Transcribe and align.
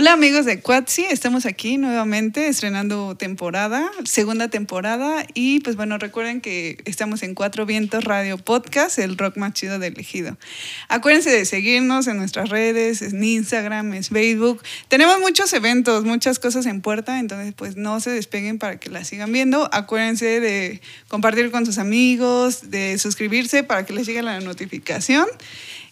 Hola 0.00 0.12
amigos 0.12 0.44
de 0.44 0.60
Quatsi, 0.60 1.06
estamos 1.06 1.44
aquí 1.44 1.76
nuevamente 1.76 2.46
estrenando 2.46 3.16
temporada, 3.16 3.90
segunda 4.04 4.46
temporada 4.46 5.26
y 5.34 5.58
pues 5.58 5.74
bueno, 5.74 5.98
recuerden 5.98 6.40
que 6.40 6.78
estamos 6.84 7.24
en 7.24 7.34
Cuatro 7.34 7.66
Vientos 7.66 8.04
Radio 8.04 8.38
Podcast, 8.38 9.00
el 9.00 9.18
rock 9.18 9.38
más 9.38 9.54
chido 9.54 9.80
del 9.80 9.98
ejido. 9.98 10.38
Acuérdense 10.86 11.30
de 11.30 11.44
seguirnos 11.44 12.06
en 12.06 12.16
nuestras 12.16 12.48
redes, 12.48 13.02
en 13.02 13.24
Instagram, 13.24 13.92
en 13.92 14.04
Facebook. 14.04 14.62
Tenemos 14.86 15.18
muchos 15.18 15.52
eventos, 15.52 16.04
muchas 16.04 16.38
cosas 16.38 16.66
en 16.66 16.80
puerta, 16.80 17.18
entonces 17.18 17.52
pues 17.56 17.74
no 17.74 17.98
se 17.98 18.10
despeguen 18.10 18.60
para 18.60 18.78
que 18.78 18.90
las 18.90 19.08
sigan 19.08 19.32
viendo. 19.32 19.68
Acuérdense 19.72 20.38
de 20.38 20.80
compartir 21.08 21.50
con 21.50 21.66
sus 21.66 21.78
amigos, 21.78 22.70
de 22.70 22.98
suscribirse 22.98 23.64
para 23.64 23.84
que 23.84 23.94
les 23.94 24.06
llegue 24.06 24.22
la 24.22 24.38
notificación. 24.38 25.26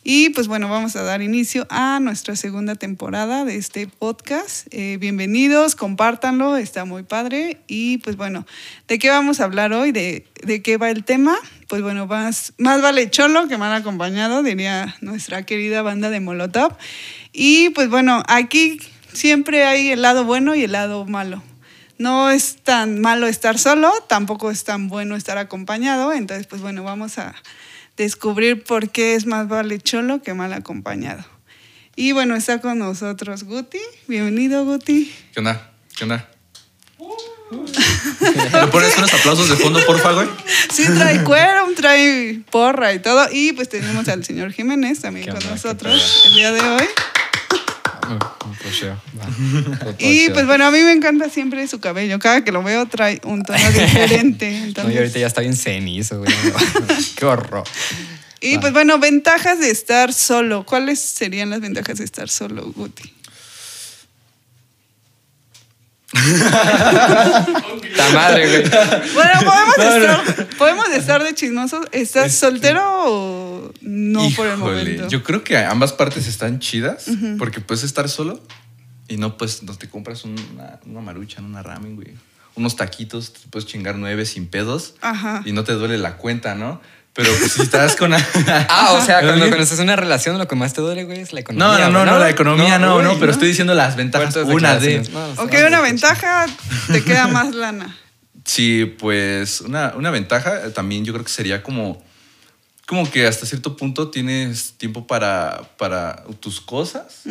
Y 0.09 0.30
pues 0.30 0.46
bueno, 0.46 0.69
vamos 0.69 0.95
a 0.95 1.02
dar 1.02 1.20
inicio 1.20 1.66
a 1.69 1.98
nuestra 1.98 2.37
segunda 2.37 2.77
temporada 2.77 3.45
de 3.45 3.56
este 3.56 3.88
podcast. 3.88 4.69
Eh, 4.70 4.98
bienvenidos, 5.01 5.74
compártanlo, 5.74 6.56
está 6.56 6.84
muy 6.84 7.02
padre. 7.02 7.59
Y 7.66 7.98
pues 7.98 8.16
bueno, 8.16 8.46
¿de 8.87 9.01
qué 9.01 9.10
vamos 9.10 9.41
a 9.41 9.45
hablar 9.46 9.73
hoy? 9.73 9.91
¿De, 9.91 10.24
de 10.45 10.62
qué 10.62 10.77
va 10.77 10.91
el 10.91 11.02
tema? 11.02 11.37
Pues 11.66 11.82
bueno, 11.82 12.06
más, 12.06 12.52
más 12.56 12.82
vale 12.82 13.10
cholo 13.10 13.48
que 13.48 13.59
mal 13.59 13.74
acompañado, 13.74 14.45
diría 14.45 14.95
nuestra 15.01 15.42
querida 15.42 15.82
banda 15.82 16.09
de 16.09 16.20
Molotov. 16.20 16.77
Y 17.32 17.70
pues 17.70 17.88
bueno, 17.88 18.23
aquí 18.29 18.79
siempre 19.12 19.65
hay 19.65 19.88
el 19.88 20.02
lado 20.02 20.24
bueno 20.24 20.54
y 20.54 20.62
el 20.62 20.70
lado 20.70 21.04
malo. 21.04 21.43
No 21.98 22.30
es 22.30 22.59
tan 22.62 23.01
malo 23.01 23.27
estar 23.27 23.59
solo, 23.59 23.93
tampoco 24.09 24.52
es 24.52 24.62
tan 24.62 24.87
bueno 24.87 25.16
estar 25.16 25.37
acompañado. 25.37 26.12
Entonces, 26.12 26.46
pues 26.46 26.62
bueno, 26.62 26.84
vamos 26.84 27.18
a 27.18 27.34
descubrir 27.97 28.63
por 28.63 28.91
qué 28.91 29.15
es 29.15 29.27
más 29.27 29.49
vale 29.49 29.81
cholo 29.81 30.23
que 30.23 30.35
mal 30.35 30.52
acompañado. 30.52 31.25
Y 31.97 32.13
bueno, 32.13 32.37
está 32.37 32.61
con 32.61 32.79
nosotros 32.79 33.45
Guti. 33.45 33.80
Bienvenido, 34.07 34.65
Guti. 34.65 35.13
¿Qué 35.33 35.41
onda? 35.41 35.73
¿Qué 35.97 36.05
onda? 36.05 36.29
¿Me 37.51 38.66
pones 38.69 38.99
unos 38.99 39.15
aplausos 39.15 39.49
de 39.49 39.57
fondo, 39.57 39.80
porfa, 39.87 40.13
güey? 40.13 40.29
Sí, 40.71 40.85
trae 40.95 41.23
cuero, 41.23 41.66
trae 41.77 42.41
porra 42.51 42.93
y 42.93 42.99
todo. 42.99 43.29
Y 43.30 43.53
pues 43.53 43.69
tenemos 43.69 44.09
al 44.09 44.25
señor 44.25 44.53
Jiménez 44.53 45.01
también 45.01 45.31
con 45.31 45.49
nosotros 45.49 46.25
el 46.27 46.35
día 46.35 46.53
de 46.53 46.60
hoy. 46.60 46.85
Y 49.99 50.31
pues 50.31 50.47
bueno, 50.47 50.67
a 50.67 50.71
mí 50.71 50.79
me 50.81 50.93
encanta 50.93 51.29
siempre 51.31 51.67
su 51.69 51.81
cabello. 51.81 52.19
Cada 52.19 52.45
que 52.45 52.53
lo 52.53 52.63
veo 52.63 52.87
trae 52.87 53.21
un 53.25 53.43
tono 53.43 53.59
diferente. 53.71 54.49
Entonces... 54.65 54.95
No, 54.95 55.01
ahorita 55.01 55.19
ya 55.19 55.27
está 55.27 55.41
bien 55.41 55.57
cenizo, 55.57 56.19
güey. 56.19 56.33
Qué 57.17 57.25
horror. 57.25 57.65
Y 58.41 58.59
pues 58.59 58.73
bueno, 58.73 58.99
ventajas 58.99 59.59
de 59.59 59.71
estar 59.71 60.13
solo. 60.13 60.65
¿Cuáles 60.67 61.01
serían 61.01 61.51
las 61.51 61.61
ventajas 61.61 61.99
de 61.99 62.05
estar 62.05 62.29
solo, 62.29 62.71
Guti? 62.73 63.13
Ta 67.97 68.11
madre, 68.12 68.49
güey. 68.49 68.62
Bueno, 69.15 69.33
podemos, 69.45 69.78
estar, 69.78 70.49
podemos 70.59 70.89
estar 70.91 71.22
de 71.22 71.34
chismosos. 71.34 71.87
¿Estás 71.93 72.27
este, 72.27 72.47
soltero 72.47 72.83
o 72.84 73.72
no 73.81 74.31
por 74.37 74.47
el 74.47 74.56
momento? 74.56 75.09
Yo 75.09 75.22
creo 75.22 75.44
que 75.44 75.56
ambas 75.56 75.93
partes 75.93 76.27
están 76.27 76.59
chidas 76.59 77.06
porque 77.39 77.61
puedes 77.61 77.84
estar 77.84 78.09
solo 78.09 78.41
y 79.09 79.17
no 79.17 79.37
pues 79.37 79.62
no 79.62 79.75
te 79.77 79.89
compras 79.89 80.25
una, 80.25 80.81
una 80.84 81.00
marucha, 81.00 81.41
una 81.41 81.62
ramen, 81.62 81.97
güey. 81.97 82.15
Unos 82.55 82.77
taquitos, 82.77 83.34
te 83.34 83.49
puedes 83.50 83.69
chingar 83.69 83.97
nueve 83.97 84.25
sin 84.25 84.47
pedos 84.47 84.94
y 85.44 85.53
no 85.53 85.65
te 85.65 85.72
duele 85.72 85.99
la 85.99 86.17
cuenta, 86.17 86.55
¿no? 86.55 86.81
Pero 87.17 87.31
pues 87.39 87.53
si 87.53 87.62
estás 87.62 87.97
con... 87.97 88.12
ah, 88.15 88.93
o 88.93 89.05
sea, 89.05 89.22
cuando, 89.22 89.47
cuando 89.47 89.62
estás 89.62 89.78
en 89.78 89.84
una 89.84 89.97
relación 89.97 90.37
lo 90.37 90.47
que 90.47 90.55
más 90.55 90.75
te 90.75 90.83
duele, 90.83 91.05
güey, 91.05 91.21
es 91.21 91.33
la 91.33 91.41
economía. 91.41 91.89
No, 91.89 91.91
no, 91.91 92.05
no, 92.05 92.12
no, 92.12 92.19
la 92.19 92.28
economía 92.28 92.78
no, 92.78 93.00
no, 93.00 93.19
pero 93.19 93.33
estoy 93.33 93.49
diciendo 93.49 93.75
las 93.75 93.97
ventajas. 93.97 94.37
Una 94.37 94.77
de... 94.77 95.00
ok, 95.38 95.55
una 95.66 95.81
ventaja, 95.81 96.44
te 96.93 97.03
queda 97.03 97.26
más 97.26 97.55
lana. 97.55 97.97
Sí, 98.44 98.84
pues 98.84 99.62
una, 99.62 99.94
una 99.97 100.10
ventaja 100.10 100.72
también 100.75 101.05
yo 101.05 101.12
creo 101.15 101.25
que 101.25 101.32
sería 101.32 101.62
como, 101.62 102.05
como 102.87 103.10
que 103.10 103.26
hasta 103.26 103.47
cierto 103.47 103.76
punto 103.76 104.10
tienes 104.10 104.75
tiempo 104.76 105.06
para, 105.06 105.62
para 105.78 106.22
tus 106.38 106.60
cosas, 106.60 107.22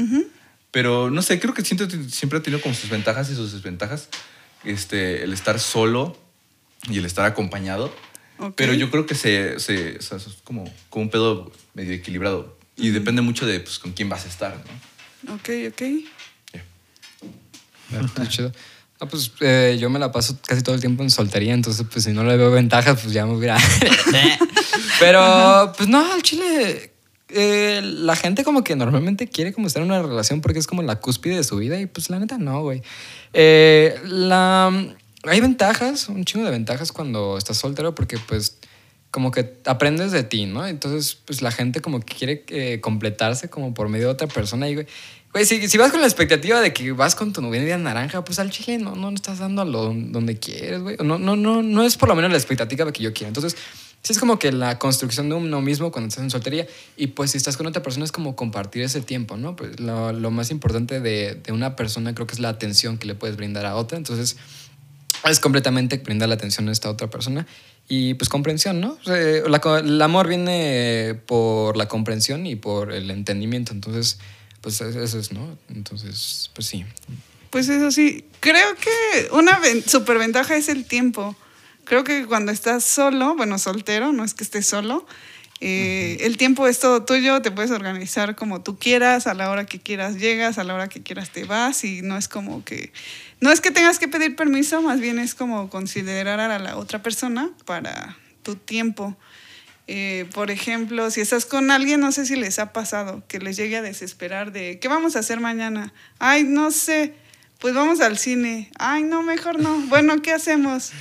pero 0.71 1.11
no 1.11 1.21
sé, 1.21 1.39
creo 1.39 1.53
que 1.53 1.63
siempre, 1.63 1.87
siempre 2.09 2.39
ha 2.39 2.41
tenido 2.41 2.61
como 2.61 2.73
sus 2.73 2.89
ventajas 2.89 3.29
y 3.29 3.35
sus 3.35 3.53
desventajas. 3.53 4.09
Este, 4.63 5.23
el 5.23 5.31
estar 5.31 5.59
solo 5.59 6.17
y 6.89 6.97
el 6.97 7.05
estar 7.05 7.25
acompañado. 7.25 7.93
Pero 8.55 8.73
yo 8.73 8.91
creo 8.91 9.05
que 9.05 9.15
se, 9.15 9.59
se, 9.59 9.97
es 9.97 10.09
como, 10.43 10.65
como 10.89 11.03
un 11.03 11.09
pedo 11.09 11.51
medio 11.73 11.93
equilibrado. 11.93 12.57
Y 12.77 12.89
depende 12.89 13.21
mucho 13.21 13.45
de 13.45 13.59
pues, 13.59 13.79
con 13.79 13.93
quién 13.93 14.09
vas 14.09 14.25
a 14.25 14.27
estar, 14.27 14.61
¿no? 15.23 15.35
Ok, 15.35 15.49
ok. 15.69 15.81
Yeah. 16.51 16.65
Ah, 18.99 19.07
pues 19.07 19.31
eh, 19.41 19.77
yo 19.79 19.89
me 19.89 19.99
la 19.99 20.11
paso 20.11 20.37
casi 20.45 20.61
todo 20.61 20.75
el 20.75 20.81
tiempo 20.81 21.03
en 21.03 21.09
soltería, 21.09 21.53
entonces 21.53 21.85
pues 21.91 22.05
si 22.05 22.11
no 22.11 22.23
le 22.23 22.37
veo 22.37 22.51
ventajas, 22.51 22.99
pues 23.01 23.13
ya 23.13 23.25
me 23.25 23.33
hubiera... 23.33 23.57
Pero 24.99 25.73
pues 25.75 25.89
no, 25.89 26.13
al 26.13 26.21
chile, 26.21 26.93
eh, 27.29 27.81
la 27.83 28.15
gente 28.15 28.43
como 28.43 28.63
que 28.63 28.75
normalmente 28.75 29.27
quiere 29.27 29.51
como 29.51 29.67
estar 29.67 29.81
en 29.81 29.89
una 29.89 30.01
relación 30.01 30.41
porque 30.41 30.59
es 30.59 30.67
como 30.67 30.83
la 30.83 30.99
cúspide 30.99 31.35
de 31.35 31.43
su 31.43 31.57
vida 31.57 31.79
y 31.79 31.85
pues 31.85 32.09
la 32.09 32.19
neta 32.19 32.37
no, 32.37 32.61
güey. 32.61 32.81
Eh, 33.33 33.99
la 34.05 34.71
hay 35.31 35.39
ventajas, 35.39 36.09
un 36.09 36.25
chingo 36.25 36.45
de 36.45 36.51
ventajas 36.51 36.91
cuando 36.91 37.37
estás 37.37 37.57
soltero 37.57 37.95
porque 37.95 38.17
pues 38.17 38.57
como 39.11 39.31
que 39.31 39.53
aprendes 39.65 40.11
de 40.11 40.23
ti, 40.23 40.45
¿no? 40.45 40.67
Entonces 40.67 41.17
pues 41.25 41.41
la 41.41 41.51
gente 41.51 41.79
como 41.79 42.01
que 42.01 42.15
quiere 42.15 42.43
eh, 42.49 42.81
completarse 42.81 43.49
como 43.49 43.73
por 43.73 43.87
medio 43.87 44.07
de 44.07 44.11
otra 44.11 44.27
persona 44.27 44.67
y 44.67 44.75
güey, 44.75 44.87
güey 45.31 45.45
si, 45.45 45.77
vas 45.77 45.91
con 45.91 46.01
la 46.01 46.07
expectativa 46.07 46.59
de 46.59 46.73
que 46.73 46.91
vas 46.91 47.15
con 47.15 47.31
tu 47.31 47.41
novia 47.41 47.77
naranja, 47.77 48.25
pues 48.25 48.39
al 48.39 48.49
chile 48.49 48.77
no, 48.77 48.95
no 48.95 49.09
estás 49.11 49.39
dando 49.39 49.61
a 49.61 49.65
lo 49.65 49.93
donde 49.93 50.37
quieres, 50.37 50.81
güey. 50.81 50.97
No, 51.01 51.17
no, 51.17 51.35
no, 51.37 51.63
no 51.63 51.83
es 51.83 51.95
por 51.95 52.09
lo 52.09 52.15
menos 52.15 52.31
la 52.31 52.37
expectativa 52.37 52.91
que 52.91 53.03
yo 53.03 53.13
quiero. 53.13 53.29
Entonces 53.29 53.55
sí 54.01 54.11
es 54.11 54.19
como 54.19 54.37
que 54.37 54.51
la 54.51 54.79
construcción 54.79 55.29
de 55.29 55.35
uno 55.35 55.61
mismo 55.61 55.91
cuando 55.91 56.09
estás 56.09 56.23
en 56.23 56.29
soltería 56.29 56.67
y 56.97 57.07
pues 57.07 57.31
si 57.31 57.37
estás 57.37 57.55
con 57.55 57.67
otra 57.67 57.81
persona 57.81 58.03
es 58.03 58.11
como 58.11 58.35
compartir 58.35 58.83
ese 58.83 58.99
tiempo, 58.99 59.37
¿no? 59.37 59.55
Pues 59.55 59.79
lo, 59.79 60.11
lo 60.11 60.29
más 60.29 60.51
importante 60.51 60.99
de, 60.99 61.35
de 61.35 61.51
una 61.53 61.77
persona 61.77 62.13
creo 62.13 62.27
que 62.27 62.33
es 62.33 62.39
la 62.39 62.49
atención 62.49 62.97
que 62.97 63.07
le 63.07 63.15
puedes 63.15 63.37
brindar 63.37 63.65
a 63.65 63.75
otra. 63.77 63.97
Entonces 63.97 64.35
es 65.31 65.39
completamente 65.39 65.97
brindar 65.97 66.29
la 66.29 66.35
atención 66.35 66.69
a 66.69 66.71
esta 66.71 66.89
otra 66.89 67.09
persona 67.09 67.47
y 67.87 68.13
pues 68.15 68.29
comprensión, 68.29 68.81
¿no? 68.81 68.97
el 69.07 70.01
amor 70.01 70.27
viene 70.27 71.19
por 71.25 71.77
la 71.77 71.87
comprensión 71.87 72.45
y 72.45 72.55
por 72.55 72.91
el 72.91 73.11
entendimiento, 73.11 73.73
entonces 73.73 74.19
pues 74.65 74.81
eso 74.81 75.19
es, 75.19 75.31
¿no? 75.31 75.59
Entonces, 75.69 76.49
pues 76.55 76.65
sí. 76.65 76.83
Pues 77.51 77.69
eso 77.69 77.91
sí, 77.91 78.25
creo 78.39 78.75
que 78.75 79.29
una 79.31 79.59
superventaja 79.85 80.55
es 80.55 80.69
el 80.69 80.85
tiempo. 80.85 81.35
Creo 81.83 82.03
que 82.03 82.25
cuando 82.25 82.51
estás 82.51 82.83
solo, 82.83 83.35
bueno, 83.35 83.59
soltero, 83.59 84.11
no 84.11 84.23
es 84.23 84.33
que 84.33 84.43
estés 84.43 84.65
solo, 84.65 85.05
eh, 85.67 86.17
el 86.19 86.37
tiempo 86.37 86.67
es 86.67 86.77
todo 86.77 87.05
tuyo, 87.05 87.41
te 87.41 87.49
puedes 87.49 87.71
organizar 87.71 88.35
como 88.35 88.61
tú 88.61 88.77
quieras, 88.77 89.25
a 89.25 89.33
la 89.33 89.49
hora 89.49 89.65
que 89.65 89.79
quieras 89.79 90.17
llegas, 90.17 90.59
a 90.59 90.63
la 90.63 90.75
hora 90.75 90.89
que 90.89 91.01
quieras 91.01 91.31
te 91.31 91.43
vas 91.43 91.83
y 91.83 92.03
no 92.03 92.17
es 92.17 92.27
como 92.27 92.63
que 92.63 92.93
no 93.41 93.51
es 93.51 93.61
que 93.61 93.71
tengas 93.71 93.97
que 93.97 94.07
pedir 94.07 94.35
permiso, 94.35 94.83
más 94.83 94.99
bien 94.99 95.17
es 95.17 95.33
como 95.33 95.71
considerar 95.71 96.39
a 96.39 96.59
la 96.59 96.77
otra 96.77 97.01
persona 97.01 97.49
para 97.65 98.15
tu 98.43 98.55
tiempo. 98.55 99.17
Eh, 99.87 100.29
por 100.35 100.51
ejemplo, 100.51 101.09
si 101.09 101.21
estás 101.21 101.47
con 101.47 101.71
alguien, 101.71 101.99
no 101.99 102.11
sé 102.11 102.27
si 102.27 102.35
les 102.35 102.59
ha 102.59 102.71
pasado 102.71 103.23
que 103.27 103.39
les 103.39 103.57
llegue 103.57 103.77
a 103.77 103.81
desesperar 103.81 104.51
de, 104.51 104.77
¿qué 104.77 104.87
vamos 104.87 105.15
a 105.15 105.19
hacer 105.19 105.39
mañana? 105.39 105.93
Ay, 106.19 106.43
no 106.43 106.69
sé, 106.69 107.15
pues 107.57 107.73
vamos 107.73 108.01
al 108.01 108.19
cine. 108.19 108.69
Ay, 108.77 109.01
no, 109.01 109.23
mejor 109.23 109.59
no. 109.59 109.79
Bueno, 109.89 110.21
¿qué 110.21 110.31
hacemos? 110.31 110.91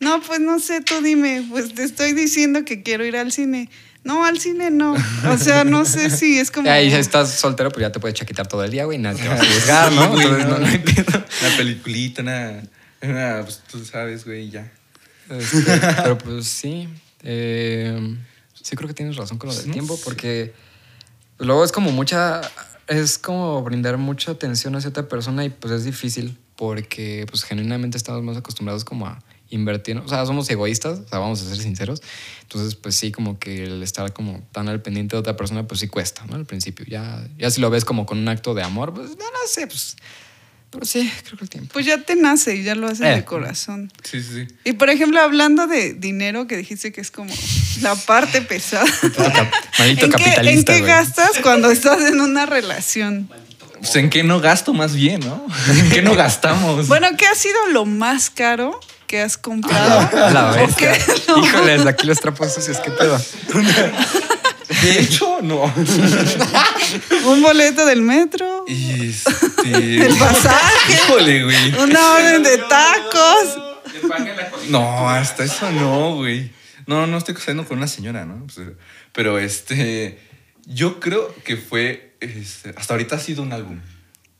No, 0.00 0.22
pues 0.22 0.40
no 0.40 0.60
sé, 0.60 0.80
tú 0.80 1.02
dime, 1.02 1.44
pues 1.50 1.74
te 1.74 1.84
estoy 1.84 2.14
diciendo 2.14 2.64
que 2.64 2.82
quiero 2.82 3.04
ir 3.04 3.18
al 3.18 3.32
cine. 3.32 3.68
No, 4.04 4.24
al 4.24 4.38
cine 4.38 4.70
no. 4.70 4.94
O 5.30 5.38
sea, 5.38 5.64
no 5.64 5.84
sé 5.86 6.10
si 6.16 6.38
es 6.38 6.50
como. 6.50 6.70
Ahí 6.70 6.92
estás 6.92 7.30
soltero, 7.32 7.70
pues 7.70 7.80
ya 7.82 7.90
te 7.90 7.98
puedes 8.00 8.16
chaquitar 8.16 8.46
todo 8.46 8.62
el 8.62 8.70
día, 8.70 8.84
güey. 8.84 8.98
Nadie 8.98 9.22
te 9.22 9.28
va 9.28 9.34
a 9.34 9.38
juzgar, 9.44 9.92
¿no? 9.92 10.08
no, 10.08 10.56
Una 10.56 11.56
peliculita, 11.56 12.22
una. 12.22 12.62
pues 13.42 13.62
tú 13.70 13.84
sabes, 13.84 14.24
güey, 14.24 14.50
ya. 14.50 14.70
Este, 15.30 15.80
pero 16.02 16.18
pues 16.18 16.46
sí. 16.46 16.88
Eh, 17.22 18.16
sí, 18.62 18.76
creo 18.76 18.88
que 18.88 18.94
tienes 18.94 19.16
razón 19.16 19.38
con 19.38 19.48
lo 19.48 19.56
del 19.56 19.70
tiempo, 19.70 19.98
porque 20.04 20.52
luego 21.38 21.64
es 21.64 21.72
como 21.72 21.90
mucha. 21.90 22.42
Es 22.86 23.16
como 23.16 23.62
brindar 23.62 23.96
mucha 23.96 24.32
atención 24.32 24.76
a 24.76 24.80
cierta 24.82 25.08
persona 25.08 25.42
y 25.46 25.48
pues 25.48 25.72
es 25.72 25.84
difícil 25.84 26.36
porque 26.56 27.24
pues 27.30 27.42
genuinamente 27.42 27.96
estamos 27.96 28.22
más 28.22 28.36
acostumbrados 28.36 28.84
como 28.84 29.06
a 29.06 29.18
invertir, 29.54 29.96
o 29.98 30.08
sea, 30.08 30.26
somos 30.26 30.48
egoístas, 30.50 31.00
o 31.00 31.08
sea, 31.08 31.18
vamos 31.18 31.40
a 31.42 31.48
ser 31.48 31.56
sinceros. 31.56 32.02
Entonces, 32.42 32.74
pues 32.74 32.94
sí, 32.94 33.12
como 33.12 33.38
que 33.38 33.64
el 33.64 33.82
estar 33.82 34.12
como 34.12 34.42
tan 34.52 34.68
al 34.68 34.82
pendiente 34.82 35.16
de 35.16 35.20
otra 35.20 35.36
persona, 35.36 35.66
pues 35.66 35.80
sí 35.80 35.88
cuesta, 35.88 36.24
¿no? 36.28 36.36
Al 36.36 36.44
principio. 36.44 36.84
Ya, 36.88 37.26
ya 37.38 37.50
si 37.50 37.60
lo 37.60 37.70
ves 37.70 37.84
como 37.84 38.04
con 38.04 38.18
un 38.18 38.28
acto 38.28 38.54
de 38.54 38.62
amor, 38.62 38.92
pues 38.92 39.10
no, 39.10 39.24
no 39.24 39.48
sé, 39.48 39.66
pues... 39.66 39.96
Pero 40.70 40.86
sí, 40.86 41.08
creo 41.22 41.38
que 41.38 41.44
el 41.44 41.50
tiempo. 41.50 41.72
Pues 41.72 41.86
ya 41.86 42.02
te 42.02 42.16
nace 42.16 42.56
y 42.56 42.64
ya 42.64 42.74
lo 42.74 42.88
haces 42.88 42.98
de 42.98 43.14
eh. 43.14 43.24
corazón. 43.24 43.92
Sí, 44.02 44.20
sí, 44.20 44.44
sí. 44.44 44.54
Y 44.64 44.72
por 44.72 44.90
ejemplo, 44.90 45.20
hablando 45.20 45.68
de 45.68 45.94
dinero, 45.94 46.48
que 46.48 46.56
dijiste 46.56 46.90
que 46.90 47.00
es 47.00 47.12
como 47.12 47.32
la 47.80 47.94
parte 47.94 48.42
pesada. 48.42 48.84
Maldito 49.78 50.10
capitalista. 50.10 50.74
¿En 50.74 50.80
qué 50.80 50.84
gastas 50.84 51.30
cuando 51.44 51.70
estás 51.70 52.02
en 52.02 52.20
una 52.20 52.44
relación? 52.44 53.30
Pues 53.78 53.94
en 53.94 54.10
qué 54.10 54.24
no 54.24 54.40
gasto 54.40 54.74
más 54.74 54.96
bien, 54.96 55.20
¿no? 55.20 55.46
¿En 55.68 55.90
qué 55.90 56.02
no 56.02 56.16
gastamos? 56.16 56.88
Bueno, 56.88 57.06
¿qué 57.16 57.26
ha 57.26 57.36
sido 57.36 57.68
lo 57.70 57.84
más 57.84 58.30
caro 58.30 58.80
que 59.14 59.20
has 59.22 59.38
comprado? 59.38 60.00
A 60.00 60.30
la 60.32 60.50
¿O 60.50 60.54
vez. 60.54 60.74
qué? 60.74 60.90
No. 61.28 61.38
Híjoles, 61.44 61.86
aquí 61.86 62.04
los 62.06 62.18
trapos 62.18 62.52
sucios, 62.52 62.78
qué 62.80 62.90
pedo. 62.90 63.16
de 64.82 64.98
hecho, 64.98 65.38
no. 65.40 65.62
Un 67.26 67.40
boleto 67.42 67.86
del 67.86 68.02
metro, 68.02 68.64
Este. 68.66 70.06
el 70.06 70.16
pasaje, 70.16 70.94
Híjole, 70.94 71.44
güey. 71.44 71.74
una 71.78 72.12
orden 72.14 72.42
de 72.42 72.58
tacos. 72.58 73.58
No, 74.68 75.08
hasta 75.08 75.44
eso 75.44 75.70
no, 75.70 76.16
güey. 76.16 76.50
No, 76.86 77.06
no 77.06 77.16
estoy 77.18 77.34
casando 77.34 77.64
con 77.66 77.78
una 77.78 77.86
señora, 77.86 78.24
¿no? 78.26 78.44
Pues, 78.52 78.66
Pero 79.12 79.38
este. 79.38 80.18
Yo 80.66 80.98
creo 80.98 81.32
que 81.44 81.56
fue. 81.56 82.16
este, 82.20 82.74
hasta 82.76 82.94
ahorita 82.94 83.14
ha 83.16 83.20
sido 83.20 83.42
un 83.44 83.52
álbum. 83.52 83.80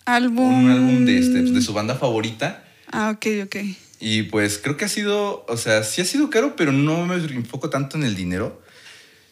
Álbum. 0.05 0.65
Un 0.65 0.71
álbum 0.71 1.05
de, 1.07 1.19
este, 1.19 1.43
de 1.43 1.63
su 1.63 1.73
banda 1.73 1.95
favorita. 1.95 2.65
Ah, 2.93 3.11
ok, 3.15 3.27
ok. 3.45 3.57
Y 4.07 4.25
pues 4.25 4.59
creo 4.59 4.77
que 4.77 4.85
ha 4.85 4.89
sido, 4.89 5.47
o 5.49 5.57
sea, 5.57 5.83
sí 5.83 6.03
ha 6.03 6.05
sido 6.05 6.29
caro, 6.29 6.57
pero 6.57 6.73
no 6.73 7.07
me 7.07 7.15
enfoco 7.15 7.71
tanto 7.71 7.97
en 7.97 8.05
el 8.05 8.15
dinero, 8.15 8.61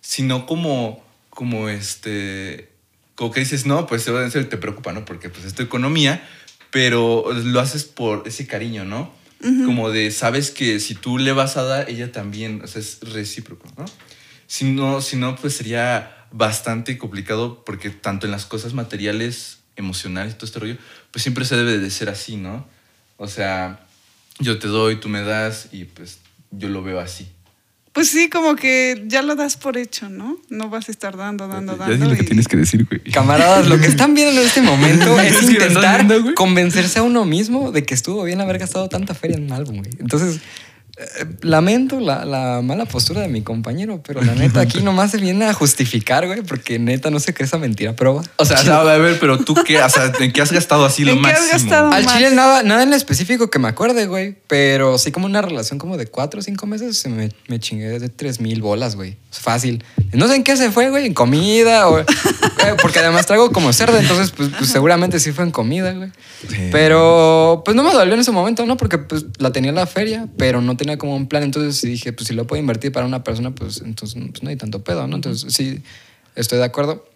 sino 0.00 0.46
como, 0.46 1.04
como 1.28 1.68
este, 1.68 2.70
como 3.14 3.32
que 3.32 3.40
dices, 3.40 3.66
no, 3.66 3.86
pues 3.86 4.06
te 4.06 4.56
preocupa, 4.56 4.94
¿no? 4.94 5.04
Porque 5.04 5.28
pues 5.28 5.44
es 5.44 5.52
tu 5.52 5.62
economía, 5.62 6.26
pero 6.70 7.30
lo 7.34 7.60
haces 7.60 7.84
por 7.84 8.22
ese 8.26 8.46
cariño, 8.46 8.86
¿no? 8.86 9.12
Como 9.42 9.90
de, 9.90 10.10
sabes 10.10 10.50
que 10.50 10.80
si 10.80 10.94
tú 10.94 11.18
le 11.18 11.32
vas 11.32 11.58
a 11.58 11.64
dar, 11.64 11.90
ella 11.90 12.10
también, 12.10 12.62
o 12.64 12.66
sea, 12.66 12.80
es 12.80 13.00
recíproco, 13.02 13.68
¿no? 13.76 13.84
Si 14.46 14.64
no, 14.64 15.02
si 15.02 15.18
no 15.18 15.36
pues 15.36 15.54
sería 15.54 16.26
bastante 16.30 16.96
complicado 16.96 17.62
porque 17.66 17.90
tanto 17.90 18.24
en 18.24 18.32
las 18.32 18.46
cosas 18.46 18.72
materiales, 18.72 19.58
emocionales 19.76 20.38
todo 20.38 20.46
este 20.46 20.60
rollo, 20.60 20.78
pues 21.10 21.22
siempre 21.22 21.44
se 21.44 21.56
debe 21.56 21.76
de 21.76 21.90
ser 21.90 22.08
así, 22.08 22.38
¿no? 22.38 22.66
O 23.18 23.28
sea, 23.28 23.86
yo 24.42 24.58
te 24.58 24.68
doy, 24.68 24.96
tú 24.96 25.08
me 25.08 25.22
das 25.22 25.68
y 25.72 25.84
pues 25.84 26.18
yo 26.50 26.68
lo 26.68 26.82
veo 26.82 27.00
así. 27.00 27.26
Pues 27.92 28.08
sí, 28.08 28.30
como 28.30 28.56
que 28.56 29.04
ya 29.06 29.20
lo 29.20 29.36
das 29.36 29.58
por 29.58 29.76
hecho, 29.76 30.08
¿no? 30.08 30.38
No 30.48 30.70
vas 30.70 30.88
a 30.88 30.92
estar 30.92 31.14
dando, 31.14 31.46
dando, 31.46 31.72
Ya 31.72 31.78
dando. 31.88 32.04
di 32.06 32.10
lo 32.10 32.16
que 32.16 32.22
tienes 32.24 32.48
que 32.48 32.56
decir, 32.56 32.86
güey. 32.88 33.02
Camaradas, 33.12 33.68
lo 33.68 33.78
que 33.78 33.86
están 33.86 34.14
viendo 34.14 34.40
en 34.40 34.46
este 34.46 34.62
momento 34.72 35.20
es 35.20 35.42
intentar 35.42 36.06
viendo, 36.06 36.34
convencerse 36.34 37.00
a 37.00 37.02
uno 37.02 37.26
mismo 37.26 37.70
de 37.70 37.84
que 37.84 37.92
estuvo 37.92 38.22
bien 38.24 38.40
haber 38.40 38.58
gastado 38.58 38.88
tanta 38.88 39.14
feria 39.14 39.36
en 39.36 39.44
un 39.44 39.52
álbum, 39.52 39.76
güey. 39.78 39.90
Entonces, 39.98 40.40
lamento 41.40 42.00
la, 42.00 42.24
la 42.26 42.60
mala 42.62 42.84
postura 42.84 43.22
de 43.22 43.28
mi 43.28 43.42
compañero, 43.42 44.02
pero 44.06 44.20
la 44.22 44.34
neta 44.34 44.60
aquí 44.60 44.80
nomás 44.82 45.10
se 45.10 45.18
viene 45.18 45.46
a 45.46 45.54
justificar, 45.54 46.26
güey, 46.26 46.42
porque 46.42 46.78
neta 46.78 47.10
no 47.10 47.18
sé 47.18 47.32
qué 47.32 47.44
esa 47.44 47.56
mentira 47.58 47.96
prueba. 47.96 48.22
O 48.36 48.44
sea, 48.44 48.58
a 48.58 48.98
ver, 48.98 49.18
pero 49.18 49.38
tú 49.38 49.54
qué, 49.66 49.82
o 49.82 49.88
sea, 49.88 50.12
¿en 50.20 50.32
qué 50.32 50.42
has 50.42 50.52
gastado 50.52 50.84
así 50.84 51.04
lo 51.04 51.12
¿En 51.12 51.22
qué 51.22 51.30
has 51.30 51.40
máximo? 51.40 51.70
gastado? 51.70 51.92
Al 51.92 52.04
más. 52.04 52.14
chile 52.14 52.30
nada, 52.32 52.62
nada 52.62 52.82
en 52.82 52.92
específico 52.92 53.48
que 53.50 53.58
me 53.58 53.68
acuerde, 53.68 54.06
güey. 54.06 54.36
Pero 54.48 54.98
sí 54.98 55.12
como 55.12 55.26
una 55.26 55.40
relación 55.40 55.78
como 55.78 55.96
de 55.96 56.06
cuatro 56.06 56.40
o 56.40 56.42
cinco 56.42 56.66
meses 56.66 56.98
se 56.98 57.08
me, 57.08 57.30
me 57.48 57.58
chingué 57.58 57.98
de 57.98 58.08
tres 58.08 58.40
mil 58.40 58.60
bolas, 58.60 58.94
güey. 58.94 59.16
Es 59.30 59.38
fácil. 59.38 59.82
No 60.12 60.28
sé 60.28 60.36
en 60.36 60.44
qué 60.44 60.56
se 60.56 60.70
fue, 60.70 60.90
güey. 60.90 61.06
En 61.06 61.14
comida 61.14 61.88
o... 61.88 62.00
eh, 62.00 62.04
porque 62.82 62.98
además 62.98 63.26
traigo 63.26 63.50
como 63.50 63.72
cerdo, 63.72 63.98
entonces 63.98 64.30
pues, 64.30 64.50
pues, 64.58 64.70
seguramente 64.70 65.20
sí 65.20 65.32
fue 65.32 65.44
en 65.44 65.50
comida, 65.50 65.92
güey. 65.92 66.10
Sí. 66.48 66.68
Pero 66.70 67.62
pues 67.64 67.74
no 67.74 67.82
me 67.82 67.92
dolió 67.92 68.14
en 68.14 68.20
ese 68.20 68.30
momento, 68.32 68.66
¿no? 68.66 68.76
Porque 68.76 68.98
pues 68.98 69.24
la 69.38 69.52
tenía 69.52 69.70
en 69.70 69.76
la 69.76 69.86
feria, 69.86 70.28
pero 70.36 70.60
no 70.60 70.76
tenía 70.82 70.98
como 70.98 71.16
un 71.16 71.26
plan. 71.28 71.42
Entonces 71.42 71.80
dije, 71.82 72.12
pues 72.12 72.28
si 72.28 72.34
lo 72.34 72.46
puedo 72.46 72.60
invertir 72.60 72.92
para 72.92 73.06
una 73.06 73.24
persona, 73.24 73.54
pues 73.54 73.82
entonces 73.84 74.20
pues, 74.30 74.42
no 74.42 74.50
hay 74.50 74.56
tanto 74.56 74.82
pedo, 74.82 75.06
¿no? 75.06 75.16
Entonces 75.16 75.52
sí, 75.52 75.80
estoy 76.34 76.58
de 76.58 76.64
acuerdo. 76.64 77.08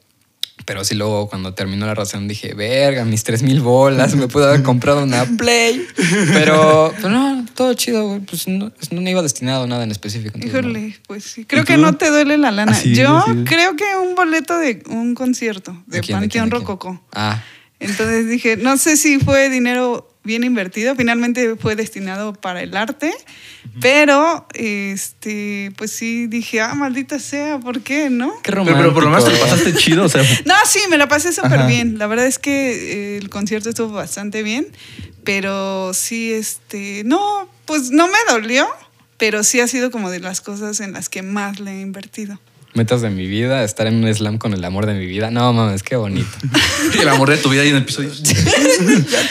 Pero 0.65 0.85
sí 0.85 0.95
luego 0.95 1.29
cuando 1.29 1.53
terminó 1.53 1.85
la 1.85 1.93
relación 1.93 2.29
dije, 2.29 2.55
verga, 2.55 3.05
mis 3.05 3.25
3 3.25 3.43
mil 3.43 3.61
bolas, 3.61 4.15
me 4.17 4.27
pude 4.27 4.47
haber 4.47 4.63
comprado 4.63 5.03
una 5.03 5.27
Play. 5.37 5.87
Pero, 6.33 6.95
pero 6.97 7.11
no, 7.11 7.45
todo 7.55 7.75
chido, 7.75 8.09
güey. 8.09 8.21
Pues 8.21 8.49
no, 8.49 8.73
no 8.91 9.11
iba 9.11 9.21
destinado 9.21 9.65
a 9.65 9.67
nada 9.67 9.85
en 9.85 9.91
específico. 9.91 10.37
entonces 10.37 10.63
no. 10.63 10.71
Híjole, 10.71 10.99
pues 11.07 11.25
sí. 11.25 11.45
Creo 11.45 11.63
¿Y 11.63 11.67
que 11.67 11.75
tú? 11.75 11.83
no 11.83 11.97
te 11.97 12.11
duele 12.11 12.39
la 12.39 12.53
lana. 12.53 12.83
Yo 12.85 13.23
creo 13.45 13.77
que 13.77 13.85
un 14.03 14.15
boleto 14.15 14.59
de 14.59 14.83
un 14.89 15.15
concierto 15.15 15.73
de, 15.87 15.99
¿De 15.99 16.01
quién, 16.01 16.21
de 16.21 16.23
Panteón 16.23 16.31
quién, 16.31 16.45
de 16.45 16.51
quién? 16.51 16.51
Rococó. 16.51 17.03
Ah, 17.13 17.43
Entonces 17.79 18.27
dije, 18.29 18.57
no 18.57 18.79
sé 18.79 18.97
si 18.97 19.19
fue 19.19 19.51
dinero 19.51 20.16
bien 20.27 20.45
invertido, 20.45 20.95
finalmente 20.95 21.57
fue 21.57 21.77
destinado 21.77 22.35
para 22.35 22.63
el 22.63 22.77
arte, 22.77 23.15
pero 23.81 24.47
este, 24.53 25.73
pues 25.79 25.93
sí 25.93 26.27
dije, 26.27 26.61
ah, 26.61 26.75
maldita 26.75 27.19
sea, 27.19 27.59
¿por 27.59 27.81
qué, 27.81 28.11
no? 28.11 28.33
qué 28.43 28.51
Pero, 28.51 28.57
romántico. 28.59 28.79
pero 28.79 28.95
por 28.95 29.05
lo 29.05 29.11
menos 29.11 29.25
te 29.25 29.33
lo 29.33 29.39
pasaste 29.39 29.75
chido, 29.75 30.05
o 30.05 30.09
sea. 30.09 30.23
No, 30.45 30.55
sí, 30.67 30.81
me 30.91 30.99
la 30.99 31.09
pasé 31.09 31.33
súper 31.33 31.67
bien. 31.67 31.99
La 31.99 32.07
verdad 32.07 32.27
es 32.27 32.39
que 32.39 33.15
eh, 33.15 33.17
el 33.17 33.31
concierto 33.31 33.71
estuvo 33.71 33.93
bastante 33.93 34.43
bien, 34.43 34.67
pero 35.25 35.95
sí, 35.95 36.33
este, 36.33 37.03
no, 37.05 37.49
pues 37.65 37.91
no 37.91 38.07
me 38.09 38.19
dolió, 38.29 38.67
pero 39.17 39.43
sí 39.45 39.61
ha 39.61 39.69
sido 39.69 39.91
como 39.91 40.11
de 40.11 40.21
las 40.21 40.41
cosas 40.41 40.81
en 40.81 40.93
las 40.93 41.09
que 41.09 41.23
más 41.23 41.61
le 41.61 41.73
he 41.73 41.81
invertido. 41.81 42.39
Metas 42.77 43.01
de 43.01 43.09
mi 43.09 43.27
vida, 43.27 43.65
estar 43.65 43.87
en 43.87 44.05
un 44.05 44.15
slam 44.15 44.37
con 44.37 44.53
el 44.53 44.63
amor 44.65 44.85
de 44.85 44.93
mi 44.95 45.07
vida. 45.07 45.31
No, 45.31 45.53
mames, 45.55 45.83
qué 45.83 45.97
bonito. 45.97 46.29
El 47.01 47.09
amor 47.09 47.31
de 47.31 47.39
tu 47.39 47.49
vida 47.49 47.63
ahí 47.63 47.71
en 47.71 47.77
el 47.77 47.83
episodio. 47.83 48.11
Sí. 48.15 48.25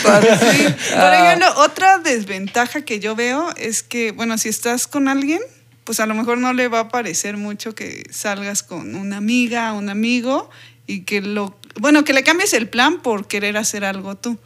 Por 0.03 0.11
Ah. 0.13 1.27
ejemplo, 1.27 1.47
otra 1.57 1.99
desventaja 1.99 2.81
que 2.81 2.99
yo 2.99 3.15
veo 3.15 3.53
es 3.57 3.83
que, 3.83 4.11
bueno, 4.11 4.37
si 4.39 4.49
estás 4.49 4.87
con 4.87 5.07
alguien, 5.07 5.39
pues 5.83 5.99
a 5.99 6.05
lo 6.07 6.15
mejor 6.15 6.39
no 6.39 6.53
le 6.53 6.67
va 6.67 6.79
a 6.81 6.89
parecer 6.89 7.37
mucho 7.37 7.75
que 7.75 8.03
salgas 8.11 8.63
con 8.63 8.95
una 8.95 9.17
amiga, 9.17 9.73
un 9.73 9.89
amigo 9.89 10.49
y 10.87 11.01
que 11.01 11.21
lo, 11.21 11.55
bueno, 11.79 12.03
que 12.03 12.13
le 12.13 12.23
cambies 12.23 12.53
el 12.53 12.67
plan 12.67 13.01
por 13.01 13.27
querer 13.27 13.57
hacer 13.57 13.85
algo 13.85 14.15
tú. 14.15 14.39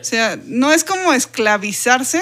O 0.00 0.04
sea, 0.04 0.36
no 0.46 0.72
es 0.72 0.82
como 0.82 1.12
esclavizarse, 1.12 2.20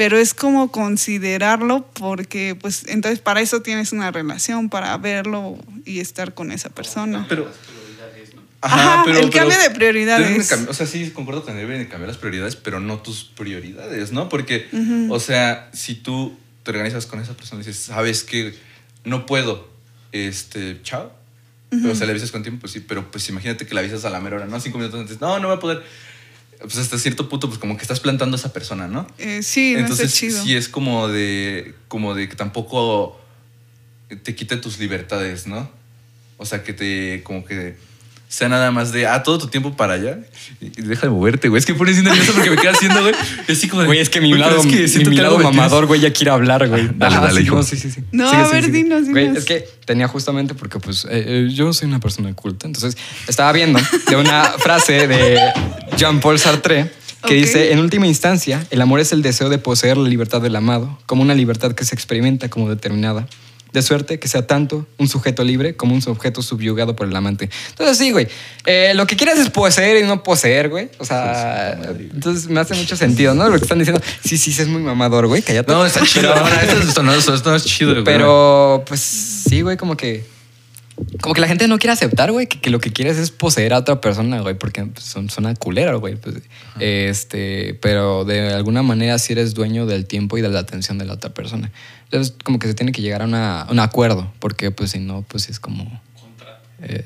pero 0.00 0.16
es 0.16 0.32
como 0.32 0.72
considerarlo 0.72 1.86
porque, 1.92 2.56
pues, 2.58 2.86
entonces 2.88 3.18
para 3.18 3.42
eso 3.42 3.60
tienes 3.60 3.92
una 3.92 4.10
relación, 4.10 4.70
para 4.70 4.96
verlo 4.96 5.58
y 5.84 6.00
estar 6.00 6.32
con 6.32 6.52
esa 6.52 6.70
persona. 6.70 7.26
Pero. 7.28 7.52
Ajá, 8.62 9.04
el 9.10 9.28
cambio 9.28 9.58
de 9.58 9.68
prioridades. 9.68 10.50
o 10.52 10.72
sea, 10.72 10.86
sí, 10.86 11.10
concuerdo 11.10 11.44
con 11.44 11.52
él, 11.54 11.66
deben 11.66 11.80
de 11.80 11.88
cambiar 11.88 12.08
las 12.08 12.16
prioridades, 12.16 12.56
pero 12.56 12.80
no 12.80 13.02
tus 13.02 13.24
prioridades, 13.24 14.10
¿no? 14.10 14.30
Porque, 14.30 14.68
o 15.10 15.20
sea, 15.20 15.68
si 15.74 15.96
tú 15.96 16.34
te 16.62 16.70
organizas 16.70 17.04
con 17.04 17.20
esa 17.20 17.34
persona 17.34 17.60
y 17.60 17.66
dices, 17.66 17.82
sabes 17.82 18.24
que 18.24 18.54
no 19.04 19.26
puedo, 19.26 19.68
este, 20.12 20.80
chao. 20.82 21.12
Pero, 21.68 21.92
o 21.92 21.94
sea, 21.94 22.06
le 22.06 22.12
avisas 22.12 22.30
con 22.30 22.42
tiempo, 22.42 22.62
pues 22.62 22.72
sí, 22.72 22.80
pero 22.80 23.10
pues 23.10 23.28
imagínate 23.28 23.66
que 23.66 23.74
le 23.74 23.80
avisas 23.80 24.06
a 24.06 24.10
la 24.10 24.20
mera 24.20 24.36
hora, 24.36 24.46
¿no? 24.46 24.58
Cinco 24.60 24.78
minutos 24.78 24.98
antes, 24.98 25.20
no, 25.20 25.38
no 25.40 25.48
voy 25.48 25.58
a 25.58 25.60
poder. 25.60 25.82
Pues 26.60 26.76
hasta 26.76 26.98
cierto 26.98 27.28
punto, 27.28 27.48
pues 27.48 27.58
como 27.58 27.76
que 27.76 27.82
estás 27.82 28.00
plantando 28.00 28.36
a 28.36 28.38
esa 28.38 28.52
persona, 28.52 28.86
¿no? 28.86 29.06
Eh, 29.18 29.42
sí, 29.42 29.72
no 29.72 29.80
Entonces, 29.80 30.06
está 30.06 30.18
chido. 30.18 30.42
sí 30.42 30.54
es 30.54 30.68
como 30.68 31.08
de, 31.08 31.74
como 31.88 32.14
de 32.14 32.28
que 32.28 32.36
tampoco 32.36 33.18
te 34.22 34.34
quite 34.34 34.56
tus 34.56 34.78
libertades, 34.78 35.46
¿no? 35.46 35.70
O 36.36 36.44
sea, 36.44 36.62
que 36.62 36.72
te, 36.72 37.22
como 37.22 37.44
que 37.44 37.76
sea 38.32 38.48
nada 38.48 38.70
más 38.70 38.92
de, 38.92 39.08
ah, 39.08 39.24
todo 39.24 39.38
tu 39.38 39.48
tiempo 39.48 39.72
para 39.76 39.94
allá. 39.94 40.20
Y 40.60 40.68
deja 40.82 41.08
de 41.08 41.10
moverte, 41.10 41.48
güey. 41.48 41.58
Es 41.58 41.66
que 41.66 41.74
pones 41.74 42.00
nervioso 42.00 42.32
porque 42.32 42.48
me 42.50 42.56
quedas 42.56 42.76
haciendo, 42.76 43.00
güey. 43.02 43.12
Así 43.48 43.66
como 43.68 43.82
de, 43.82 43.88
Güey, 43.88 43.98
es 43.98 44.08
que 44.08 44.20
mi 44.20 44.28
güey, 44.28 44.40
lado, 44.40 44.60
es 44.60 44.66
que 44.66 44.76
mi- 44.82 44.88
siento 44.88 45.10
mi 45.10 45.16
lado 45.16 45.36
mamador, 45.40 45.86
güey, 45.86 46.00
ya 46.00 46.12
quiere 46.12 46.30
hablar, 46.30 46.68
güey. 46.68 46.88
Dale, 46.94 47.16
dale, 47.16 47.40
sí, 47.40 47.46
hijo. 47.46 47.56
no, 47.56 47.62
sí, 47.64 47.76
sí, 47.76 47.90
sí. 47.90 48.02
No, 48.12 48.30
Sigue, 48.30 48.42
a 48.42 48.44
sigue, 48.46 48.54
ver, 48.54 48.64
sigue. 48.66 48.76
dinos, 48.84 49.08
Güey, 49.08 49.36
es 49.36 49.44
que 49.44 49.68
tenía 49.84 50.06
justamente 50.06 50.54
porque, 50.54 50.78
pues, 50.78 51.04
eh, 51.06 51.08
eh, 51.10 51.48
yo 51.52 51.72
soy 51.72 51.88
una 51.88 51.98
persona 51.98 52.32
culta. 52.34 52.68
Entonces, 52.68 52.96
estaba 53.26 53.50
viendo 53.52 53.80
de 54.08 54.14
una 54.16 54.44
frase 54.58 55.08
de 55.08 55.40
Jean-Paul 55.96 56.38
Sartre 56.38 56.90
que 57.26 57.34
dice, 57.34 57.72
en 57.72 57.80
última 57.80 58.06
instancia, 58.06 58.64
el 58.70 58.80
amor 58.80 59.00
es 59.00 59.10
el 59.12 59.22
deseo 59.22 59.48
de 59.48 59.58
poseer 59.58 59.96
la 59.98 60.08
libertad 60.08 60.40
del 60.40 60.54
amado, 60.56 60.98
como 61.06 61.20
una 61.22 61.34
libertad 61.34 61.72
que 61.72 61.84
se 61.84 61.94
experimenta 61.96 62.48
como 62.48 62.68
determinada. 62.70 63.26
De 63.72 63.82
suerte 63.82 64.18
que 64.18 64.26
sea 64.28 64.46
tanto 64.46 64.86
un 64.98 65.08
sujeto 65.08 65.44
libre 65.44 65.76
como 65.76 65.94
un 65.94 66.02
sujeto 66.02 66.42
subyugado 66.42 66.96
por 66.96 67.06
el 67.06 67.14
amante. 67.14 67.48
Entonces, 67.70 67.98
sí, 67.98 68.10
güey. 68.10 68.26
eh, 68.66 68.92
lo 68.94 69.06
que 69.06 69.16
quieres 69.16 69.38
es 69.38 69.50
poseer 69.50 70.02
y 70.04 70.06
no 70.06 70.22
poseer, 70.22 70.68
güey. 70.68 70.88
O 70.98 71.04
sea, 71.04 71.72
entonces 71.98 72.48
me 72.48 72.60
hace 72.60 72.74
mucho 72.74 72.96
sentido, 72.96 73.34
¿no? 73.34 73.48
Lo 73.48 73.56
que 73.56 73.62
están 73.62 73.78
diciendo. 73.78 74.02
Sí, 74.24 74.38
sí, 74.38 74.52
sí, 74.52 74.62
es 74.62 74.68
muy 74.68 74.82
mamador, 74.82 75.26
güey. 75.28 75.42
Cállate. 75.42 75.72
No, 75.72 75.86
está 75.86 76.04
chido. 76.04 76.32
Pero- 76.34 76.44
no, 76.48 76.60
esto, 76.60 76.78
esto 76.88 77.02
no, 77.02 77.14
esto, 77.14 77.34
esto 77.34 77.50
no 77.50 77.56
es 77.56 77.64
chido, 77.64 77.92
güey. 77.92 78.04
pero, 78.04 78.84
pues 78.86 79.00
sí, 79.00 79.60
güey, 79.60 79.76
como 79.76 79.96
que. 79.96 80.24
Como 81.20 81.34
que 81.34 81.40
la 81.40 81.48
gente 81.48 81.66
no 81.68 81.78
quiere 81.78 81.92
aceptar, 81.92 82.32
güey, 82.32 82.46
que, 82.46 82.60
que 82.60 82.70
lo 82.70 82.80
que 82.80 82.92
quieres 82.92 83.16
es 83.18 83.30
poseer 83.30 83.72
a 83.74 83.78
otra 83.78 84.00
persona, 84.00 84.40
güey, 84.40 84.54
porque 84.58 84.86
son, 84.98 85.28
son 85.30 85.44
una 85.46 85.54
culera, 85.54 85.94
güey. 85.94 86.16
pues, 86.16 86.36
este, 86.78 87.74
pero 87.80 88.24
de 88.24 88.52
alguna 88.52 88.82
manera 88.82 89.18
sí 89.18 89.32
eres 89.32 89.54
dueño 89.54 89.86
del 89.86 90.06
tiempo 90.06 90.38
y 90.38 90.40
de 90.42 90.48
la 90.48 90.60
atención 90.60 90.98
de 90.98 91.04
la 91.04 91.14
otra 91.14 91.30
persona. 91.34 91.70
Entonces, 92.04 92.34
como 92.44 92.58
que 92.58 92.66
se 92.68 92.74
tiene 92.74 92.92
que 92.92 93.02
llegar 93.02 93.22
a 93.22 93.24
una- 93.26 93.66
un 93.70 93.78
acuerdo, 93.78 94.32
porque 94.38 94.70
pues 94.70 94.90
si 94.92 94.98
no, 94.98 95.22
pues 95.28 95.48
es 95.48 95.60
como. 95.60 96.00
eh, 96.82 97.04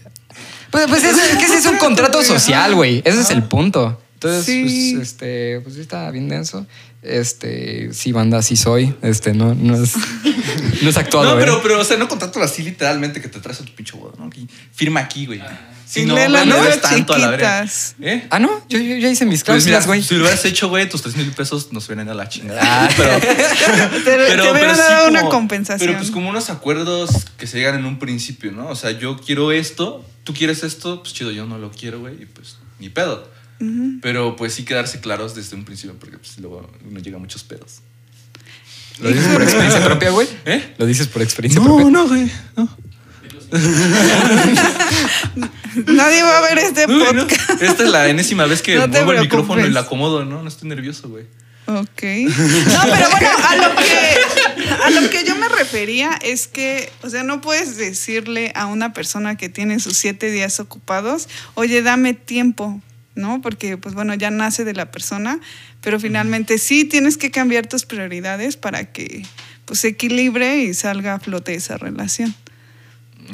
pues, 0.71 0.87
pues 0.89 1.05
es, 1.05 1.17
es 1.17 1.37
que 1.37 1.45
ese 1.45 1.59
es 1.59 1.67
un 1.67 1.77
contrato 1.79 2.23
social, 2.23 2.75
güey. 2.75 3.03
Ese 3.05 3.21
es 3.21 3.31
el 3.31 3.43
punto. 3.45 4.01
Entonces, 4.15 4.45
Sí. 4.47 4.93
pues, 4.97 5.09
este, 5.09 5.61
pues 5.61 5.75
sí 5.75 5.81
está 5.83 6.11
bien 6.11 6.29
denso. 6.29 6.67
Este, 7.03 7.93
sí, 7.93 8.13
banda, 8.13 8.41
sí 8.43 8.57
soy. 8.57 8.95
Este, 9.03 9.35
no, 9.35 9.55
no 9.55 9.83
es, 9.83 9.93
no 10.83 10.89
es 10.89 10.97
actuado. 10.97 11.27
No, 11.35 11.37
¿eh? 11.39 11.41
pero, 11.45 11.61
pero, 11.63 11.81
o 11.81 11.85
sea, 11.85 11.97
no 11.99 12.09
contrato 12.09 12.43
así 12.43 12.63
literalmente 12.63 13.21
que 13.21 13.29
te 13.29 13.41
traes 13.41 13.61
a 13.61 13.65
tu 13.65 13.75
pinche 13.75 13.97
boda, 13.97 14.15
¿no? 14.19 14.25
Aquí, 14.27 14.49
firma 14.73 15.01
aquí, 15.01 15.27
güey. 15.27 15.43
Si 15.87 16.01
Y 16.01 16.07
no, 16.07 16.15
le 16.15 16.29
letras 16.31 16.65
des 16.65 16.81
tanto 16.81 17.13
a 17.13 17.19
la 17.19 17.29
verga. 17.31 17.67
¿Eh? 18.01 18.27
Ah, 18.31 18.39
no, 18.39 18.51
yo, 18.71 18.79
yo 18.79 18.97
ya 18.97 19.11
hice 19.11 19.27
mis 19.27 19.45
Pues 19.45 19.67
mira, 19.67 19.77
cláusulas, 19.81 19.87
güey. 19.87 20.03
si 20.03 20.15
lo 20.15 20.23
hubieras 20.23 20.45
hecho, 20.47 20.69
güey, 20.71 20.89
tus 20.89 21.03
3 21.03 21.15
mil 21.17 21.31
pesos 21.33 21.73
nos 21.73 21.87
vienen 21.87 22.09
a 22.09 22.15
la 22.15 22.27
chingada. 22.29 22.61
Ah, 22.65 22.89
pero, 22.97 23.19
Te, 24.03 24.37
te 24.43 24.51
hubieran 24.51 24.75
sí 24.75 24.81
dado 24.81 25.09
una 25.09 25.21
como- 25.21 25.31
compensación. 25.31 25.87
Pero 25.87 25.99
pues 25.99 26.11
como 26.11 26.31
unos 26.31 26.49
acuerdos 26.49 27.11
que 27.37 27.47
se 27.47 27.59
llegan 27.59 27.75
en 27.77 27.85
un 27.85 27.99
principio, 27.99 28.51
¿no? 28.51 28.69
O 28.69 28.77
sea, 28.77 28.93
yo 28.93 29.19
quiero 29.19 29.53
esto, 29.53 30.03
tú 30.25 30.33
quieres 30.33 30.65
esto, 30.65 31.03
pues 31.03 31.13
chido, 31.13 31.31
yo 31.33 31.45
no 31.47 31.59
lo 31.59 31.71
quiero, 31.71 32.01
güey, 32.01 32.15
y 32.23 32.27
pues 32.27 32.57
ni 32.81 32.89
pedo. 32.89 33.29
Pero 34.01 34.37
pues 34.37 34.55
sí 34.55 34.65
quedarse 34.65 35.01
claros 35.01 35.35
desde 35.35 35.57
un 35.57 35.65
principio, 35.65 35.97
porque 35.99 36.19
pues 36.19 36.39
luego 36.39 36.71
uno 36.89 37.01
llega 37.01 37.17
a 37.17 37.21
muchos 37.21 37.43
pedos. 37.45 37.81
¿Lo 39.01 39.09
dices 39.09 39.27
por 39.29 39.43
experiencia 39.43 39.85
propia, 39.91 40.11
güey? 40.11 40.29
¿Eh? 40.45 40.75
¿Lo 40.79 40.87
dices 40.87 41.09
por 41.09 41.23
experiencia 41.23 41.63
propia? 41.63 41.91
no, 41.91 42.07
güey. 42.07 42.31
No. 42.57 42.69
Nadie 45.87 46.23
va 46.23 46.39
a 46.39 46.43
ver 46.43 46.59
este 46.59 46.87
no. 46.87 47.05
podcast. 47.05 47.63
Esta 47.63 47.85
es 47.85 47.91
la 47.91 48.09
enésima 48.09 48.47
vez 48.47 48.63
que 48.63 48.77
No 48.77 48.89
muevo 48.89 49.13
el 49.13 49.21
micrófono 49.21 49.67
y 49.67 49.71
la 49.71 49.81
acomodo, 49.81 50.25
¿no? 50.25 50.43
No 50.43 50.49
estoy 50.49 50.69
nervioso, 50.69 51.09
güey. 51.09 51.25
Ok. 51.67 52.03
No, 52.03 52.81
pero 52.83 53.11
bueno, 53.11 53.29
a 53.49 53.57
lo 53.57 53.75
que 53.77 53.85
a 54.85 54.91
lo 54.91 55.11
que 55.11 55.25
yo 55.25 55.35
me 55.37 55.49
refería 55.49 56.19
es 56.23 56.47
que, 56.47 56.93
o 57.03 57.11
sea, 57.11 57.23
no 57.23 57.41
puedes 57.41 57.77
decirle 57.77 58.53
a 58.55 58.67
una 58.67 58.93
persona 58.93 59.37
que 59.37 59.49
tiene 59.49 59.81
sus 59.81 59.97
siete 59.97 60.31
días 60.31 60.61
ocupados, 60.61 61.29
oye, 61.55 61.83
dame 61.83 62.15
tiempo, 62.15 62.81
¿no? 63.15 63.41
Porque, 63.41 63.77
pues 63.77 63.95
bueno, 63.95 64.15
ya 64.15 64.31
nace 64.31 64.65
de 64.65 64.75
la 64.75 64.91
persona, 64.91 65.41
pero 65.81 66.01
finalmente 66.01 66.59
sí 66.59 66.85
tienes 66.85 67.17
que 67.17 67.31
cambiar 67.31 67.67
tus 67.67 67.85
prioridades 67.85 68.57
para 68.57 68.93
que 68.93 69.25
pues 69.65 69.81
se 69.81 69.89
equilibre 69.89 70.59
y 70.59 70.75
salga 70.75 71.15
a 71.15 71.21
flote 71.21 71.55
esa 71.55 71.79
relación, 71.79 72.35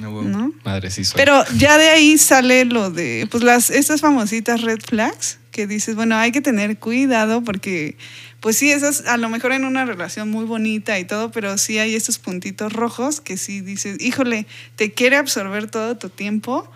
No, 0.01 0.13
güey. 0.13 0.27
¿no? 0.27 0.53
Madre, 0.65 0.91
sí 0.91 1.05
soy. 1.05 1.17
Pero 1.17 1.45
ya 1.57 1.77
de 1.79 1.89
ahí 1.89 2.19
sale 2.19 2.65
lo 2.65 2.91
de, 2.91 3.27
pues 3.31 3.43
las, 3.43 3.71
estas 3.71 4.01
famositas 4.01 4.61
red 4.63 4.79
flags, 4.81 5.39
que 5.51 5.67
dices, 5.67 5.97
bueno, 5.97 6.17
hay 6.17 6.31
que 6.31 6.41
tener 6.41 6.79
cuidado 6.79 7.43
porque, 7.43 7.97
pues 8.39 8.57
sí, 8.57 8.71
esas 8.71 9.07
a 9.07 9.17
lo 9.17 9.29
mejor 9.29 9.53
en 9.53 9.65
una 9.65 9.85
relación 9.85 10.31
muy 10.31 10.45
bonita 10.45 10.99
y 10.99 11.05
todo, 11.05 11.33
pero 11.33 11.59
sí 11.59 11.79
hay 11.79 11.95
estos 11.97 12.19
puntitos 12.19 12.73
rojos 12.73 13.21
que 13.21 13.37
sí 13.37 13.61
dices, 13.61 13.97
híjole, 14.01 14.47
te 14.77 14.93
quiere 14.93 15.17
absorber 15.17 15.69
todo 15.69 15.97
tu 15.97 16.09
tiempo, 16.09 16.71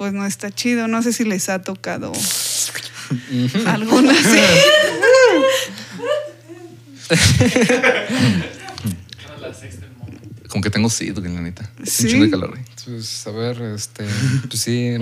pues 0.00 0.14
no 0.14 0.24
está 0.24 0.50
chido. 0.50 0.88
No 0.88 1.02
sé 1.02 1.12
si 1.12 1.24
les 1.24 1.50
ha 1.50 1.60
tocado 1.60 2.10
alguna 3.66 4.12
así. 4.12 4.40
Como 10.48 10.62
que 10.62 10.70
tengo 10.70 10.88
sed, 10.88 11.18
la 11.18 11.42
neta. 11.42 11.70
Sí. 11.84 12.04
Un 12.04 12.08
chingo 12.08 12.24
de 12.24 12.30
calor. 12.30 12.58
Pues, 12.86 13.26
a 13.26 13.30
ver, 13.30 13.60
este. 13.60 14.06
Pues 14.48 14.62
sí. 14.62 14.96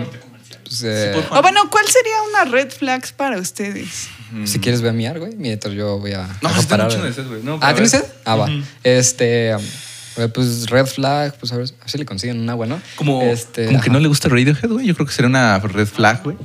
Pues, 0.65 0.83
eh, 0.83 1.13
Sí, 1.13 1.15
por 1.15 1.23
favor. 1.23 1.39
O 1.39 1.43
bueno, 1.43 1.71
¿cuál 1.71 1.87
sería 1.87 2.21
una 2.31 2.51
red 2.51 2.73
flags 2.73 3.13
para 3.13 3.39
ustedes? 3.39 4.09
si 4.47 4.59
quieres, 4.59 4.83
ve 4.83 4.89
a 4.89 4.93
miar, 4.93 5.21
güey. 5.21 5.37
Mientras 5.37 5.75
yo 5.75 6.01
voy 6.01 6.15
a. 6.15 6.27
No, 6.43 6.49
a 6.49 6.61
sí 6.61 6.67
parar. 6.67 6.91
chingo 6.91 7.05
de 7.05 7.13
sed, 7.13 7.29
güey. 7.29 7.45
No, 7.45 7.61
ah, 7.63 7.73
¿tienes 7.73 7.93
sed? 7.93 8.05
Ah, 8.25 8.35
va. 8.35 8.49
Este. 8.83 9.55
um, 9.55 9.63
pues 10.27 10.69
red 10.71 10.87
flag, 10.87 11.39
pues 11.39 11.53
a 11.53 11.57
ver, 11.57 11.67
a 11.67 11.81
ver 11.81 11.91
si 11.91 11.99
le 11.99 12.05
consiguen 12.05 12.41
una 12.41 12.55
buena. 12.55 12.83
Como, 12.97 13.23
Este, 13.23 13.67
como 13.67 13.81
que 13.81 13.91
no 13.91 14.01
le 14.01 14.09
gusta 14.09 14.29
Radiohead, 14.29 14.69
güey. 14.69 14.87
Yo 14.87 14.95
creo 14.95 15.07
que 15.07 15.13
sería 15.13 15.29
una 15.29 15.59
red 15.61 15.87
flag, 15.87 16.23
güey. 16.25 16.37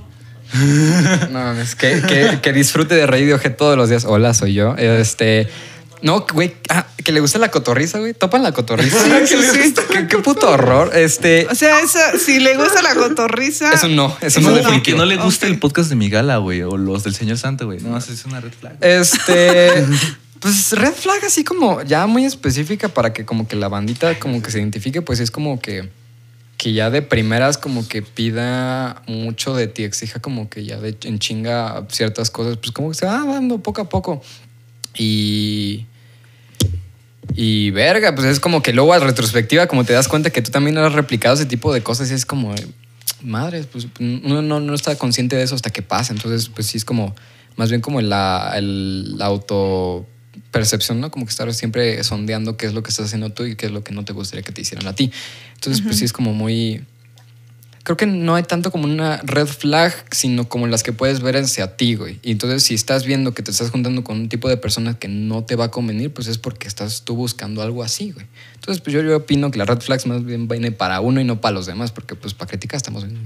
No, 1.32 1.54
es 1.54 1.76
que, 1.76 2.02
que, 2.02 2.40
que 2.42 2.54
disfrute 2.54 2.94
de 2.94 3.08
Radiohead 3.08 3.56
todos 3.56 3.76
los 3.76 3.90
días. 3.90 4.06
Hola, 4.06 4.34
soy 4.36 4.54
yo. 4.54 4.76
Este. 4.78 5.48
No, 6.04 6.26
güey, 6.34 6.54
ah, 6.70 6.86
que 7.02 7.14
le 7.14 7.22
gusta 7.22 7.40
la 7.40 7.50
cotorriza, 7.50 7.98
güey. 7.98 8.14
Topan 8.14 8.44
la 8.44 8.52
cotorriza. 8.52 9.00
Sí, 9.02 9.10
¿Qué, 9.10 9.28
sí, 9.28 9.38
sí. 9.64 9.74
¿Qué, 9.90 10.06
qué 10.08 10.18
puto 10.18 10.52
horror. 10.52 10.92
Este. 10.94 11.48
O 11.50 11.56
sea, 11.56 11.80
esa, 11.80 12.20
si 12.20 12.40
le 12.42 12.58
gusta 12.58 12.82
la 12.82 12.94
cotorriza. 12.94 13.72
Es 13.72 13.84
un 13.84 13.96
no, 13.96 14.16
es 14.22 14.36
un 14.36 14.44
No, 14.44 14.52
definitivo. 14.52 14.84
Que 14.84 14.96
no 14.96 15.06
le 15.06 15.16
gusta 15.16 15.46
Ok. 15.48 15.54
el 15.54 15.60
podcast 15.60 15.90
de 15.90 15.96
mi 15.96 16.10
gala, 16.10 16.38
güey. 16.38 16.62
O 16.62 16.76
los 16.78 17.04
del 17.04 17.16
señor 17.16 17.38
Santo, 17.38 17.66
güey. 17.66 17.80
No, 17.80 17.98
esa 17.98 18.12
es 18.12 18.26
una 18.26 18.42
red 18.42 18.52
flag. 18.52 18.76
Este. 18.82 19.86
Pues 20.44 20.74
red 20.74 20.92
flag 20.92 21.24
así 21.24 21.46
como 21.46 21.82
ya 21.84 22.06
muy 22.06 22.26
específica 22.26 22.90
para 22.90 23.14
que 23.14 23.24
como 23.24 23.48
que 23.48 23.56
la 23.56 23.70
bandita 23.70 24.20
como 24.20 24.42
que 24.42 24.52
se 24.52 24.60
identifique, 24.60 25.02
pues 25.02 25.22
es 25.22 25.32
como 25.32 25.62
que 25.62 25.90
que 26.58 26.74
ya 26.74 26.90
de 26.90 27.02
primeras 27.02 27.58
como 27.58 27.88
que 27.88 28.02
pida 28.02 29.04
mucho 29.08 29.56
de 29.56 29.68
ti, 29.68 29.86
exija 29.86 30.20
como 30.20 30.50
que 30.50 30.66
ya 30.66 30.80
en 31.04 31.20
chinga 31.20 31.88
ciertas 31.90 32.30
cosas, 32.30 32.58
pues 32.58 32.72
como 32.72 32.90
que 32.90 32.96
se 32.96 33.06
va 33.06 33.24
dando 33.26 33.60
poco 33.60 33.80
a 33.80 33.88
poco. 33.88 34.22
Y 34.98 35.86
y 37.36 37.72
verga, 37.72 38.14
pues 38.14 38.28
es 38.28 38.42
como 38.42 38.62
que 38.62 38.74
luego 38.74 38.92
a 38.92 39.00
retrospectiva 39.00 39.68
como 39.68 39.86
te 39.86 39.94
das 39.94 40.10
cuenta 40.10 40.30
que 40.30 40.42
tú 40.42 40.52
también 40.52 40.78
has 40.78 40.92
replicado 40.92 41.36
ese 41.36 41.46
tipo 41.46 41.74
de 41.74 41.82
cosas 41.82 42.12
y 42.12 42.16
es 42.16 42.26
como 42.26 42.54
madre, 43.22 43.64
pues 43.64 43.88
uno 43.98 44.42
no, 44.42 44.60
no 44.60 44.74
está 44.74 44.98
consciente 44.98 45.38
de 45.38 45.44
eso 45.44 45.56
hasta 45.56 45.70
que 45.70 45.84
pasa, 45.84 46.12
entonces 46.12 46.50
pues 46.50 46.68
sí 46.68 46.78
es 46.78 46.84
como 46.84 47.16
más 47.56 47.70
bien 47.70 47.82
como 47.82 48.02
la, 48.02 48.54
el, 48.58 49.16
auto 49.22 50.06
percepción, 50.52 51.00
¿no? 51.00 51.12
Como 51.12 51.26
que 51.26 51.32
estar 51.32 51.52
siempre 51.54 52.04
sondeando 52.04 52.58
qué 52.58 52.66
es 52.66 52.74
lo 52.74 52.84
que 52.84 52.90
estás 52.90 53.08
haciendo 53.08 53.32
tú 53.32 53.46
y 53.46 53.56
qué 53.56 53.68
es 53.68 53.72
lo 53.72 53.84
que 53.84 53.94
no 53.94 54.06
te 54.06 54.14
gustaría 54.14 54.44
que 54.44 54.52
te 54.52 54.62
hicieran 54.62 54.88
a 54.88 54.94
ti. 54.94 55.12
Entonces, 55.56 55.84
pues 55.84 55.98
sí 55.98 56.06
es 56.06 56.14
como 56.14 56.34
muy... 56.34 56.84
Creo 57.84 57.98
que 57.98 58.06
no 58.06 58.36
hay 58.36 58.44
tanto 58.44 58.72
como 58.72 58.86
una 58.86 59.18
red 59.24 59.48
flag, 59.48 59.94
sino 60.12 60.48
como 60.48 60.68
las 60.68 60.84
que 60.84 60.94
puedes 60.94 61.20
ver 61.20 61.36
hacia 61.36 61.76
ti, 61.76 61.96
güey. 61.96 62.18
Y 62.24 62.32
entonces, 62.32 62.64
si 62.64 62.74
estás 62.74 63.06
viendo 63.06 63.34
que 63.34 63.44
te 63.44 63.52
estás 63.52 63.72
juntando 63.72 64.06
con 64.06 64.18
un 64.22 64.30
tipo 64.30 64.48
de 64.48 64.56
persona 64.56 64.98
que 64.98 65.10
no 65.10 65.44
te 65.44 65.58
va 65.58 65.66
a 65.66 65.72
convenir, 65.72 66.14
pues 66.14 66.28
es 66.28 66.38
porque 66.38 66.70
estás 66.70 67.02
tú 67.04 67.16
buscando 67.16 67.62
algo 67.62 67.84
así, 67.84 68.12
güey. 68.12 68.26
Entonces, 68.56 68.82
pues 68.82 68.94
yo, 68.94 69.02
yo 69.02 69.18
opino 69.18 69.52
que 69.52 69.58
la 69.58 69.66
red 69.66 69.82
flags 69.82 70.06
más 70.06 70.24
bien 70.24 70.48
viene 70.48 70.72
para 70.72 71.02
uno 71.02 71.20
y 71.20 71.26
no 71.26 71.42
para 71.42 71.56
los 71.56 71.66
demás, 71.66 71.92
porque 71.92 72.16
pues 72.16 72.34
para 72.34 72.50
criticar 72.50 72.78
estamos 72.78 73.04
bien, 73.06 73.20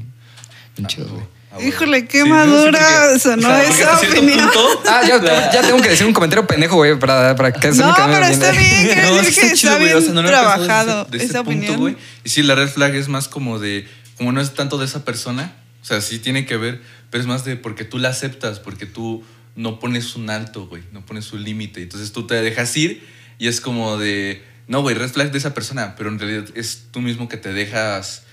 bien 0.76 0.88
chidos, 0.88 1.12
güey. 1.12 1.37
Ah. 1.60 1.64
Híjole, 1.64 2.06
qué 2.08 2.24
Sí, 2.24 2.30
no, 2.30 2.36
madura 2.36 3.20
sonó 3.20 3.48
o 3.48 3.52
sea, 3.52 3.64
esa 3.64 3.98
opinión. 4.00 4.40
punto, 4.52 4.84
Ah, 4.88 5.02
ya, 5.08 5.22
ya 5.54 5.62
tengo 5.62 5.82
que 5.82 5.90
decir 5.90 6.06
un 6.08 6.14
comentario 6.14 6.46
pendejo, 6.48 6.76
güey, 6.76 6.98
para, 7.00 7.36
para 7.36 7.52
que 7.54 7.72
se 7.74 7.80
me 7.82 7.88
No, 7.88 7.96
quede 7.96 8.06
pero 8.12 8.26
está 8.26 8.52
bien, 8.52 8.88
No, 9.04 9.18
que 9.18 9.22
que 9.24 9.28
está 9.30 9.42
chido, 9.42 9.54
está 9.54 9.72
güey. 9.76 9.84
bien 9.86 9.98
O 9.98 10.02
sea, 10.02 10.14
no 10.14 10.24
trabajado 10.26 11.04
desde- 11.06 11.12
desde 11.12 11.26
esa 11.26 11.40
ese 11.40 11.44
punto, 11.46 11.60
opinión. 11.60 11.80
güey. 11.80 11.98
Y 12.24 12.30
sí, 12.30 12.44
la 12.44 12.56
red 12.56 12.68
flag 12.70 12.96
es 12.96 13.08
más 13.10 13.28
como 13.28 13.60
de, 13.60 13.88
como 14.18 14.32
no 14.32 14.42
es 14.42 14.54
tanto 14.54 14.78
de 14.78 14.86
esa 14.86 15.06
persona, 15.06 15.54
o 15.82 15.86
sea, 15.86 16.02
sí 16.02 16.20
tiene 16.20 16.46
que 16.46 16.58
ver, 16.58 16.82
pero 17.10 17.22
es 17.22 17.28
más 17.28 17.46
de 17.46 17.56
porque 17.56 17.84
tú 17.86 17.98
la 18.00 18.10
aceptas, 18.10 18.60
porque 18.60 18.86
tú 18.86 19.24
no 19.56 19.80
pones 19.80 20.16
un 20.16 20.30
alto, 20.30 20.68
güey, 20.68 20.84
no 20.92 21.06
pones 21.06 21.32
un 21.34 21.44
límite. 21.44 21.82
Entonces 21.82 22.12
tú 22.12 22.28
te 22.28 22.36
dejas 22.42 22.76
ir 22.78 23.08
y 23.40 23.48
es 23.48 23.62
como 23.62 23.98
de, 23.98 24.44
no, 24.68 24.82
güey, 24.82 24.96
red 24.96 25.10
flag 25.10 25.32
de 25.32 25.38
esa 25.38 25.54
persona, 25.54 25.96
pero 25.96 26.10
en 26.10 26.20
realidad 26.20 26.46
es 26.56 26.84
tú 26.92 27.00
mismo 27.02 27.28
que 27.30 27.38
te 27.38 27.54
dejas, 27.54 28.24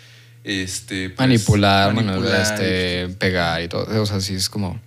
este... 0.45 1.11
pues, 1.11 1.19
manipular, 1.19 1.93
bueno, 1.95 2.13
manipular, 2.13 2.41
este, 2.43 3.09
pegar 3.19 3.63
y 3.63 3.69
todo. 3.69 4.03
O 4.03 4.07
sea, 4.07 4.21
sí 4.21 4.35
es 4.35 4.49
como. 4.49 4.79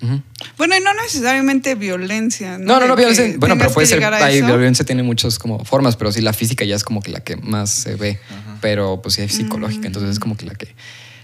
Ujú. 0.00 0.22
Bueno, 0.58 0.76
y 0.76 0.80
no 0.80 0.92
necesariamente 0.94 1.74
violencia. 1.74 2.58
No, 2.58 2.78
no, 2.80 2.86
no, 2.86 2.96
que 2.96 3.02
violencia. 3.06 3.34
Bueno, 3.38 3.56
pero 3.58 3.72
puede 3.72 3.86
ser. 3.86 4.04
Hay, 4.04 4.42
violencia 4.42 4.84
tiene 4.84 5.02
muchas 5.02 5.38
como 5.38 5.64
formas, 5.64 5.96
pero 5.96 6.12
sí 6.12 6.20
la 6.20 6.32
física 6.32 6.64
ya 6.64 6.76
es 6.76 6.84
como 6.84 7.00
que 7.02 7.10
la 7.10 7.20
que 7.20 7.36
más 7.36 7.70
se 7.70 7.96
ve. 7.96 8.20
Ajá. 8.30 8.58
Pero 8.60 9.00
pues 9.02 9.14
sí 9.16 9.22
hay 9.22 9.26
Mm. 9.28 9.30
psicológica. 9.30 9.86
Entonces 9.86 10.10
es 10.12 10.18
como 10.18 10.36
que 10.36 10.46
la 10.46 10.54
que. 10.54 10.74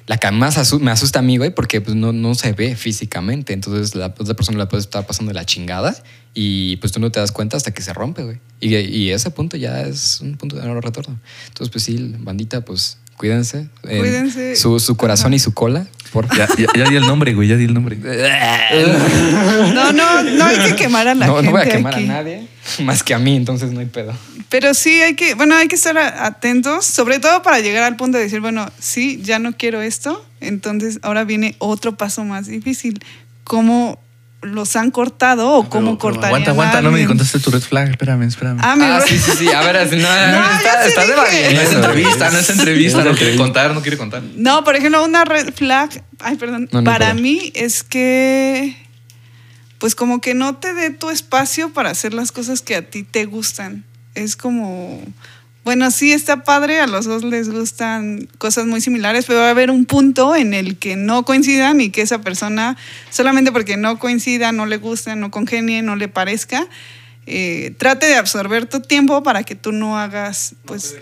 La 0.08 0.16
que 0.16 0.28
más 0.32 0.58
asu- 0.58 0.80
me 0.80 0.90
asusta 0.90 1.20
a 1.20 1.22
mí, 1.22 1.36
güey, 1.36 1.54
porque 1.54 1.80
pues 1.80 1.94
no, 1.94 2.12
no 2.12 2.34
se 2.34 2.52
ve 2.54 2.74
físicamente. 2.74 3.52
Entonces 3.52 3.94
la 3.94 4.06
otra 4.06 4.34
persona 4.34 4.58
la 4.58 4.68
puede 4.68 4.80
estar 4.80 5.06
pasando 5.06 5.30
de 5.30 5.34
la 5.34 5.44
chingada 5.46 5.94
y 6.34 6.76
pues 6.78 6.90
tú 6.92 6.98
no 6.98 7.12
te 7.12 7.20
das 7.20 7.30
cuenta 7.30 7.56
hasta 7.56 7.72
que 7.72 7.82
se 7.82 7.92
rompe, 7.92 8.24
güey. 8.24 8.38
Y, 8.58 8.74
y 8.74 9.10
ese 9.10 9.30
punto 9.30 9.56
ya 9.56 9.82
es 9.82 10.20
un 10.20 10.36
punto 10.36 10.56
de 10.56 10.66
no 10.66 10.80
retorno. 10.80 11.20
Entonces, 11.46 11.70
pues 11.70 11.84
sí, 11.84 12.14
bandita, 12.18 12.62
pues 12.64 12.98
cuídense. 13.22 13.68
Cuídense. 13.82 14.56
Su, 14.56 14.80
su 14.80 14.96
corazón 14.96 15.32
y 15.32 15.38
su 15.38 15.54
cola, 15.54 15.86
por 16.12 16.26
Ya, 16.36 16.48
ya, 16.58 16.66
ya 16.74 16.90
di 16.90 16.96
el 16.96 17.06
nombre, 17.06 17.34
güey, 17.34 17.46
ya 17.46 17.56
di 17.56 17.66
el 17.66 17.74
nombre. 17.74 17.96
No, 19.72 19.92
no, 19.92 20.22
no 20.24 20.44
hay 20.44 20.58
que 20.58 20.74
quemar 20.74 21.06
a 21.06 21.14
la 21.14 21.26
no, 21.26 21.36
gente. 21.36 21.46
no 21.46 21.52
voy 21.52 21.60
a 21.60 21.70
quemar 21.70 21.94
aquí. 21.94 22.04
a 22.04 22.08
nadie 22.08 22.48
más 22.80 23.04
que 23.04 23.14
a 23.14 23.18
mí, 23.20 23.36
entonces 23.36 23.70
no 23.70 23.78
hay 23.78 23.86
pedo. 23.86 24.12
Pero 24.48 24.74
sí 24.74 25.00
hay 25.00 25.14
que, 25.14 25.34
bueno, 25.34 25.54
hay 25.54 25.68
que 25.68 25.76
estar 25.76 25.96
atentos, 25.96 26.84
sobre 26.84 27.20
todo 27.20 27.42
para 27.42 27.60
llegar 27.60 27.84
al 27.84 27.96
punto 27.96 28.18
de 28.18 28.24
decir, 28.24 28.40
bueno, 28.40 28.66
sí, 28.80 29.20
ya 29.22 29.38
no 29.38 29.56
quiero 29.56 29.82
esto, 29.82 30.24
entonces 30.40 30.98
ahora 31.02 31.22
viene 31.22 31.54
otro 31.58 31.96
paso 31.96 32.24
más 32.24 32.46
difícil. 32.48 33.00
¿Cómo 33.44 34.00
los 34.42 34.76
han 34.76 34.90
cortado 34.90 35.50
o 35.50 35.68
cómo 35.68 35.98
cortarían 35.98 36.28
Aguanta, 36.28 36.50
a 36.50 36.52
aguanta, 36.52 36.82
no 36.82 36.90
me 36.90 37.06
contaste 37.06 37.38
tu 37.38 37.50
red 37.50 37.62
flag, 37.62 37.90
espérame, 37.90 38.22
espérame. 38.24 38.58
Ah, 38.60 38.76
mi 38.76 38.84
Ah, 38.84 39.00
sí, 39.06 39.18
sí, 39.18 39.30
sí. 39.38 39.48
A 39.52 39.62
ver, 39.62 39.76
así, 39.76 39.96
no, 39.96 40.02
No, 40.32 40.56
está, 40.56 40.86
está 40.86 41.06
debatiendo, 41.06 41.52
no 41.54 41.60
es 41.60 41.72
entrevista, 41.72 42.30
no 42.30 42.38
es 42.38 42.50
entrevista, 42.50 43.04
No 43.04 43.14
quiere 43.14 43.36
contar, 43.36 43.72
no 43.72 43.82
quiere 43.82 43.96
contar. 43.96 44.22
No, 44.36 44.64
por 44.64 44.76
ejemplo, 44.76 45.04
una 45.04 45.24
red 45.24 45.54
flag, 45.54 46.04
ay, 46.20 46.36
perdón, 46.36 46.68
No, 46.72 46.82
no 46.82 46.90
para 46.90 47.14
mí 47.14 47.52
es 47.54 47.84
que, 47.84 48.76
pues 49.78 49.94
como 49.94 50.20
que 50.20 50.34
no 50.34 50.56
te 50.56 50.74
dé 50.74 50.90
tu 50.90 51.10
espacio 51.10 51.72
para 51.72 51.90
hacer 51.90 52.12
las 52.12 52.32
cosas 52.32 52.62
que 52.62 52.74
a 52.76 52.82
ti 52.82 53.04
te 53.04 53.24
gustan. 53.26 53.84
Es 54.14 54.36
como, 54.36 55.02
bueno, 55.64 55.90
sí 55.90 56.12
está 56.12 56.42
padre, 56.42 56.80
a 56.80 56.86
los 56.86 57.04
dos 57.04 57.22
les 57.22 57.48
gustan 57.48 58.28
cosas 58.38 58.66
muy 58.66 58.80
similares, 58.80 59.26
pero 59.26 59.40
va 59.40 59.46
a 59.46 59.50
haber 59.50 59.70
un 59.70 59.84
punto 59.84 60.34
en 60.34 60.54
el 60.54 60.76
que 60.76 60.96
no 60.96 61.24
coincidan 61.24 61.80
y 61.80 61.90
que 61.90 62.02
esa 62.02 62.20
persona, 62.20 62.76
solamente 63.10 63.52
porque 63.52 63.76
no 63.76 63.98
coincida, 63.98 64.50
no 64.50 64.66
le 64.66 64.78
guste, 64.78 65.14
no 65.14 65.30
congenie, 65.30 65.82
no 65.82 65.94
le 65.94 66.08
parezca, 66.08 66.66
eh, 67.26 67.74
trate 67.78 68.06
de 68.06 68.16
absorber 68.16 68.66
tu 68.66 68.80
tiempo 68.80 69.22
para 69.22 69.44
que 69.44 69.54
tú 69.54 69.70
no 69.70 69.96
hagas, 69.96 70.56
pues, 70.64 70.96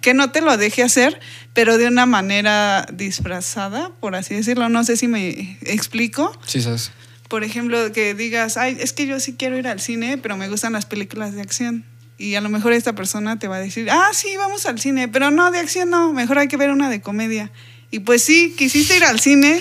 que 0.00 0.14
no 0.14 0.30
te 0.30 0.40
lo 0.40 0.56
deje 0.56 0.82
hacer, 0.82 1.20
pero 1.52 1.76
de 1.76 1.86
una 1.86 2.06
manera 2.06 2.86
disfrazada, 2.92 3.90
por 4.00 4.14
así 4.14 4.34
decirlo. 4.34 4.70
No 4.70 4.84
sé 4.84 4.96
si 4.96 5.08
me 5.08 5.58
explico. 5.62 6.32
Sí, 6.46 6.62
sabes. 6.62 6.92
Por 7.28 7.44
ejemplo, 7.44 7.92
que 7.92 8.14
digas, 8.14 8.56
ay, 8.56 8.78
es 8.80 8.92
que 8.92 9.06
yo 9.06 9.20
sí 9.20 9.34
quiero 9.34 9.58
ir 9.58 9.68
al 9.68 9.80
cine, 9.80 10.16
pero 10.16 10.36
me 10.36 10.48
gustan 10.48 10.72
las 10.72 10.86
películas 10.86 11.34
de 11.34 11.42
acción. 11.42 11.84
Y 12.18 12.34
a 12.34 12.40
lo 12.40 12.48
mejor 12.48 12.72
esta 12.72 12.94
persona 12.94 13.38
te 13.38 13.46
va 13.48 13.56
a 13.56 13.60
decir, 13.60 13.90
ah, 13.90 14.08
sí, 14.12 14.36
vamos 14.36 14.64
al 14.66 14.80
cine, 14.80 15.08
pero 15.08 15.30
no, 15.30 15.50
de 15.50 15.58
acción 15.58 15.90
no, 15.90 16.12
mejor 16.12 16.38
hay 16.38 16.48
que 16.48 16.56
ver 16.56 16.70
una 16.70 16.88
de 16.88 17.00
comedia. 17.00 17.50
Y 17.90 18.00
pues 18.00 18.22
sí, 18.22 18.54
quisiste 18.56 18.96
ir 18.96 19.04
al 19.04 19.20
cine, 19.20 19.60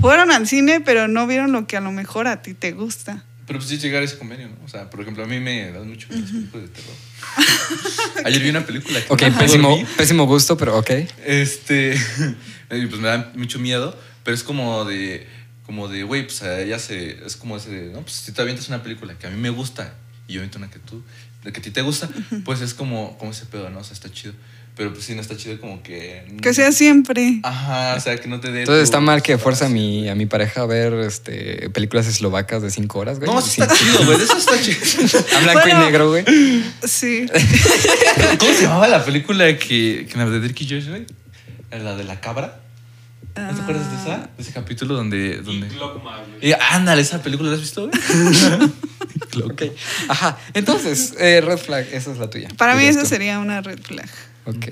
fueron 0.00 0.30
al 0.30 0.46
cine, 0.46 0.80
pero 0.80 1.08
no 1.08 1.26
vieron 1.26 1.52
lo 1.52 1.66
que 1.66 1.76
a 1.76 1.80
lo 1.80 1.92
mejor 1.92 2.26
a 2.28 2.42
ti 2.42 2.54
te 2.54 2.72
gusta. 2.72 3.24
Pero 3.46 3.58
pues 3.58 3.68
sí 3.68 3.78
llegar 3.78 4.02
a 4.02 4.04
ese 4.04 4.16
convenio, 4.18 4.48
¿no? 4.48 4.56
O 4.64 4.68
sea, 4.68 4.88
por 4.88 5.00
ejemplo, 5.00 5.24
a 5.24 5.26
mí 5.26 5.38
me 5.38 5.70
dan 5.70 5.88
mucho 5.88 6.08
miedo 6.08 6.22
las 6.22 6.30
películas 6.30 6.62
de 6.62 6.68
terror. 6.68 6.96
Ayer 8.24 8.42
vi 8.42 8.48
una 8.50 8.64
película 8.64 9.00
que 9.00 9.12
Ok, 9.12 9.22
no 9.22 9.38
pésimo, 9.38 9.68
dormí. 9.70 9.86
pésimo 9.96 10.26
gusto, 10.26 10.56
pero 10.56 10.78
ok. 10.78 10.90
Este, 11.24 11.94
y 12.70 12.86
pues 12.86 13.00
me 13.00 13.08
da 13.08 13.32
mucho 13.34 13.58
miedo, 13.58 13.98
pero 14.22 14.34
es 14.34 14.42
como 14.42 14.84
de, 14.86 15.26
como 15.66 15.88
de, 15.88 16.04
güey, 16.04 16.24
pues 16.24 16.42
a 16.42 16.60
ella 16.60 16.78
se, 16.78 17.24
es 17.24 17.36
como 17.36 17.56
ese 17.56 17.70
de, 17.70 17.92
no, 17.92 18.00
pues 18.00 18.14
si 18.14 18.32
te 18.32 18.40
avientas 18.40 18.68
una 18.68 18.82
película 18.82 19.18
que 19.18 19.26
a 19.26 19.30
mí 19.30 19.38
me 19.38 19.50
gusta 19.50 19.94
y 20.26 20.34
yo 20.34 20.40
aviento 20.40 20.56
una 20.58 20.70
que 20.70 20.78
tú, 20.78 21.02
de 21.44 21.52
que 21.52 21.60
a 21.60 21.62
ti 21.62 21.70
te 21.70 21.82
gusta, 21.82 22.08
pues 22.44 22.60
es 22.62 22.74
como, 22.74 23.16
como 23.18 23.30
ese 23.30 23.46
pedo, 23.46 23.70
¿no? 23.70 23.80
O 23.80 23.84
sea, 23.84 23.92
está 23.92 24.10
chido. 24.10 24.32
Pero 24.76 24.92
pues 24.92 25.04
sí, 25.04 25.14
no 25.14 25.20
está 25.20 25.36
chido 25.36 25.60
como 25.60 25.84
que... 25.84 26.26
Que 26.42 26.52
sea 26.52 26.72
siempre. 26.72 27.38
Ajá, 27.44 27.94
o 27.96 28.00
sea, 28.00 28.16
que 28.16 28.26
no 28.26 28.40
te 28.40 28.50
dé... 28.50 28.60
Entonces 28.62 28.80
tu- 28.80 28.84
está 28.84 28.98
mal 28.98 29.22
que 29.22 29.38
fuerza 29.38 29.66
a 29.66 29.68
mi, 29.68 30.08
a 30.08 30.16
mi 30.16 30.26
pareja 30.26 30.62
a 30.62 30.66
ver 30.66 30.94
este, 30.94 31.70
películas 31.70 32.08
eslovacas 32.08 32.60
de 32.60 32.72
5 32.72 32.98
horas, 32.98 33.20
güey. 33.20 33.30
No, 33.30 33.38
eso 33.38 33.46
está 33.62 33.72
chido, 33.72 34.04
güey, 34.04 34.16
eso 34.20 34.36
está 34.36 34.60
chido. 34.60 34.78
A 35.36 35.40
blanco 35.42 35.60
Bueno. 35.62 35.80
y 35.80 35.84
negro, 35.84 36.08
güey. 36.10 36.24
Sí. 36.82 37.26
¿Cómo 38.38 38.52
se 38.52 38.62
llamaba 38.62 38.88
la 38.88 39.04
película 39.04 39.46
que, 39.56 40.08
que 40.10 40.18
me 40.18 40.28
de 40.28 40.40
Dirk 40.40 40.60
y 40.62 40.68
Josh, 40.68 40.88
güey? 40.88 41.06
La 41.70 41.94
de 41.94 42.02
la 42.02 42.20
cabra. 42.20 42.60
¿No 43.36 43.54
te 43.54 43.60
acuerdas 43.62 43.88
de 43.90 43.96
esa? 43.96 44.28
De 44.36 44.42
ese 44.42 44.52
capítulo 44.52 44.94
donde... 44.94 45.36
donde... 45.42 45.68
Y, 46.42 46.52
ándale, 46.70 47.02
esa 47.02 47.22
película, 47.22 47.50
¿la 47.50 47.54
has 47.54 47.60
visto, 47.62 47.88
güey? 47.88 48.00
Ok. 49.42 49.62
Ajá. 50.08 50.38
Entonces, 50.54 51.14
eh, 51.18 51.40
red 51.40 51.58
flag, 51.58 51.86
esa 51.92 52.12
es 52.12 52.18
la 52.18 52.30
tuya. 52.30 52.48
Para 52.56 52.74
mí 52.74 52.84
esa 52.84 53.04
sería 53.04 53.38
una 53.38 53.60
red 53.60 53.80
flag. 53.80 54.08
Ok. 54.44 54.66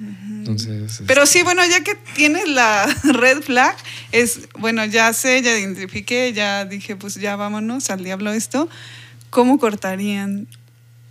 Entonces. 0.00 1.02
Pero 1.06 1.26
sí, 1.26 1.42
bueno, 1.42 1.62
ya 1.66 1.84
que 1.84 1.94
tienes 2.14 2.48
la 2.48 2.86
red 3.04 3.42
flag, 3.42 3.76
es, 4.12 4.48
bueno, 4.58 4.84
ya 4.86 5.12
sé, 5.12 5.42
ya 5.42 5.56
identifiqué, 5.56 6.32
ya 6.32 6.64
dije, 6.64 6.96
pues 6.96 7.16
ya 7.16 7.36
vámonos 7.36 7.90
al 7.90 8.02
diablo 8.02 8.32
esto. 8.32 8.68
¿Cómo 9.28 9.58
cortarían 9.58 10.48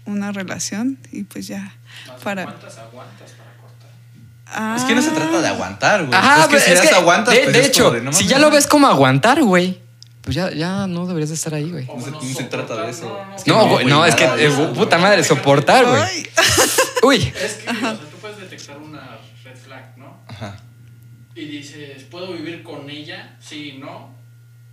una 0.05 0.31
relación? 0.31 0.97
Y 1.11 1.23
pues 1.23 1.47
ya, 1.47 1.73
para... 2.23 2.55
Ah, 4.51 4.75
Es 4.75 4.83
que 4.83 4.95
no 4.95 5.01
se 5.03 5.11
trata 5.11 5.41
de 5.41 5.47
aguantar, 5.47 6.05
güey. 6.05 6.17
Ajá, 6.17 6.41
es 6.41 6.45
que 6.45 6.51
pues, 6.53 6.63
si 6.63 6.71
es 6.71 6.81
ya 6.81 6.89
que, 6.89 6.95
aguantas, 6.95 7.33
de, 7.35 7.41
pues 7.41 7.53
de 7.53 7.59
es 7.61 7.67
hecho, 7.67 7.91
de, 7.91 8.01
no 8.01 8.11
si 8.11 8.25
ya 8.25 8.39
lo 8.39 8.49
ves 8.49 8.65
como 8.65 8.87
aguantar, 8.87 9.43
güey, 9.43 9.79
pues 10.29 10.35
ya, 10.35 10.51
ya 10.51 10.85
no 10.85 11.07
deberías 11.07 11.29
de 11.29 11.35
estar 11.35 11.55
ahí, 11.55 11.71
güey. 11.71 11.87
No 11.87 11.99
se, 11.99 12.11
no 12.11 12.21
se 12.21 12.43
trata 12.43 12.83
de 12.83 12.91
eso. 12.91 13.19
Es 13.35 13.43
que 13.43 13.49
No, 13.49 13.67
güey, 13.67 13.83
no, 13.87 14.05
es 14.05 14.13
que, 14.13 14.25
eh, 14.25 14.45
eso. 14.45 14.71
puta 14.73 14.99
madre, 14.99 15.23
soportar, 15.23 15.87
güey. 15.87 16.27
Uy, 17.03 17.33
Es 17.35 17.53
que, 17.55 17.67
o 17.67 17.73
sea, 17.73 17.95
tú 17.97 18.17
puedes 18.21 18.37
detectar 18.37 18.77
una 18.77 19.17
red 19.43 19.55
flag, 19.55 19.97
¿no? 19.97 20.21
Ajá. 20.27 20.55
Y 21.33 21.45
dices, 21.45 22.03
¿puedo 22.11 22.31
vivir 22.33 22.61
con 22.61 22.87
ella? 22.91 23.37
Sí, 23.39 23.79
no. 23.81 24.13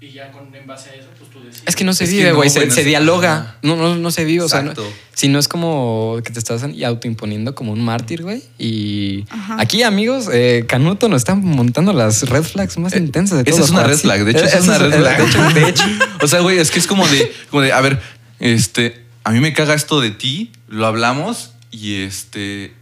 Y 0.06 0.12
ya 0.12 0.30
con, 0.30 0.54
en 0.54 0.66
base 0.66 0.90
a 0.90 0.94
eso, 0.94 1.08
pues 1.18 1.30
tú 1.30 1.40
decides. 1.40 1.62
es 1.66 1.75
que 1.75 1.84
no 1.84 1.92
se 1.94 2.04
Es 2.04 2.10
vive, 2.10 2.32
güey, 2.32 2.48
se, 2.50 2.60
no 2.64 2.66
se 2.72 2.82
se- 2.82 2.84
dialoga. 2.84 3.56
No, 3.62 3.75
no, 3.76 3.96
no 3.96 4.10
se 4.10 4.25
vive, 4.25 4.44
o 4.44 4.48
sea, 4.48 4.62
no- 4.62 4.72
si 5.14 5.28
no 5.28 5.38
es 5.38 5.48
como 5.48 6.18
que 6.25 6.32
te 6.32 6.38
estás 6.38 6.62
autoimponiendo 6.84 7.54
como 7.54 7.72
un 7.72 7.82
mártir, 7.84 8.22
güey. 8.22 8.42
Y 8.58 9.25
Ajá. 9.30 9.56
aquí, 9.58 9.82
amigos, 9.82 10.28
eh, 10.32 10.64
Canuto 10.68 11.08
nos 11.08 11.22
está 11.22 11.34
montando 11.34 11.92
las 11.92 12.28
red 12.28 12.42
flags 12.44 12.78
más 12.78 12.94
intensas 12.94 13.42
de 13.44 13.50
Esa 13.50 13.57
todas. 13.59 13.64
es 13.66 13.70
una 13.72 13.85
red 13.85 13.96
flag, 13.98 14.24
de 14.24 14.31
hecho, 14.31 14.44
esa 14.44 14.59
es 14.59 14.64
una 14.68 14.78
red 14.78 14.92
flag. 15.00 15.18
De 15.18 15.24
hecho, 15.26 15.42
de 15.61 15.68
hecho. 15.68 15.85
O 16.22 16.28
sea, 16.28 16.40
güey, 16.40 16.59
es 16.59 16.70
que 16.70 16.78
es 16.78 16.87
como 16.87 17.07
de, 17.09 17.33
como 17.50 17.62
de, 17.62 17.72
a 17.72 17.81
ver, 17.81 18.00
este, 18.38 19.02
a 19.24 19.31
mí 19.33 19.40
me 19.40 19.52
caga 19.52 19.74
esto 19.74 20.00
de 20.00 20.11
ti, 20.11 20.52
lo 20.68 20.87
hablamos 20.87 21.52
y 21.70 21.96
este, 22.02 22.72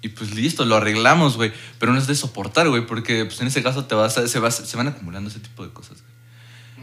y 0.00 0.08
pues 0.08 0.34
listo, 0.34 0.64
lo 0.64 0.76
arreglamos, 0.76 1.36
güey. 1.36 1.52
Pero 1.78 1.92
no 1.92 1.98
es 1.98 2.06
de 2.06 2.14
soportar, 2.14 2.68
güey, 2.68 2.86
porque 2.86 3.24
pues 3.24 3.40
en 3.40 3.46
ese 3.46 3.62
caso 3.62 3.84
te 3.84 3.94
vas 3.94 4.18
a- 4.18 4.26
se, 4.26 4.38
va- 4.40 4.50
se 4.50 4.76
van 4.76 4.88
acumulando 4.88 5.30
ese 5.30 5.38
tipo 5.40 5.64
de 5.64 5.70
cosas, 5.72 5.98
güey. 6.00 6.11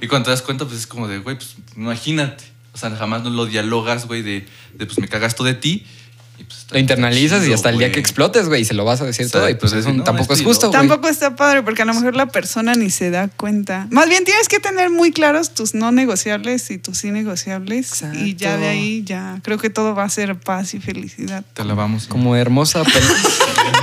Y 0.01 0.07
cuando 0.07 0.25
te 0.25 0.31
das 0.31 0.41
cuenta, 0.41 0.65
pues 0.65 0.79
es 0.79 0.87
como 0.87 1.07
de, 1.07 1.19
güey, 1.19 1.35
pues 1.35 1.55
imagínate. 1.75 2.43
O 2.73 2.77
sea, 2.77 2.89
jamás 2.95 3.23
no 3.23 3.29
lo 3.29 3.45
dialogas, 3.45 4.05
güey, 4.07 4.21
de, 4.21 4.45
de 4.75 4.85
pues 4.85 4.99
me 4.99 5.07
caga 5.07 5.27
esto 5.27 5.43
de 5.43 5.53
ti. 5.53 5.85
Y, 6.37 6.43
pues, 6.45 6.67
Lo 6.71 6.79
internalizas 6.79 7.45
y 7.45 7.51
hasta 7.51 7.69
el 7.69 7.77
día 7.79 7.91
que 7.91 7.99
explotes, 7.99 8.47
güey, 8.47 8.61
y 8.61 8.65
se 8.65 8.73
lo 8.73 8.85
vas 8.85 9.01
a 9.01 9.05
decir 9.05 9.29
todo. 9.29 9.49
Y 9.49 9.55
pues 9.55 9.73
eso 9.73 9.91
no, 9.91 10.05
tampoco 10.05 10.33
es 10.33 10.41
justo, 10.41 10.69
güey. 10.69 10.79
Tampoco 10.79 11.09
está 11.09 11.35
padre 11.35 11.63
porque 11.63 11.81
a 11.81 11.85
lo 11.85 11.93
mejor 11.93 12.15
la 12.15 12.27
persona 12.27 12.75
ni 12.75 12.89
se 12.91 13.09
da 13.09 13.27
cuenta. 13.27 13.87
Más 13.91 14.07
bien 14.07 14.23
tienes 14.23 14.47
que 14.47 14.61
tener 14.61 14.89
muy 14.89 15.11
claros 15.11 15.53
tus 15.53 15.73
no 15.73 15.91
negociables 15.91 16.71
y 16.71 16.77
tus 16.77 16.99
sí 16.99 17.11
negociables. 17.11 18.05
Y 18.13 18.35
ya 18.35 18.55
de 18.55 18.69
ahí 18.69 19.03
ya 19.03 19.39
creo 19.43 19.57
que 19.57 19.69
todo 19.69 19.93
va 19.95 20.05
a 20.05 20.09
ser 20.09 20.39
paz 20.39 20.73
y 20.75 20.79
felicidad. 20.79 21.43
Te 21.53 21.65
la 21.65 21.73
vamos. 21.73 22.07
Como 22.07 22.33
hermosa 22.37 22.83
pel- 22.83 23.37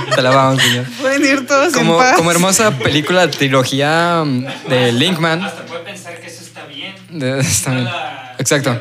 Te 0.15 0.21
la 0.23 0.31
vamos, 0.31 0.59
señor. 0.63 0.85
Pueden 0.99 1.23
ir 1.25 1.45
todos 1.45 1.73
Como, 1.73 1.93
en 1.93 1.99
paz. 1.99 2.15
como 2.15 2.31
hermosa 2.31 2.75
película, 2.79 3.29
trilogía 3.29 4.23
mm, 4.25 4.45
de 4.69 4.91
Linkman. 4.93 5.43
Hasta 5.43 5.63
puede 5.67 5.83
pensar 5.83 6.19
que 6.19 6.25
eso 6.25 6.41
está 6.41 6.65
bien. 6.65 6.95
La- 7.11 8.35
Exacto. 8.39 8.79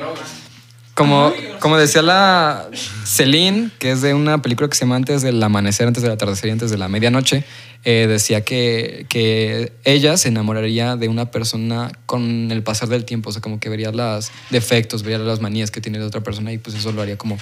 Como, 0.94 1.30
como 1.60 1.76
decía 1.76 2.00
la 2.00 2.68
Celine, 3.04 3.70
que 3.78 3.90
es 3.90 4.00
de 4.00 4.14
una 4.14 4.40
película 4.40 4.66
que 4.70 4.74
se 4.76 4.86
llama 4.86 4.96
Antes 4.96 5.20
del 5.20 5.42
amanecer, 5.42 5.86
antes 5.86 6.02
del 6.02 6.10
atardecer 6.12 6.48
y 6.48 6.52
antes 6.52 6.70
de 6.70 6.78
la 6.78 6.88
medianoche, 6.88 7.44
eh, 7.84 8.06
decía 8.08 8.40
que, 8.40 9.04
que 9.10 9.74
ella 9.84 10.16
se 10.16 10.28
enamoraría 10.28 10.96
de 10.96 11.08
una 11.08 11.30
persona 11.30 11.92
con 12.06 12.50
el 12.50 12.62
pasar 12.62 12.88
del 12.88 13.04
tiempo, 13.04 13.28
o 13.28 13.32
sea, 13.32 13.42
como 13.42 13.60
que 13.60 13.68
vería 13.68 13.92
los 13.92 14.30
defectos, 14.48 15.02
vería 15.02 15.18
las 15.18 15.42
manías 15.42 15.70
que 15.70 15.82
tiene 15.82 15.98
la 15.98 16.06
otra 16.06 16.22
persona 16.22 16.50
y 16.50 16.56
pues 16.56 16.74
eso 16.74 16.90
lo 16.92 17.02
haría 17.02 17.18
como, 17.18 17.36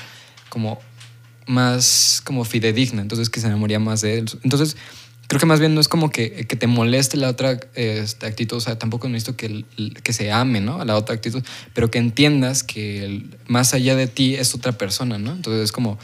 como 0.49 0.81
más 1.47 2.23
como 2.25 2.45
fidedigna, 2.45 3.03
entonces 3.03 3.31
que 3.31 3.39
se 3.39 3.47
enamoraría 3.47 3.79
más 3.79 4.01
de 4.01 4.19
él. 4.19 4.31
Entonces, 4.43 4.77
creo 5.35 5.41
que 5.41 5.47
más 5.47 5.59
bien 5.59 5.75
no 5.75 5.81
es 5.81 5.89
como 5.89 6.11
que, 6.11 6.47
que 6.47 6.55
te 6.55 6.69
moleste 6.69 7.17
la 7.17 7.29
otra 7.29 7.59
esta 7.75 8.29
actitud, 8.29 8.59
o 8.59 8.61
sea, 8.61 8.79
tampoco 8.79 9.09
necesito 9.09 9.37
que, 9.37 9.65
que 10.01 10.13
se 10.13 10.31
ame, 10.31 10.61
¿no? 10.61 10.81
A 10.81 10.85
la 10.85 10.97
otra 10.97 11.17
actitud, 11.17 11.43
pero 11.73 11.91
que 11.91 11.99
entiendas 11.99 12.63
que 12.63 13.05
el- 13.05 13.37
más 13.49 13.75
allá 13.75 13.97
de 13.97 14.07
ti 14.07 14.37
es 14.37 14.55
otra 14.55 14.71
persona, 14.73 15.19
¿no? 15.19 15.33
Entonces 15.33 15.65
es 15.65 15.73
como 15.73 15.99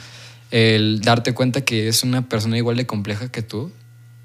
el 0.50 1.00
darte 1.00 1.32
cuenta 1.32 1.60
que 1.60 1.86
es 1.86 2.02
una 2.02 2.28
persona 2.28 2.56
igual 2.58 2.76
de 2.76 2.86
compleja 2.86 3.30
que 3.30 3.42
tú 3.42 3.70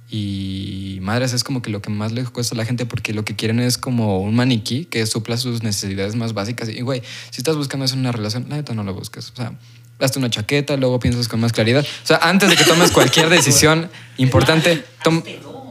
y 0.10 0.98
madres 1.02 1.34
es 1.34 1.44
como 1.44 1.62
que 1.62 1.70
lo 1.70 1.84
que 1.84 1.92
más 1.92 2.12
le 2.12 2.24
cuesta 2.24 2.56
a 2.56 2.58
la 2.58 2.66
gente 2.66 2.88
porque 2.88 3.14
lo 3.14 3.24
que 3.24 3.36
quieren 3.36 3.60
es 3.60 3.78
como 3.78 4.20
un 4.22 4.36
maniquí 4.36 4.86
que 4.86 5.06
supla 5.06 5.38
sus 5.38 5.62
necesidades 5.62 6.16
más 6.16 6.34
básicas 6.34 6.68
y 6.70 6.82
güey, 6.82 7.04
si 7.30 7.42
estás 7.42 7.56
buscando 7.58 7.86
eso 7.86 7.94
en 7.94 8.00
una 8.02 8.12
relación, 8.12 8.48
la 8.50 8.56
neta 8.56 8.74
no 8.74 8.84
lo 8.84 8.96
busques, 8.96 9.30
o 9.32 9.36
sea, 9.36 9.54
hazte 10.00 10.20
una 10.20 10.30
chaqueta, 10.30 10.78
luego 10.78 11.00
piensas 11.00 11.28
con 11.28 11.40
más 11.40 11.52
claridad, 11.54 11.84
o 12.04 12.08
sea, 12.08 12.18
antes 12.18 12.50
de 12.50 12.56
que 12.56 12.64
tomes 12.66 12.92
cualquier 12.92 13.30
decisión 13.30 13.90
importante, 14.18 14.84
tom- 15.04 15.24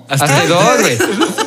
Hazte 0.07 0.47
dos, 0.47 0.81
güey. 0.81 0.99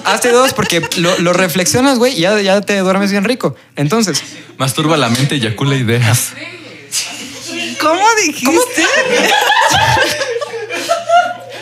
Hazte 0.03 0.31
dos 0.31 0.51
porque 0.53 0.81
lo, 0.97 1.19
lo 1.19 1.31
reflexionas, 1.31 1.99
güey, 1.99 2.13
y 2.17 2.21
ya, 2.21 2.41
ya 2.41 2.59
te 2.61 2.75
duermes 2.79 3.11
bien 3.11 3.23
rico. 3.23 3.55
Entonces, 3.75 4.23
Masturba 4.57 4.97
la 4.97 5.09
mente 5.09 5.35
y 5.35 5.39
eyacula 5.39 5.75
ideas. 5.75 6.31
¿Cómo 7.79 8.03
dijiste? 8.25 8.83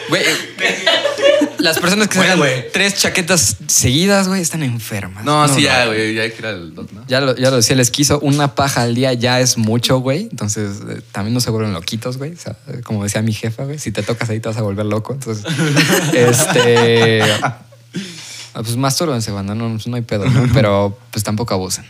güey, 0.07 0.23
las 1.65 1.79
personas 1.79 2.07
que 2.07 2.17
sacan 2.17 2.37
güey. 2.37 2.71
tres 2.71 2.95
chaquetas 2.95 3.57
seguidas, 3.67 4.27
güey, 4.27 4.41
están 4.41 4.63
enfermas. 4.63 5.25
No, 5.25 5.47
sí, 5.47 5.63
ya, 5.63 5.87
güey, 5.87 6.13
ya 6.13 6.21
hay 6.21 6.31
que 6.31 6.39
ir 6.39 6.45
al 6.45 6.73
doc, 6.73 6.91
¿no? 6.93 7.05
Ya 7.07 7.19
lo, 7.19 7.35
ya 7.35 7.49
lo 7.49 7.57
decía 7.57 7.73
el 7.73 7.81
esquizo, 7.81 8.19
una 8.21 8.55
paja 8.55 8.83
al 8.83 8.95
día 8.95 9.11
ya 9.13 9.39
es 9.41 9.57
mucho, 9.57 9.97
güey. 9.99 10.29
Entonces, 10.31 10.79
eh, 10.87 11.01
también 11.11 11.33
no 11.33 11.41
se 11.41 11.49
vuelven 11.49 11.73
loquitos, 11.73 12.17
güey. 12.17 12.33
O 12.33 12.37
sea, 12.37 12.55
eh, 12.67 12.81
como 12.83 13.03
decía 13.03 13.21
mi 13.21 13.33
jefa, 13.33 13.65
güey, 13.65 13.79
si 13.79 13.91
te 13.91 14.03
tocas 14.03 14.29
ahí 14.29 14.39
te 14.39 14.47
vas 14.47 14.57
a 14.57 14.61
volver 14.61 14.85
loco. 14.85 15.13
Entonces, 15.13 15.43
este. 16.13 17.21
ah, 17.43 17.61
Pues 18.53 18.77
mastúrbense, 18.77 19.31
banda, 19.31 19.55
no, 19.55 19.77
no 19.85 19.95
hay 19.95 20.01
pedo, 20.03 20.25
¿no? 20.25 20.49
Pero 20.53 20.97
pues 21.11 21.23
tampoco 21.23 21.53
abusen. 21.53 21.85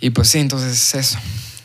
Y 0.00 0.10
pues 0.10 0.28
sí, 0.28 0.38
entonces 0.38 0.94
eso. 0.94 1.18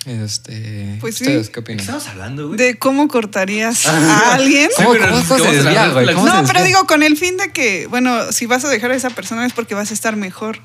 Este. 0.06 0.98
Pues 1.00 1.16
sí. 1.16 1.24
¿Ustedes 1.24 1.48
qué 1.48 1.54
¿Qué 1.54 1.60
opinan? 1.62 1.80
estamos 1.80 2.08
hablando, 2.08 2.48
güey? 2.48 2.58
De 2.58 2.78
cómo 2.78 3.08
cortarías 3.08 3.86
a 3.86 4.34
alguien. 4.34 4.70
¿Cómo, 4.76 4.94
No, 4.94 6.44
pero 6.46 6.64
digo 6.64 6.86
con 6.86 7.04
el 7.04 7.18
fin 7.18 7.38
de 7.38 7.52
que, 7.52 7.88
bueno, 7.88 8.32
si 8.32 8.46
vas 8.46 8.66
a 8.66 8.70
dejar 8.70 8.92
a 8.92 8.96
esa 8.96 9.10
persona 9.12 9.46
es 9.46 9.54
porque 9.54 9.76
vas 9.76 9.92
a 9.92 9.94
estar 9.94 10.16
mejor. 10.16 10.60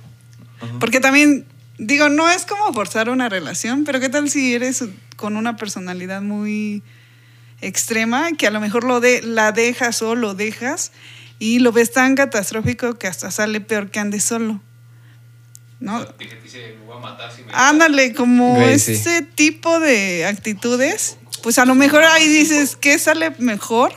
Porque 0.81 1.01
también, 1.01 1.47
digo, 1.79 2.09
no 2.09 2.29
es 2.29 2.45
como 2.45 2.73
forzar 2.73 3.11
una 3.11 3.29
relación, 3.29 3.85
pero 3.85 4.01
¿qué 4.01 4.09
tal 4.09 4.29
si 4.29 4.55
eres 4.55 4.85
con 5.17 5.37
una 5.37 5.57
personalidad 5.57 6.21
muy 6.21 6.83
extrema 7.61 8.33
que 8.33 8.47
a 8.47 8.51
lo 8.51 8.61
mejor 8.61 8.85
lo 8.85 9.01
de, 9.01 9.23
la 9.23 9.53
dejas 9.53 10.03
o 10.03 10.15
lo 10.15 10.35
dejas 10.35 10.93
y 11.39 11.61
lo 11.61 11.73
ves 11.73 11.93
tan 11.93 12.15
catastrófico 12.15 12.99
que 12.99 13.07
hasta 13.07 13.31
sale 13.31 13.61
peor 13.61 13.91
que 13.91 14.01
ande 14.01 14.21
solo. 14.21 14.61
¿No? 15.81 16.05
Que 16.17 16.27
te 16.27 16.41
dice, 16.41 16.77
me 16.81 16.87
voy 16.87 16.97
a 16.97 17.01
matar 17.01 17.33
si 17.33 17.43
me 17.43 17.53
Ándale, 17.55 18.13
como 18.13 18.57
Güey, 18.57 18.79
sí. 18.79 18.93
ese 18.93 19.23
tipo 19.23 19.79
de 19.79 20.27
actitudes, 20.27 21.19
pues 21.43 21.59
a 21.59 21.65
lo 21.65 21.75
mejor 21.75 22.03
ahí 22.03 22.27
dices, 22.27 22.77
¿qué 22.77 22.99
sale 22.99 23.31
mejor? 23.39 23.93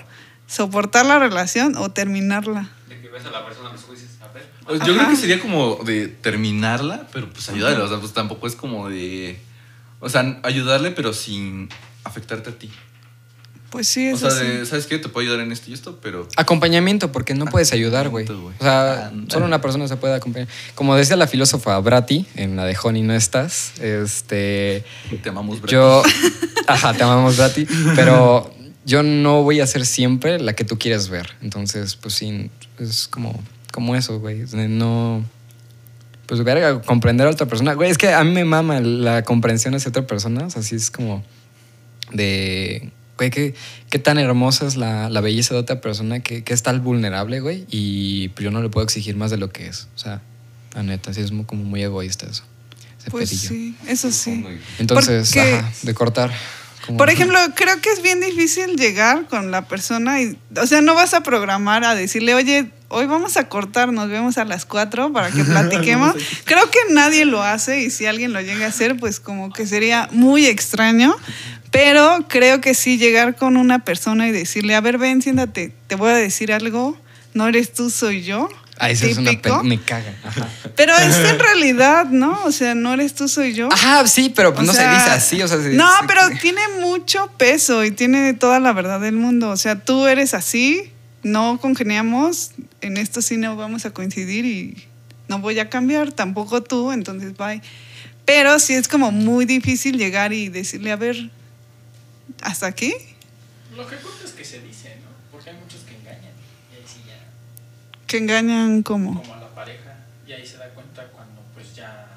¿Soportar 0.48 1.06
la 1.06 1.17
relación 1.17 1.76
o 1.78 1.89
terminarla? 1.89 2.70
De 2.88 3.00
que 3.02 3.08
ves 3.08 3.26
a 3.26 3.32
la 3.32 3.46
persona 3.46 3.72
dices, 3.72 4.17
a 4.22 4.28
ver. 4.34 4.46
Pues 4.65 4.82
Yo 4.82 4.96
creo 4.96 5.10
que 5.10 5.15
sería 5.15 5.39
como 5.39 5.78
de 5.78 6.08
terminarla, 6.08 7.08
pero 7.12 7.30
pues 7.30 7.50
ayudarle. 7.50 7.82
O 7.82 7.88
sea, 7.88 8.00
pues 8.00 8.13
tampoco 8.13 8.48
es 8.48 8.56
como 8.56 8.89
de. 8.89 9.39
O 10.00 10.10
sea, 10.10 10.39
ayudarle, 10.44 10.91
pero 10.91 11.13
sin 11.13 11.70
afectarte 12.04 12.50
a 12.50 12.58
ti. 12.58 12.72
Pues 13.72 13.88
sí, 13.88 14.12
O 14.12 14.16
eso 14.16 14.30
sea, 14.30 14.44
de, 14.44 14.66
¿sabes 14.66 14.86
qué? 14.86 14.98
Te 14.98 15.08
puedo 15.08 15.26
ayudar 15.26 15.40
en 15.46 15.54
esto 15.54 15.72
y 15.72 15.74
esto, 15.74 15.98
pero. 16.02 16.28
Acompañamiento, 16.36 17.14
porque 17.14 17.34
no 17.34 17.46
puedes 17.46 17.72
ayudar, 17.72 18.10
güey. 18.10 18.28
O 18.28 18.52
sea, 18.60 19.08
Ándale. 19.08 19.32
solo 19.32 19.46
una 19.46 19.62
persona 19.62 19.88
se 19.88 19.96
puede 19.96 20.14
acompañar. 20.14 20.50
Como 20.76 20.94
decía 20.96 21.16
la 21.16 21.26
filósofa 21.26 21.80
Brati 21.80 22.26
en 22.36 22.58
la 22.58 22.66
de 22.66 22.78
Honey 22.84 23.02
No 23.02 23.14
Estás, 23.14 23.80
este. 23.80 24.84
Te 25.24 25.30
amamos, 25.30 25.62
Brett. 25.62 25.72
Yo. 25.72 26.04
Ajá, 26.68 26.94
te 26.94 27.04
amamos, 27.04 27.38
Brati. 27.38 27.66
Pero 27.96 28.54
yo 28.86 29.04
no 29.04 29.44
voy 29.44 29.62
a 29.62 29.68
ser 29.68 29.86
siempre 29.86 30.38
la 30.40 30.54
que 30.54 30.66
tú 30.66 30.78
quieres 30.78 31.08
ver. 31.08 31.30
Entonces, 31.42 31.96
pues 31.96 32.14
sí, 32.16 32.52
es 32.78 33.08
como, 33.08 33.42
como 33.72 33.96
eso, 33.96 34.20
güey. 34.20 34.44
No. 34.52 35.24
Pues 36.26 36.44
verga, 36.44 36.82
comprender 36.82 37.28
a 37.28 37.30
otra 37.30 37.46
persona. 37.46 37.74
Güey, 37.74 37.90
es 37.90 37.98
que 37.98 38.14
a 38.14 38.24
mí 38.26 38.32
me 38.32 38.44
mama 38.44 38.82
la 38.82 39.24
comprensión 39.24 39.76
hacia 39.76 39.90
otra 39.90 40.06
persona. 40.06 40.46
O 40.46 40.50
sea, 40.50 40.62
así 40.62 40.76
es 40.76 40.92
como 40.92 41.24
de. 42.12 42.92
Güey, 43.22 43.30
qué, 43.30 43.54
qué 43.92 44.00
tan 44.00 44.18
hermosa 44.18 44.66
es 44.66 44.78
la, 44.78 45.08
la 45.12 45.22
belleza 45.22 45.54
de 45.54 45.60
otra 45.60 45.80
persona 45.80 46.22
que, 46.22 46.44
que 46.44 46.56
es 46.56 46.64
tan 46.64 46.84
vulnerable, 46.84 47.40
güey. 47.40 47.66
Y 47.70 48.30
pues 48.30 48.44
yo 48.46 48.50
no 48.50 48.64
le 48.64 48.70
puedo 48.70 48.84
exigir 48.84 49.16
más 49.16 49.30
de 49.30 49.38
lo 49.38 49.52
que 49.52 49.68
es. 49.68 49.88
O 49.96 50.00
sea, 50.00 50.24
la 50.74 50.82
neta, 50.82 51.14
sí 51.14 51.22
es 51.22 51.32
muy- 51.32 51.46
como 51.46 51.64
muy 51.64 51.84
egoísta 51.84 52.26
eso. 52.26 52.44
Ese 53.00 53.12
Pues 53.12 53.30
pedillo. 53.30 53.50
sí, 53.50 53.76
eso 53.86 54.12
sí. 54.12 54.44
Entonces, 54.80 55.28
Porque- 55.36 55.54
ajá, 55.54 55.72
de 55.84 55.94
cortar. 55.94 56.32
como- 56.84 56.98
Por 56.98 57.12
ejemplo, 57.12 57.38
creo 57.56 57.80
que 57.80 57.92
es 57.92 58.02
bien 58.02 58.22
difícil 58.22 58.76
llegar 58.76 59.28
con 59.28 59.52
la 59.52 59.68
persona 59.68 60.20
y, 60.20 60.36
o 60.60 60.66
sea, 60.66 60.82
no 60.82 60.96
vas 60.96 61.14
a 61.14 61.22
programar 61.22 61.84
a 61.84 61.94
decirle, 61.94 62.34
oye, 62.34 62.72
hoy 62.90 63.06
vamos 63.06 63.38
a 63.38 63.48
cortar, 63.50 63.94
nos 63.94 64.10
vemos 64.10 64.40
a 64.40 64.46
las 64.46 64.66
4 64.66 65.14
para 65.14 65.30
que 65.30 65.44
platiquemos. 65.44 66.16
creo 66.46 66.72
que 66.72 66.80
nadie 66.92 67.26
lo 67.26 67.44
hace 67.44 67.82
y 67.84 67.92
si 67.92 68.08
alguien 68.08 68.34
lo 68.34 68.42
llega 68.42 68.66
a 68.66 68.70
hacer, 68.70 68.98
pues 68.98 69.20
como 69.20 69.54
que 69.54 69.68
sería 69.68 70.10
muy 70.12 70.48
extraño. 70.48 71.16
Pero 71.72 72.26
creo 72.28 72.60
que 72.60 72.74
sí 72.74 72.98
llegar 72.98 73.36
con 73.36 73.56
una 73.56 73.80
persona 73.80 74.28
y 74.28 74.32
decirle, 74.32 74.76
a 74.76 74.82
ver, 74.82 74.98
ven, 74.98 75.22
siéntate, 75.22 75.74
te 75.88 75.96
voy 75.96 76.12
a 76.12 76.16
decir 76.16 76.52
algo, 76.52 76.98
no 77.34 77.48
eres 77.48 77.74
tú, 77.74 77.90
soy 77.90 78.24
yo. 78.24 78.50
Ah, 78.78 78.90
eso 78.90 79.06
es 79.06 79.18
una 79.18 79.32
Me 79.64 79.80
caga. 79.80 80.14
Ajá. 80.24 80.50
Pero 80.76 80.96
es 80.98 81.16
en 81.16 81.40
realidad, 81.40 82.06
¿no? 82.06 82.44
O 82.46 82.52
sea, 82.52 82.74
no 82.74 82.94
eres 82.94 83.14
tú, 83.14 83.28
soy 83.28 83.54
yo. 83.54 83.70
Ajá, 83.72 84.08
sí, 84.08 84.34
pero 84.36 84.54
pues 84.54 84.66
no 84.66 84.74
sea, 84.74 84.90
se 84.90 84.98
dice 84.98 85.10
así. 85.12 85.42
O 85.44 85.48
sea, 85.48 85.58
se 85.58 85.70
no, 85.74 85.86
dice 85.86 86.06
pero 86.08 86.22
tiene 86.42 86.62
mucho 86.80 87.32
peso 87.38 87.86
y 87.86 87.92
tiene 87.92 88.34
toda 88.34 88.60
la 88.60 88.74
verdad 88.74 89.00
del 89.00 89.16
mundo. 89.16 89.50
O 89.50 89.58
sea, 89.58 89.80
tú 89.80 90.08
eres 90.08 90.34
así, 90.34 90.92
no 91.24 91.60
congeniamos, 91.62 92.52
en 92.82 92.98
esto 92.98 93.22
sí 93.22 93.38
no 93.38 93.56
vamos 93.56 93.86
a 93.86 93.92
coincidir 93.92 94.46
y 94.46 94.88
no 95.28 95.40
voy 95.40 95.60
a 95.60 95.70
cambiar, 95.70 96.12
tampoco 96.12 96.64
tú, 96.64 96.92
entonces 96.92 97.38
bye. 97.38 97.62
Pero 98.26 98.58
sí 98.60 98.74
es 98.74 98.88
como 98.88 99.12
muy 99.12 99.46
difícil 99.46 99.98
llegar 99.98 100.34
y 100.34 100.50
decirle, 100.50 100.92
a 100.92 100.96
ver, 100.96 101.30
¿hasta 102.41 102.67
aquí? 102.67 102.93
Lo 103.75 103.88
que 103.88 103.95
cuenta 103.97 104.25
es 104.25 104.32
que 104.32 104.43
se 104.45 104.60
dice, 104.62 104.95
¿no? 105.04 105.08
Porque 105.32 105.49
hay 105.51 105.56
muchos 105.58 105.82
que 105.82 105.95
engañan. 105.95 106.34
Y 106.71 106.75
ahí 106.75 106.84
sí 106.86 107.01
ya, 107.08 107.17
Que 108.08 108.17
engañan 108.17 108.84
como. 108.84 109.21
como 109.21 109.34
a 109.34 109.39
la 109.39 109.49
pareja, 109.56 109.95
y 110.27 110.34
ahí 110.34 110.45
se 110.45 110.58
da 110.58 110.69
cuenta 110.69 111.08
cuando 111.08 111.41
pues 111.54 111.75
ya... 111.75 112.08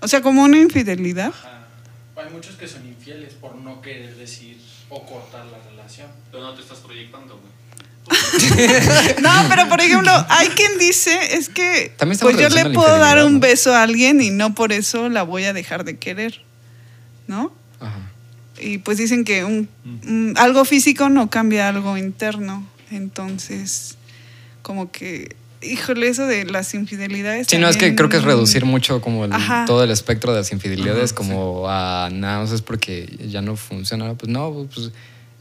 O 0.00 0.08
sea, 0.08 0.20
como 0.20 0.42
una 0.42 0.58
infidelidad. 0.58 1.28
ajá. 1.28 1.58
Hay 2.16 2.30
muchos 2.30 2.56
que 2.56 2.68
son 2.68 2.86
infieles 2.86 3.32
por 3.34 3.54
no 3.56 3.80
querer 3.82 4.14
decir 4.16 4.60
o 4.90 5.04
cortar 5.06 5.44
la 5.46 5.58
relación. 5.70 6.08
Pero 6.30 6.42
no 6.44 6.54
te 6.54 6.60
estás 6.60 6.78
proyectando, 6.78 7.38
güey. 7.40 7.52
No, 9.22 9.30
pero 9.48 9.68
por 9.68 9.80
ejemplo, 9.80 10.10
hay 10.28 10.48
quien 10.48 10.78
dice, 10.78 11.36
es 11.36 11.48
que 11.48 11.92
También 11.96 12.18
pues 12.20 12.36
yo 12.36 12.48
le 12.48 12.70
puedo 12.70 12.98
dar 12.98 13.24
un 13.24 13.34
¿no? 13.34 13.40
beso 13.40 13.74
a 13.74 13.82
alguien 13.82 14.20
y 14.20 14.30
no 14.30 14.54
por 14.54 14.72
eso 14.72 15.08
la 15.08 15.22
voy 15.22 15.44
a 15.44 15.52
dejar 15.52 15.84
de 15.84 15.96
querer, 15.98 16.42
¿no? 17.26 17.52
Ajá. 17.80 17.98
Y 18.62 18.78
pues 18.78 18.98
dicen 18.98 19.24
que 19.24 19.44
un, 19.44 19.68
un- 19.84 20.34
algo 20.36 20.64
físico 20.64 21.08
no 21.08 21.28
cambia 21.30 21.68
algo 21.68 21.96
interno. 21.98 22.66
Entonces, 22.90 23.96
como 24.62 24.90
que, 24.92 25.34
híjole, 25.62 26.08
eso 26.08 26.26
de 26.26 26.44
las 26.44 26.74
infidelidades. 26.74 27.46
Sí, 27.50 27.58
no, 27.58 27.68
es 27.68 27.76
que 27.76 27.94
creo 27.94 28.08
que 28.08 28.18
es 28.18 28.22
reducir 28.24 28.64
mucho 28.64 29.00
como 29.00 29.24
el- 29.24 29.32
todo 29.66 29.82
el 29.84 29.90
espectro 29.90 30.32
de 30.32 30.38
las 30.38 30.52
infidelidades 30.52 31.12
Ajá, 31.12 31.14
como 31.16 31.68
a 31.68 32.08
nada, 32.12 32.40
o 32.40 32.46
sea, 32.46 32.56
es 32.56 32.62
porque 32.62 33.18
ya 33.28 33.42
no 33.42 33.56
funciona. 33.56 34.14
Pues 34.14 34.30
no, 34.30 34.66
pues 34.72 34.90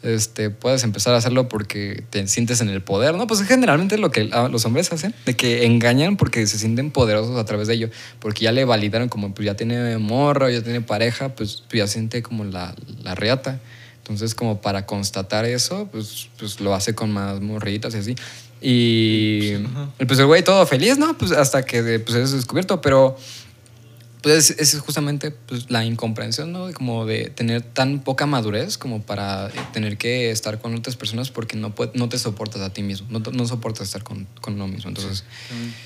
este, 0.04 0.50
puedes 0.50 0.84
empezar 0.84 1.14
a 1.14 1.18
hacerlo 1.18 1.48
porque 1.48 2.04
te 2.10 2.28
sientes 2.28 2.62
en 2.62 2.70
el 2.70 2.82
poder, 2.82 3.16
¿no? 3.16 3.28
Pues 3.28 3.42
es 3.42 3.48
generalmente 3.48 3.98
lo 3.98 4.12
que 4.12 4.30
ah, 4.34 4.48
los 4.52 4.66
hombres 4.66 4.92
hacen, 4.92 5.14
de 5.26 5.36
que 5.36 5.66
engañan 5.66 6.18
porque 6.18 6.46
se 6.48 6.58
sienten 6.58 6.92
poderosos 6.92 7.38
a 7.38 7.46
través 7.46 7.68
de 7.68 7.76
ello, 7.76 7.90
porque 8.20 8.44
ya 8.44 8.52
le 8.52 8.66
validaron 8.66 9.10
como 9.10 9.34
pues 9.34 9.46
ya 9.46 9.56
tiene 9.56 9.98
morra, 9.98 10.50
ya 10.50 10.64
tiene 10.64 10.82
pareja, 10.82 11.30
pues, 11.30 11.64
pues, 11.70 11.80
ya 11.80 11.88
siente 11.88 12.24
como 12.24 12.44
la, 12.44 12.76
la 13.04 13.16
reata. 13.16 13.60
Entonces, 14.00 14.34
como 14.34 14.62
para 14.62 14.86
constatar 14.86 15.46
eso, 15.46 15.88
pues, 15.92 16.30
pues 16.38 16.60
lo 16.60 16.74
hace 16.74 16.96
con 16.96 17.12
más 17.12 17.40
morritas 17.40 17.94
y 17.94 17.98
así. 17.98 18.16
Y 18.62 19.22
y, 20.00 20.06
pues 20.06 20.20
el 20.20 20.26
güey 20.26 20.44
todo 20.44 20.66
feliz, 20.66 20.98
¿no? 20.98 21.18
Pues 21.18 21.32
hasta 21.32 21.64
que 21.64 22.00
pues, 22.00 22.18
es 22.18 22.32
descubierto, 22.32 22.82
pero 22.82 23.18
pues 24.22 24.52
es, 24.52 24.74
es 24.76 24.80
justamente 24.82 25.32
pues, 25.32 25.70
la 25.72 25.84
incomprensión, 25.84 26.52
¿no? 26.52 26.72
Como 26.74 27.06
de 27.06 27.30
tener 27.30 27.62
tan 27.64 28.00
poca 28.04 28.26
madurez 28.26 28.78
como 28.78 29.02
para 29.02 29.48
eh, 29.48 29.52
tener 29.74 29.98
que 29.98 30.30
estar 30.32 30.60
con 30.62 30.76
otras 30.76 30.96
personas 30.96 31.32
porque 31.32 31.58
no, 31.58 31.74
puede- 31.74 31.92
no 31.96 32.08
te 32.10 32.20
soportas 32.20 32.62
a 32.62 32.72
ti 32.72 32.84
mismo, 32.84 33.08
no, 33.10 33.20
no 33.32 33.48
soportas 33.48 33.88
estar 33.88 34.04
con, 34.04 34.28
con 34.40 34.54
uno 34.56 34.68
mismo. 34.68 34.90
Entonces, 34.90 35.24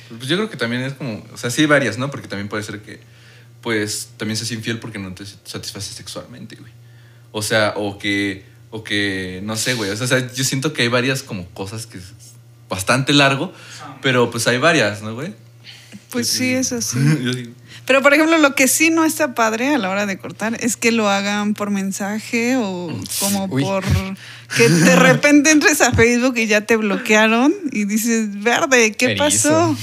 Pues 0.10 0.28
yo 0.28 0.36
creo 0.36 0.50
que 0.50 0.58
también 0.58 0.82
es 0.84 0.94
como, 0.94 1.24
o 1.34 1.38
sea, 1.38 1.50
sí 1.50 1.62
hay 1.62 1.68
varias, 1.68 1.98
¿no? 1.98 2.12
Porque 2.12 2.28
también 2.28 2.50
puede 2.50 2.64
ser 2.64 2.82
que, 2.82 3.00
pues, 3.62 4.10
también 4.18 4.36
seas 4.38 4.52
infiel 4.52 4.80
porque 4.80 5.00
no 5.00 5.14
te 5.14 5.24
satisfaces 5.26 5.96
sexualmente, 5.96 6.56
güey. 6.56 6.72
O 7.32 7.42
sea, 7.42 7.74
o 7.78 7.98
que, 7.98 8.46
o 8.70 8.84
que, 8.84 9.42
no 9.44 9.56
sé, 9.56 9.74
güey. 9.76 9.90
O 9.92 9.96
sea, 10.08 10.34
yo 10.34 10.44
siento 10.44 10.74
que 10.74 10.82
hay 10.84 10.88
varias 10.90 11.24
como 11.24 11.48
cosas 11.50 11.86
que 11.86 11.98
es 12.00 12.04
bastante 12.70 13.14
largo, 13.14 13.54
pero 14.02 14.30
pues 14.32 14.48
hay 14.48 14.58
varias, 14.58 15.02
¿no, 15.02 15.14
güey? 15.16 15.34
Pues 16.16 16.30
sí, 16.30 16.54
eso 16.54 16.82
sí. 16.82 16.98
Yo 17.24 17.34
digo, 17.34 17.52
Pero, 17.86 18.02
por 18.02 18.14
ejemplo, 18.14 18.38
lo 18.38 18.56
que 18.56 18.70
sí 18.70 18.90
no 18.90 19.04
está 19.04 19.36
padre 19.36 19.76
a 19.76 19.78
la 19.78 19.90
hora 19.90 20.06
de 20.06 20.18
cortar 20.18 20.58
es 20.62 20.78
que 20.78 20.94
lo 20.94 21.10
hagan 21.10 21.54
por 21.56 21.72
mensaje 21.72 22.56
o 22.56 22.90
como 23.20 23.46
Uy. 23.52 23.64
por 23.64 23.84
que 24.56 24.70
de 24.70 24.96
repente 24.96 25.52
entres 25.52 25.82
a 25.82 25.92
Facebook 25.92 26.38
y 26.38 26.48
ya 26.48 26.62
te 26.62 26.78
bloquearon 26.78 27.54
y 27.74 27.84
dices, 27.84 28.42
verde, 28.42 28.94
¿qué 28.94 29.18
pasó? 29.18 29.76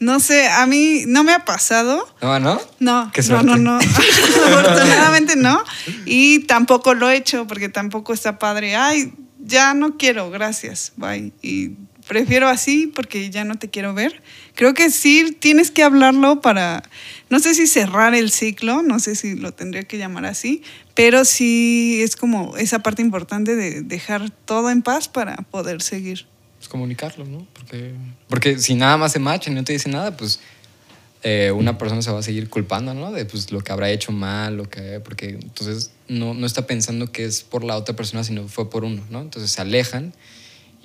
No 0.00 0.18
sé, 0.18 0.48
a 0.48 0.66
mí 0.66 1.04
no 1.06 1.22
me 1.22 1.32
ha 1.32 1.44
pasado. 1.44 2.12
¿no? 2.20 2.40
¿no? 2.40 2.60
No, 2.80 3.12
no, 3.28 3.42
no, 3.44 3.56
no. 3.56 3.78
Afortunadamente 4.46 5.36
no. 5.36 5.62
Y 6.04 6.40
tampoco 6.40 6.94
lo 6.94 7.08
he 7.08 7.16
hecho 7.16 7.46
porque 7.46 7.68
tampoco 7.68 8.12
está 8.12 8.40
padre. 8.40 8.74
Ay, 8.74 9.12
ya 9.38 9.72
no 9.72 9.96
quiero, 9.96 10.30
gracias, 10.32 10.92
bye. 10.96 11.32
Y 11.42 11.76
prefiero 12.06 12.48
así 12.48 12.86
porque 12.86 13.30
ya 13.30 13.44
no 13.44 13.56
te 13.56 13.68
quiero 13.68 13.94
ver. 13.94 14.22
Creo 14.54 14.74
que 14.74 14.90
sí 14.90 15.36
tienes 15.38 15.70
que 15.70 15.82
hablarlo 15.82 16.40
para, 16.40 16.82
no 17.30 17.40
sé 17.40 17.54
si 17.54 17.66
cerrar 17.66 18.14
el 18.14 18.30
ciclo, 18.30 18.82
no 18.82 18.98
sé 18.98 19.14
si 19.14 19.34
lo 19.34 19.52
tendría 19.52 19.82
que 19.82 19.98
llamar 19.98 20.24
así, 20.26 20.62
pero 20.94 21.24
sí 21.24 22.00
es 22.02 22.16
como 22.16 22.56
esa 22.56 22.80
parte 22.80 23.02
importante 23.02 23.56
de 23.56 23.82
dejar 23.82 24.30
todo 24.30 24.70
en 24.70 24.82
paz 24.82 25.08
para 25.08 25.36
poder 25.36 25.82
seguir. 25.82 26.26
Pues 26.58 26.68
comunicarlo, 26.68 27.24
¿no? 27.24 27.46
Porque, 27.52 27.92
porque 28.28 28.58
si 28.58 28.74
nada 28.74 28.96
más 28.96 29.12
se 29.12 29.18
match 29.18 29.48
y 29.48 29.50
no 29.50 29.62
te 29.64 29.72
dice 29.72 29.90
nada, 29.90 30.16
pues 30.16 30.40
eh, 31.22 31.50
una 31.50 31.76
persona 31.76 32.00
se 32.02 32.10
va 32.10 32.20
a 32.20 32.22
seguir 32.22 32.48
culpando, 32.48 32.94
¿no? 32.94 33.12
De 33.12 33.24
pues, 33.24 33.50
lo 33.50 33.60
que 33.60 33.72
habrá 33.72 33.90
hecho 33.90 34.12
mal, 34.12 34.56
lo 34.56 34.70
que... 34.70 35.00
Porque 35.00 35.30
entonces 35.30 35.90
no, 36.08 36.34
no 36.34 36.46
está 36.46 36.66
pensando 36.66 37.10
que 37.10 37.24
es 37.24 37.42
por 37.42 37.64
la 37.64 37.76
otra 37.76 37.96
persona, 37.96 38.24
sino 38.24 38.48
fue 38.48 38.70
por 38.70 38.84
uno, 38.84 39.02
¿no? 39.10 39.20
Entonces 39.20 39.50
se 39.50 39.60
alejan 39.60 40.14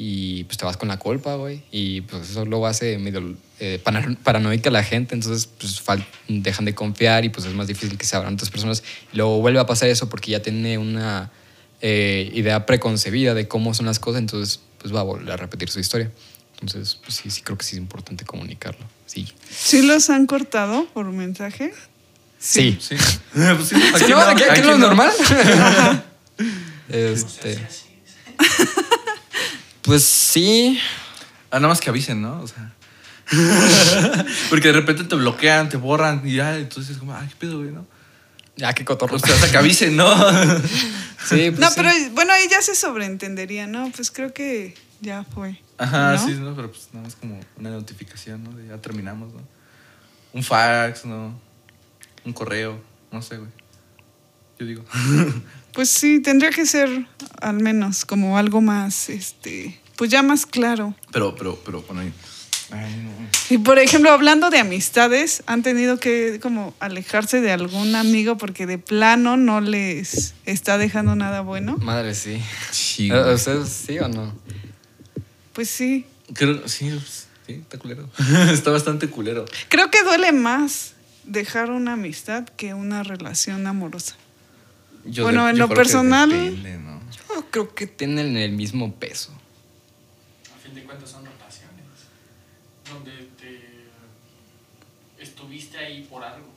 y 0.03 0.45
pues 0.45 0.57
te 0.57 0.65
vas 0.65 0.77
con 0.77 0.87
la 0.87 0.97
culpa, 0.97 1.35
güey. 1.35 1.61
Y 1.71 2.01
pues 2.01 2.27
eso 2.31 2.43
luego 2.43 2.65
hace 2.65 2.97
medio 2.97 3.35
eh, 3.59 3.79
paranoica 4.23 4.69
a 4.69 4.73
la 4.73 4.83
gente, 4.83 5.13
entonces 5.13 5.45
pues 5.45 5.79
dejan 6.27 6.65
de 6.65 6.73
confiar 6.73 7.23
y 7.23 7.29
pues 7.29 7.45
es 7.45 7.53
más 7.53 7.67
difícil 7.67 7.99
que 7.99 8.05
se 8.07 8.15
abran 8.15 8.33
otras 8.33 8.49
personas. 8.49 8.81
Y 9.13 9.17
luego 9.17 9.39
vuelve 9.41 9.59
a 9.59 9.67
pasar 9.67 9.89
eso 9.89 10.09
porque 10.09 10.31
ya 10.31 10.41
tiene 10.41 10.79
una 10.79 11.29
eh, 11.81 12.31
idea 12.33 12.65
preconcebida 12.65 13.35
de 13.35 13.47
cómo 13.47 13.75
son 13.75 13.85
las 13.85 13.99
cosas, 13.99 14.21
entonces 14.21 14.61
pues 14.79 14.91
va 14.91 15.01
a 15.01 15.03
volver 15.03 15.31
a 15.33 15.37
repetir 15.37 15.69
su 15.69 15.79
historia. 15.79 16.09
Entonces, 16.59 16.95
pues 17.03 17.13
sí, 17.13 17.29
sí 17.29 17.43
creo 17.43 17.59
que 17.59 17.63
sí 17.65 17.75
es 17.75 17.79
importante 17.79 18.25
comunicarlo. 18.25 18.83
Sí. 19.05 19.27
¿Sí 19.51 19.83
los 19.83 20.09
han 20.09 20.25
cortado 20.25 20.87
por 20.95 21.05
mensaje? 21.11 21.73
Sí. 22.39 22.79
sí. 22.81 22.95
Pues 23.35 23.67
sí, 23.67 23.75
¿Sí, 23.97 24.03
aquí 24.03 24.11
no? 24.11 24.19
¿Aquí- 24.19 24.43
aquí 24.45 24.51
aquí 24.51 24.61
no 24.61 24.73
es 24.73 24.79
no. 24.79 24.87
normal? 24.87 25.11
Este. 26.89 27.59
Pues 29.91 30.05
sí. 30.05 30.79
Ah, 31.49 31.59
nada 31.59 31.67
más 31.67 31.81
que 31.81 31.89
avisen, 31.89 32.21
¿no? 32.21 32.39
O 32.39 32.47
sea. 32.47 32.71
Porque 34.49 34.69
de 34.69 34.73
repente 34.73 35.03
te 35.03 35.15
bloquean, 35.15 35.67
te 35.67 35.75
borran 35.75 36.21
y 36.23 36.35
ya, 36.35 36.57
entonces 36.57 36.91
es 36.91 36.97
como, 36.97 37.13
ay, 37.13 37.27
qué 37.27 37.35
pedo, 37.37 37.57
güey, 37.57 37.71
¿no? 37.71 37.85
Ya, 38.55 38.71
qué 38.71 38.85
cotorro. 38.85 39.17
O 39.17 39.19
sea, 39.19 39.35
hasta 39.35 39.51
que 39.51 39.57
avisen, 39.57 39.97
¿no? 39.97 40.07
Sí, 41.27 41.51
pues 41.51 41.59
No, 41.59 41.67
sí. 41.67 41.73
pero 41.75 41.89
bueno, 42.13 42.31
ahí 42.31 42.47
ya 42.49 42.61
se 42.61 42.73
sobreentendería, 42.73 43.67
¿no? 43.67 43.91
Pues 43.93 44.11
creo 44.11 44.33
que 44.33 44.75
ya 45.01 45.25
fue. 45.25 45.61
Ajá, 45.77 46.13
¿no? 46.13 46.25
sí, 46.25 46.35
¿no? 46.35 46.55
Pero 46.55 46.71
pues 46.71 46.87
nada 46.93 47.03
más 47.03 47.17
como 47.17 47.37
una 47.57 47.71
notificación, 47.71 48.45
¿no? 48.45 48.51
De 48.55 48.69
ya 48.69 48.77
terminamos, 48.77 49.33
¿no? 49.33 49.41
Un 50.31 50.41
fax, 50.41 51.03
¿no? 51.03 51.37
Un 52.23 52.31
correo, 52.31 52.81
no 53.11 53.21
sé, 53.21 53.35
güey. 53.35 53.51
Yo 54.57 54.65
digo. 54.65 54.85
Pues 55.73 55.89
sí, 55.89 56.21
tendría 56.21 56.49
que 56.49 56.65
ser 56.65 57.07
al 57.41 57.55
menos 57.55 58.03
como 58.03 58.37
algo 58.37 58.59
más, 58.59 59.09
este, 59.09 59.80
pues 60.01 60.09
ya 60.09 60.23
más 60.23 60.47
claro. 60.47 60.95
Pero, 61.11 61.35
pero, 61.35 61.59
pero, 61.63 61.83
bueno, 61.83 62.01
ahí. 62.01 62.11
Ay, 62.71 62.95
no. 63.03 63.11
Y 63.51 63.59
por 63.59 63.77
ejemplo, 63.77 64.09
hablando 64.09 64.49
de 64.49 64.57
amistades, 64.57 65.43
han 65.45 65.61
tenido 65.61 65.99
que 65.99 66.39
como 66.41 66.73
alejarse 66.79 67.39
de 67.39 67.51
algún 67.51 67.93
amigo 67.93 68.35
porque 68.35 68.65
de 68.65 68.79
plano 68.79 69.37
no 69.37 69.61
les 69.61 70.33
está 70.47 70.79
dejando 70.79 71.15
nada 71.15 71.41
bueno. 71.41 71.77
Madre, 71.77 72.15
sí. 72.15 72.41
Sí, 72.71 73.11
¿A- 73.11 73.21
güey. 73.21 73.35
¿Ustedes 73.35 73.69
sí 73.69 73.99
o 73.99 74.07
no? 74.07 74.33
Pues 75.53 75.69
sí. 75.69 76.07
Creo, 76.33 76.67
sí, 76.67 76.89
sí, 77.45 77.53
está 77.53 77.77
culero. 77.77 78.09
está 78.51 78.71
bastante 78.71 79.07
culero. 79.07 79.45
Creo 79.69 79.91
que 79.91 80.01
duele 80.01 80.31
más 80.31 80.93
dejar 81.25 81.69
una 81.69 81.93
amistad 81.93 82.49
que 82.57 82.73
una 82.73 83.03
relación 83.03 83.67
amorosa. 83.67 84.15
Yo 85.05 85.25
Bueno, 85.25 85.47
en 85.47 85.57
yo 85.57 85.59
lo 85.59 85.65
creo 85.67 85.75
que 85.75 85.83
personal- 85.83 86.29
depende, 86.31 86.79
¿no? 86.79 86.99
Yo 87.35 87.45
creo 87.51 87.75
que 87.75 87.85
tienen 87.85 88.35
el 88.35 88.53
mismo 88.53 88.95
peso. 88.95 89.31
Fin 90.71 90.75
de 90.79 90.83
cuentas 90.85 91.09
son 91.09 91.25
relaciones. 91.25 91.83
Donde 92.89 93.11
te 93.37 95.21
estuviste 95.21 95.77
ahí 95.77 96.07
por 96.09 96.23
algo. 96.23 96.47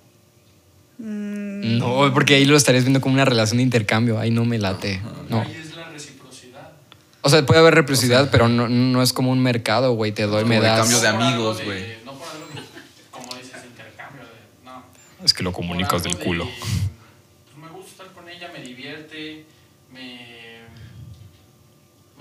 Mm, 0.98 1.78
No, 1.78 2.12
porque 2.14 2.36
ahí 2.36 2.44
lo 2.44 2.56
estarías 2.56 2.84
viendo 2.84 3.00
como 3.00 3.14
una 3.14 3.24
relación 3.24 3.56
de 3.56 3.64
intercambio. 3.64 4.20
Ahí 4.20 4.30
no 4.30 4.44
me 4.44 4.58
late. 4.58 5.02
No. 5.28 5.40
Ahí 5.40 5.52
es 5.60 5.74
la 5.74 5.88
reciprocidad. 5.90 6.70
O 7.22 7.28
sea, 7.28 7.44
puede 7.44 7.58
haber 7.58 7.74
reciprocidad, 7.74 8.30
pero 8.30 8.48
no, 8.48 8.68
no 8.68 9.02
es 9.02 9.12
como 9.12 9.32
un 9.32 9.42
mercado, 9.42 9.94
güey. 9.94 10.12
Te 10.12 10.22
doy, 10.26 10.44
me 10.44 10.60
de 10.60 10.60
das. 10.62 10.78
cambio 10.80 11.00
de 11.00 11.08
amigos, 11.08 11.64
güey. 11.64 11.96
No 12.04 12.12
por 12.14 12.28
algo 12.28 12.46
de, 12.54 12.62
como 13.10 13.34
dices, 13.34 13.64
intercambio. 13.68 14.22
De, 14.22 14.64
no. 14.64 14.84
Es 15.24 15.34
que 15.34 15.42
lo 15.42 15.52
comunicas 15.52 16.04
del 16.04 16.16
de, 16.16 16.24
culo 16.24 16.46
me 17.60 17.68
gusta 17.70 17.90
estar 17.90 18.12
con 18.12 18.28
ella, 18.28 18.48
me 18.52 18.60
divierte, 18.62 19.44
me, 19.92 20.60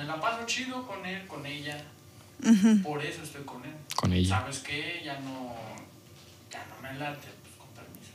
me 0.03 0.09
la 0.09 0.19
paso 0.19 0.45
chido 0.45 0.85
con 0.85 1.05
él, 1.05 1.25
con 1.27 1.45
ella. 1.45 1.81
Por 2.83 3.01
eso 3.03 3.23
estoy 3.23 3.43
con 3.43 3.63
él. 3.63 3.73
Con 3.95 4.11
ella. 4.11 4.39
¿Sabes 4.39 4.59
qué? 4.59 5.01
Ya 5.03 5.19
no, 5.21 5.55
ya 6.51 6.65
no 6.65 6.81
me 6.81 6.99
late, 6.99 7.27
pues 7.41 7.55
con 7.55 7.67
permiso. 7.69 8.11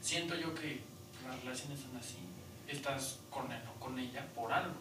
Siento 0.00 0.34
yo 0.34 0.54
que 0.54 0.80
las 1.28 1.38
relaciones 1.40 1.80
son 1.80 1.96
así. 1.98 2.16
Estás 2.66 3.18
con 3.28 3.52
él 3.52 3.60
o 3.68 3.78
con 3.78 3.98
ella 3.98 4.26
por 4.34 4.52
algo. 4.52 4.74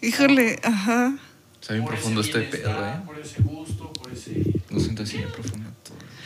Híjole, 0.00 0.58
ajá. 0.62 1.14
Está 1.60 1.74
bien 1.74 1.84
Por 1.84 1.94
ese 1.94 2.02
profundo 2.02 2.20
este 2.22 2.40
pedo, 2.44 2.86
¿eh? 2.86 3.00
Por 3.06 3.18
ese 3.18 3.42
gusto, 3.42 3.92
por 3.92 4.10
ese... 4.12 4.42
Lo 4.70 4.80
siento 4.80 5.02
así 5.02 5.18
bien 5.18 5.30
profundo. 5.30 5.70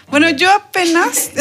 Bueno, 0.09 0.31
yo 0.31 0.51
apenas, 0.53 1.33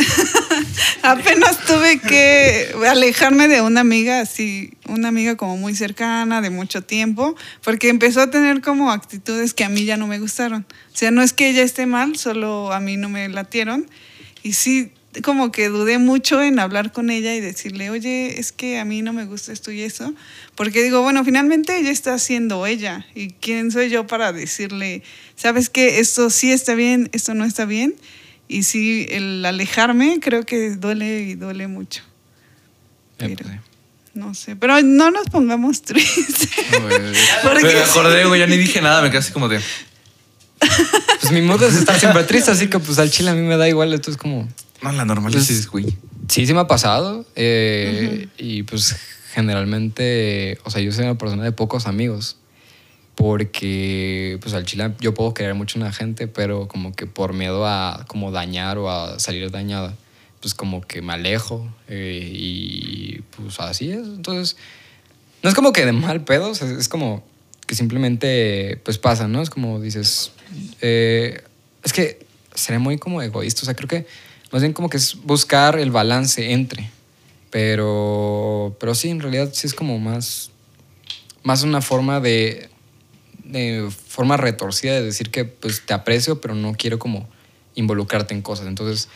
apenas 1.03 1.65
tuve 1.65 1.99
que 1.99 2.73
alejarme 2.89 3.47
de 3.47 3.61
una 3.61 3.81
amiga 3.81 4.21
así, 4.21 4.73
una 4.87 5.09
amiga 5.09 5.35
como 5.37 5.55
muy 5.55 5.75
cercana, 5.75 6.41
de 6.41 6.49
mucho 6.49 6.81
tiempo, 6.81 7.35
porque 7.63 7.89
empezó 7.89 8.21
a 8.21 8.31
tener 8.31 8.61
como 8.61 8.91
actitudes 8.91 9.53
que 9.53 9.63
a 9.63 9.69
mí 9.69 9.85
ya 9.85 9.97
no 9.97 10.07
me 10.07 10.17
gustaron. 10.17 10.65
O 10.93 10.97
sea, 10.97 11.11
no 11.11 11.21
es 11.21 11.31
que 11.31 11.49
ella 11.49 11.61
esté 11.61 11.85
mal, 11.85 12.17
solo 12.17 12.73
a 12.73 12.79
mí 12.79 12.97
no 12.97 13.07
me 13.07 13.29
latieron. 13.29 13.87
Y 14.41 14.53
sí, 14.53 14.91
como 15.21 15.51
que 15.51 15.69
dudé 15.69 15.99
mucho 15.99 16.41
en 16.41 16.59
hablar 16.59 16.91
con 16.91 17.11
ella 17.11 17.35
y 17.35 17.41
decirle, 17.41 17.91
oye, 17.91 18.39
es 18.39 18.51
que 18.51 18.79
a 18.79 18.85
mí 18.85 19.03
no 19.03 19.13
me 19.13 19.25
gusta 19.25 19.53
esto 19.53 19.71
y 19.71 19.81
eso. 19.81 20.13
Porque 20.55 20.81
digo, 20.81 21.03
bueno, 21.03 21.23
finalmente 21.23 21.77
ella 21.77 21.91
está 21.91 22.15
haciendo 22.15 22.65
ella. 22.65 23.05
¿Y 23.13 23.29
quién 23.29 23.71
soy 23.71 23.89
yo 23.89 24.07
para 24.07 24.33
decirle, 24.33 25.03
sabes 25.35 25.69
que 25.69 25.99
esto 25.99 26.31
sí 26.31 26.51
está 26.51 26.73
bien, 26.73 27.09
esto 27.13 27.35
no 27.35 27.45
está 27.45 27.65
bien? 27.65 27.95
Y 28.47 28.63
sí, 28.63 29.07
el 29.09 29.43
alejarme 29.45 30.19
creo 30.21 30.43
que 30.43 30.71
duele 30.71 31.21
y 31.21 31.35
duele 31.35 31.67
mucho. 31.67 32.03
Pero, 33.17 33.35
pues, 33.35 33.49
sí. 33.49 33.59
no 34.13 34.33
sé, 34.33 34.55
pero 34.55 34.81
no 34.81 35.09
nos 35.11 35.27
pongamos 35.29 35.81
tristes. 35.81 36.49
Porque 37.43 37.63
Me 37.63 37.79
acordé, 37.81 38.25
güey, 38.25 38.39
ya 38.39 38.47
ni 38.47 38.57
dije 38.57 38.81
nada, 38.81 39.01
me 39.01 39.09
quedé 39.09 39.19
así 39.19 39.31
como 39.31 39.47
de. 39.47 39.59
Pues 41.21 41.31
mi 41.33 41.41
mood 41.41 41.63
es 41.63 41.75
estar 41.75 41.99
siempre 41.99 42.23
triste, 42.23 42.51
así 42.51 42.67
que 42.67 42.77
pues 42.79 42.99
al 42.99 43.09
chile 43.09 43.31
a 43.31 43.33
mí 43.33 43.41
me 43.41 43.57
da 43.57 43.67
igual. 43.67 43.93
Esto 43.93 44.11
es 44.11 44.17
como. 44.17 44.47
No, 44.81 44.91
la 44.91 45.05
normalices, 45.05 45.67
güey. 45.67 45.85
Sí, 46.27 46.45
sí 46.45 46.53
me 46.53 46.59
ha 46.59 46.67
pasado. 46.67 47.25
eh, 47.35 48.27
Y 48.37 48.63
pues 48.63 48.95
generalmente, 49.33 50.59
o 50.63 50.69
sea, 50.69 50.81
yo 50.81 50.91
soy 50.91 51.05
una 51.05 51.17
persona 51.17 51.43
de 51.43 51.51
pocos 51.51 51.87
amigos. 51.87 52.37
Porque, 53.15 54.37
pues 54.41 54.53
al 54.53 54.65
chile 54.65 54.93
yo 54.99 55.13
puedo 55.13 55.33
querer 55.33 55.55
mucho 55.55 55.79
a 55.79 55.83
una 55.83 55.93
gente, 55.93 56.27
pero 56.27 56.67
como 56.67 56.93
que 56.93 57.07
por 57.07 57.33
miedo 57.33 57.65
a 57.65 58.05
como 58.07 58.31
dañar 58.31 58.77
o 58.77 58.91
a 58.91 59.19
salir 59.19 59.49
dañada, 59.51 59.95
pues 60.41 60.53
como 60.53 60.81
que 60.81 61.01
me 61.01 61.13
alejo. 61.13 61.67
eh, 61.87 62.29
y 62.33 63.21
pues 63.35 63.59
así 63.59 63.91
es. 63.91 63.99
Entonces, 63.99 64.57
no 65.43 65.49
es 65.49 65.55
como 65.55 65.71
que 65.71 65.85
de 65.85 65.91
mal 65.91 66.23
pedo, 66.23 66.51
es 66.51 66.89
como 66.89 67.23
que 67.65 67.75
simplemente 67.75 68.79
pues 68.83 68.97
pasa, 68.97 69.27
¿no? 69.27 69.41
Es 69.41 69.49
como 69.49 69.79
dices, 69.79 70.31
eh, 70.81 71.41
es 71.83 71.93
que 71.93 72.25
seré 72.53 72.79
muy 72.79 72.97
como 72.97 73.21
egoísta, 73.21 73.61
o 73.63 73.65
sea, 73.65 73.75
creo 73.75 73.87
que 73.87 74.05
más 74.51 74.61
bien 74.61 74.73
como 74.73 74.89
que 74.89 74.97
es 74.97 75.15
buscar 75.23 75.77
el 75.77 75.91
balance 75.91 76.51
entre, 76.51 76.89
pero, 77.49 78.75
pero 78.79 78.95
sí, 78.95 79.09
en 79.09 79.19
realidad 79.19 79.49
sí 79.53 79.67
es 79.67 79.73
como 79.73 79.99
más, 79.99 80.51
más 81.43 81.63
una 81.63 81.81
forma 81.81 82.19
de, 82.19 82.69
de 83.45 83.89
forma 84.07 84.37
retorcida 84.37 84.93
de 84.93 85.03
decir 85.03 85.31
que 85.31 85.45
pues 85.45 85.85
te 85.85 85.93
aprecio, 85.93 86.41
pero 86.41 86.55
no 86.55 86.73
quiero 86.73 86.99
como 86.99 87.29
involucrarte 87.75 88.33
en 88.33 88.41
cosas, 88.41 88.67
entonces, 88.67 89.09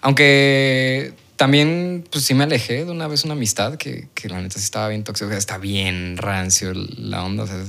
aunque 0.00 1.14
también, 1.36 2.04
pues 2.10 2.24
sí 2.24 2.34
me 2.34 2.44
alejé 2.44 2.84
de 2.84 2.90
una 2.90 3.08
vez 3.08 3.24
una 3.24 3.32
amistad 3.32 3.76
que, 3.76 4.08
que 4.14 4.28
la 4.28 4.42
neta 4.42 4.58
sí 4.58 4.64
estaba 4.64 4.88
bien 4.88 5.04
tóxica, 5.04 5.26
o 5.26 5.30
sea, 5.30 5.38
está 5.38 5.56
bien 5.56 6.18
rancio 6.18 6.72
la 6.74 7.24
onda, 7.24 7.44
o 7.44 7.46
sea, 7.46 7.64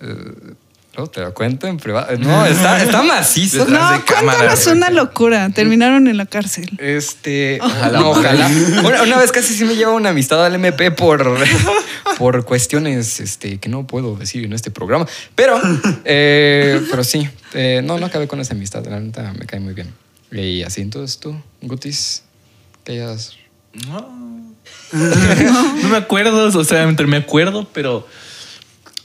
eh, 0.00 0.54
luego 0.96 1.10
te 1.10 1.20
lo 1.20 1.34
cuento 1.34 1.66
en 1.66 1.76
privado. 1.76 2.16
No, 2.18 2.46
está, 2.46 2.82
está 2.82 3.02
macizo. 3.02 3.66
No, 3.66 3.92
de 3.92 4.02
cámara, 4.02 4.38
cuéntanos 4.38 4.64
güey. 4.64 4.76
una 4.76 4.90
locura. 4.90 5.50
Terminaron 5.50 6.08
en 6.08 6.16
la 6.16 6.26
cárcel. 6.26 6.70
Este, 6.78 7.58
ojalá, 7.60 7.98
no, 7.98 8.10
ojalá. 8.10 8.48
Una, 8.84 9.02
una 9.02 9.18
vez 9.18 9.32
casi 9.32 9.54
sí 9.54 9.64
me 9.64 9.76
lleva 9.76 9.92
una 9.92 10.10
amistad 10.10 10.44
al 10.44 10.54
MP 10.54 10.90
por, 10.90 11.44
por 12.18 12.44
cuestiones 12.44 13.20
este, 13.20 13.58
que 13.58 13.68
no 13.68 13.86
puedo 13.86 14.16
decir 14.16 14.44
en 14.44 14.52
este 14.52 14.70
programa. 14.70 15.06
Pero, 15.34 15.60
eh, 16.04 16.80
pero 16.90 17.04
sí, 17.04 17.28
eh, 17.52 17.82
no, 17.84 17.98
no 17.98 18.06
acabé 18.06 18.26
con 18.26 18.40
esa 18.40 18.54
amistad. 18.54 18.84
La 18.86 19.00
neta 19.00 19.32
me 19.38 19.46
cae 19.46 19.60
muy 19.60 19.74
bien. 19.74 19.92
Y 20.32 20.62
así, 20.62 20.80
entonces 20.80 21.18
tú, 21.18 21.36
Gutis, 21.62 22.22
que 22.84 22.92
hayas 22.92 23.36
No. 23.86 24.26
no 24.92 25.88
me 25.88 25.96
acuerdo, 25.96 26.58
o 26.58 26.64
sea, 26.64 26.82
entre 26.84 27.06
me 27.06 27.18
acuerdo, 27.18 27.68
pero. 27.72 28.06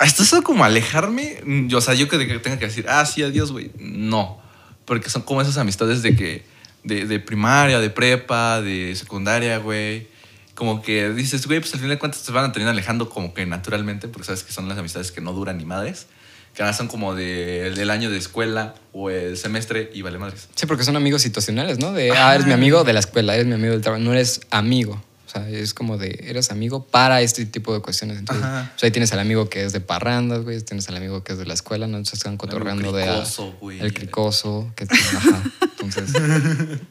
Hasta 0.01 0.23
eso 0.23 0.41
como 0.41 0.63
alejarme, 0.63 1.41
mm, 1.45 1.67
yo, 1.67 1.77
o 1.77 1.81
sea, 1.81 1.93
yo 1.93 2.09
que, 2.09 2.17
que 2.17 2.39
tenga 2.39 2.57
que 2.57 2.65
decir, 2.65 2.87
ah, 2.89 3.05
sí, 3.05 3.21
adiós, 3.21 3.51
güey. 3.51 3.69
No. 3.77 4.41
Porque 4.85 5.11
son 5.11 5.21
como 5.21 5.43
esas 5.43 5.59
amistades 5.59 6.01
de 6.01 6.15
que. 6.15 6.43
De, 6.83 7.05
de 7.05 7.19
primaria, 7.19 7.79
de 7.79 7.91
prepa, 7.91 8.61
de 8.61 8.95
secundaria, 8.95 9.59
güey. 9.59 10.07
Como 10.55 10.81
que 10.81 11.11
dices, 11.11 11.45
güey, 11.45 11.59
pues 11.59 11.71
al 11.75 11.79
final 11.79 11.91
de 11.91 11.99
cuentas 11.99 12.23
te 12.23 12.31
van 12.31 12.45
a 12.45 12.51
terminar 12.51 12.73
alejando 12.73 13.09
como 13.09 13.35
que 13.35 13.45
naturalmente, 13.45 14.07
porque 14.07 14.25
sabes 14.25 14.43
que 14.43 14.51
son 14.51 14.67
las 14.67 14.79
amistades 14.79 15.11
que 15.11 15.21
no 15.21 15.33
duran 15.33 15.59
ni 15.59 15.65
madres. 15.65 16.07
Que 16.55 16.63
ahora 16.63 16.73
son 16.73 16.87
como 16.87 17.13
de, 17.13 17.71
del 17.75 17.91
año 17.91 18.09
de 18.09 18.17
escuela 18.17 18.73
o 18.93 19.11
el 19.11 19.37
semestre 19.37 19.91
y 19.93 20.01
vale 20.01 20.17
madres. 20.17 20.49
Sí, 20.55 20.65
porque 20.65 20.83
son 20.83 20.95
amigos 20.95 21.21
situacionales, 21.21 21.77
¿no? 21.77 21.93
De, 21.93 22.11
ah, 22.11 22.33
eres 22.33 22.47
mi 22.47 22.53
amigo 22.53 22.83
de 22.83 22.93
la 22.93 23.01
escuela, 23.01 23.35
eres 23.35 23.45
mi 23.45 23.53
amigo 23.53 23.73
del 23.73 23.81
trabajo, 23.81 24.03
no 24.03 24.13
eres 24.13 24.41
amigo. 24.49 24.99
O 25.31 25.33
sea, 25.33 25.49
es 25.49 25.73
como 25.73 25.97
de, 25.97 26.25
eres 26.27 26.51
amigo 26.51 26.85
para 26.87 27.21
este 27.21 27.45
tipo 27.45 27.73
de 27.73 27.79
cuestiones. 27.79 28.17
Entonces, 28.19 28.43
Ajá. 28.43 28.69
pues 28.73 28.83
ahí 28.83 28.91
tienes 28.91 29.13
al 29.13 29.19
amigo 29.19 29.49
que 29.49 29.63
es 29.63 29.71
de 29.71 29.79
parrandas, 29.79 30.43
güey, 30.43 30.59
tienes 30.61 30.89
al 30.89 30.97
amigo 30.97 31.23
que 31.23 31.31
es 31.31 31.37
de 31.37 31.45
la 31.45 31.53
escuela, 31.53 31.87
¿no? 31.87 31.95
Entonces 31.97 32.19
están 32.19 32.35
cotorreando 32.35 32.91
de... 32.91 33.03
cricoso, 33.05 33.53
güey. 33.61 33.79
El 33.79 33.93
cricoso, 33.93 34.73
que 34.75 34.83
ajá. 34.83 35.41
Entonces, 35.79 36.11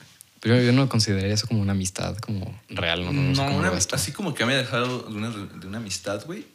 pero 0.40 0.58
yo 0.62 0.72
no 0.72 0.88
consideraría 0.88 1.34
eso 1.34 1.46
como 1.46 1.60
una 1.60 1.72
amistad 1.72 2.16
como 2.16 2.58
real, 2.70 3.04
¿no? 3.04 3.12
No, 3.12 3.34
sé 3.34 3.42
No, 3.44 3.56
una- 3.58 3.68
ves 3.70 3.86
tú. 3.88 3.96
así 3.96 4.10
como 4.12 4.32
que 4.34 4.46
me 4.46 4.54
ha 4.54 4.56
dejado 4.56 5.02
de 5.02 5.14
una, 5.14 5.28
de 5.30 5.66
una 5.66 5.76
amistad, 5.76 6.24
güey. 6.24 6.46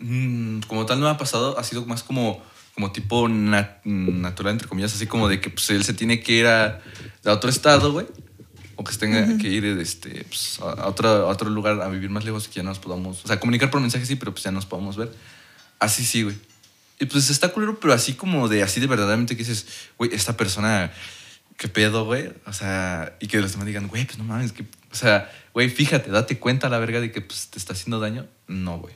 Mm, 0.00 0.60
Como 0.68 0.86
tal 0.86 1.00
no 1.00 1.06
me 1.06 1.10
ha 1.12 1.18
pasado, 1.18 1.58
ha 1.58 1.64
sido 1.64 1.84
más 1.86 2.02
como, 2.04 2.40
como 2.74 2.92
tipo 2.92 3.28
nat- 3.28 3.82
natural, 3.84 4.52
entre 4.52 4.68
comillas, 4.68 4.94
así 4.94 5.06
como 5.06 5.28
de 5.28 5.40
que 5.40 5.50
pues, 5.50 5.68
él 5.70 5.84
se 5.84 5.92
tiene 5.92 6.20
que 6.20 6.32
ir 6.32 6.46
a, 6.46 6.80
a 7.24 7.32
otro 7.32 7.50
estado, 7.50 7.92
güey. 7.92 8.06
O 8.80 8.84
que 8.84 8.92
se 8.94 8.98
tenga 8.98 9.36
que 9.36 9.48
ir 9.48 9.66
este, 9.66 10.24
pues, 10.24 10.58
a, 10.62 10.84
a 10.84 10.86
otro, 10.86 11.06
a 11.06 11.26
otro 11.26 11.50
lugar 11.50 11.82
a 11.82 11.88
vivir 11.88 12.08
más 12.08 12.24
lejos 12.24 12.46
y 12.46 12.48
que 12.48 12.54
ya 12.56 12.62
no 12.62 12.70
nos 12.70 12.78
podamos, 12.78 13.22
o 13.22 13.28
sea, 13.28 13.38
comunicar 13.38 13.70
por 13.70 13.78
mensaje 13.78 14.06
sí, 14.06 14.16
pero 14.16 14.32
pues 14.32 14.42
ya 14.42 14.52
nos 14.52 14.64
podamos 14.64 14.96
ver. 14.96 15.12
Así 15.78 16.02
sí, 16.02 16.22
güey. 16.22 16.34
Y 16.98 17.04
pues 17.04 17.28
está 17.28 17.50
culero, 17.50 17.78
pero 17.78 17.92
así 17.92 18.14
como 18.14 18.48
de, 18.48 18.62
así 18.62 18.80
de 18.80 18.86
verdaderamente 18.86 19.36
que 19.36 19.42
dices, 19.42 19.66
güey, 19.98 20.14
esta 20.14 20.34
persona, 20.34 20.90
¿qué 21.58 21.68
pedo, 21.68 22.06
güey? 22.06 22.32
O 22.46 22.54
sea, 22.54 23.18
y 23.20 23.26
que 23.26 23.38
los 23.42 23.52
demás 23.52 23.66
digan, 23.66 23.86
güey, 23.86 24.06
pues 24.06 24.16
no 24.16 24.24
mames, 24.24 24.52
que, 24.52 24.62
o 24.62 24.94
sea, 24.94 25.30
güey, 25.52 25.68
fíjate, 25.68 26.10
date 26.10 26.38
cuenta 26.38 26.68
a 26.68 26.70
la 26.70 26.78
verga 26.78 27.02
de 27.02 27.12
que 27.12 27.20
pues, 27.20 27.48
te 27.48 27.58
está 27.58 27.74
haciendo 27.74 28.00
daño. 28.00 28.28
No, 28.48 28.78
güey. 28.78 28.94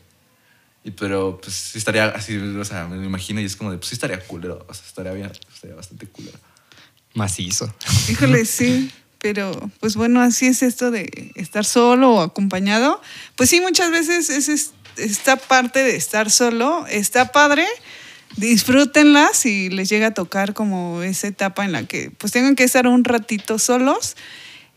Y 0.82 0.92
pero, 0.92 1.38
pues 1.42 1.54
sí 1.54 1.76
estaría 1.76 2.06
así, 2.06 2.38
o 2.38 2.64
sea, 2.64 2.86
me 2.86 2.96
lo 2.96 3.04
imagino 3.04 3.38
y 3.38 3.44
es 3.44 3.54
como 3.54 3.70
de, 3.70 3.76
pues 3.76 3.88
sí 3.88 3.96
estaría 3.96 4.18
culero, 4.20 4.64
o 4.66 4.72
sea, 4.72 4.86
estaría 4.86 5.12
bien, 5.12 5.30
estaría 5.52 5.76
bastante 5.76 6.06
culero. 6.06 6.38
Macizo. 7.12 7.70
Híjole, 8.08 8.46
sí. 8.46 8.90
Pero, 9.24 9.70
pues 9.80 9.96
bueno, 9.96 10.20
así 10.20 10.44
es 10.48 10.62
esto 10.62 10.90
de 10.90 11.32
estar 11.34 11.64
solo 11.64 12.10
o 12.12 12.20
acompañado. 12.20 13.00
Pues 13.36 13.48
sí, 13.48 13.58
muchas 13.62 13.90
veces 13.90 14.28
es 14.28 14.50
es- 14.50 14.72
esta 14.98 15.36
parte 15.36 15.82
de 15.82 15.96
estar 15.96 16.30
solo 16.30 16.86
está 16.88 17.32
padre. 17.32 17.66
Disfrútenla 18.36 19.30
si 19.32 19.70
les 19.70 19.88
llega 19.88 20.08
a 20.08 20.14
tocar 20.14 20.52
como 20.52 21.02
esa 21.02 21.26
etapa 21.28 21.64
en 21.64 21.72
la 21.72 21.84
que 21.86 22.10
pues 22.18 22.32
tengan 22.34 22.54
que 22.54 22.64
estar 22.64 22.86
un 22.86 23.02
ratito 23.02 23.58
solos. 23.58 24.14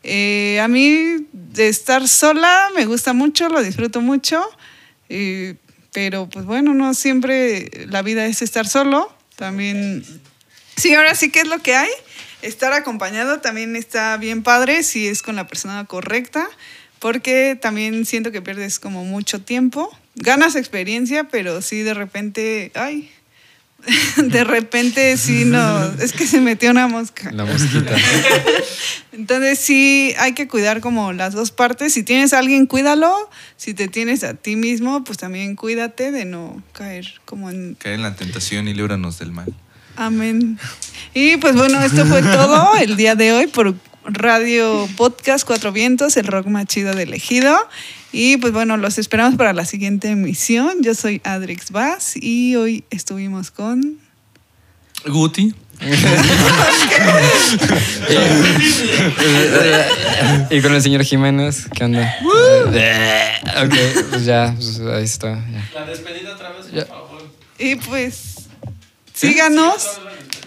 Eh, 0.03 0.61
a 0.61 0.69
mí 0.69 1.27
de 1.33 1.67
estar 1.67 2.07
sola 2.07 2.69
me 2.73 2.85
gusta 2.85 3.11
mucho, 3.11 3.49
lo 3.49 3.61
disfruto 3.61 3.99
mucho. 3.99 4.41
eh, 5.09 5.55
pero 5.91 6.29
pues 6.29 6.45
bueno, 6.45 6.73
no 6.73 6.93
siempre 6.93 7.69
la 7.89 8.01
vida 8.01 8.25
es 8.27 8.41
estar 8.41 8.65
solo. 8.65 9.13
También 9.35 10.05
Sí, 10.77 10.93
ahora 10.93 11.15
sí 11.15 11.31
que 11.31 11.41
es 11.41 11.47
lo 11.47 11.59
que 11.59 11.75
hay. 11.75 11.89
Estar 12.43 12.71
acompañado 12.71 13.39
también 13.39 13.75
está 13.75 14.15
bien 14.17 14.43
padre 14.43 14.83
si 14.83 15.07
es 15.07 15.23
con 15.23 15.35
la 15.35 15.47
persona 15.47 15.83
correcta, 15.85 16.47
porque 16.99 17.57
también 17.59 18.05
siento 18.05 18.31
que 18.31 18.43
pierdes 18.43 18.79
como 18.79 19.03
mucho 19.03 19.41
tiempo. 19.41 19.91
Ganas 20.15 20.55
experiencia, 20.55 21.25
pero 21.25 21.63
sí 21.63 21.81
de 21.81 21.95
repente, 21.95 22.71
ay, 22.75 23.09
de 24.17 24.43
repente 24.43 25.17
sí 25.17 25.45
no, 25.45 25.93
es 25.99 26.13
que 26.13 26.27
se 26.27 26.41
metió 26.41 26.69
una 26.69 26.87
mosca. 26.87 27.31
La 27.31 27.43
mosquita. 27.43 27.95
Entonces 29.11 29.57
sí 29.57 30.13
hay 30.19 30.33
que 30.33 30.47
cuidar 30.47 30.79
como 30.79 31.11
las 31.11 31.33
dos 31.33 31.49
partes. 31.49 31.93
Si 31.93 32.03
tienes 32.03 32.33
a 32.33 32.39
alguien, 32.39 32.67
cuídalo. 32.67 33.29
Si 33.55 33.73
te 33.73 33.87
tienes 33.87 34.23
a 34.23 34.35
ti 34.35 34.55
mismo, 34.55 35.03
pues 35.03 35.17
también 35.17 35.55
cuídate 35.55 36.11
de 36.11 36.25
no 36.25 36.61
caer 36.73 37.15
como 37.25 37.49
en 37.49 37.73
Caer 37.75 37.95
en 37.95 38.03
la 38.03 38.15
tentación 38.15 38.67
y 38.67 38.75
líbranos 38.75 39.17
del 39.17 39.31
mal. 39.31 39.51
Amén. 39.97 40.57
Y 41.13 41.37
pues 41.37 41.55
bueno, 41.55 41.81
esto 41.83 42.05
fue 42.05 42.21
todo 42.21 42.75
el 42.77 42.95
día 42.97 43.15
de 43.15 43.31
hoy 43.33 43.47
por 43.47 43.73
Radio 44.05 44.87
Podcast 44.95 45.45
Cuatro 45.45 45.71
Vientos, 45.71 46.15
el 46.17 46.27
rock 46.27 46.45
más 46.47 46.65
chido 46.67 46.93
de 46.93 47.03
elegido. 47.03 47.55
Y 48.11 48.37
pues 48.37 48.53
bueno, 48.53 48.77
los 48.77 48.97
esperamos 48.99 49.35
para 49.35 49.53
la 49.53 49.65
siguiente 49.65 50.09
emisión. 50.09 50.81
Yo 50.81 50.93
soy 50.95 51.21
Adrix 51.23 51.71
Vaz 51.71 52.13
y 52.15 52.55
hoy 52.55 52.83
estuvimos 52.91 53.51
con... 53.51 53.97
Guti. 55.05 55.53
y 60.49 60.61
con 60.61 60.73
el 60.73 60.81
señor 60.81 61.03
Jiménez, 61.03 61.67
¿qué 61.75 61.83
onda? 61.83 62.15
ok, 63.63 63.75
pues 64.09 64.25
ya, 64.25 64.53
pues 64.55 64.79
ahí 64.79 65.03
está. 65.03 65.35
ya. 65.51 65.69
La 65.73 65.85
despedida 65.85 66.33
otra 66.33 66.49
vez, 66.51 66.65
por 66.65 66.73
Ya. 66.75 66.85
favor. 66.85 67.23
Y 67.59 67.75
pues 67.75 68.36
síganos. 69.17 69.99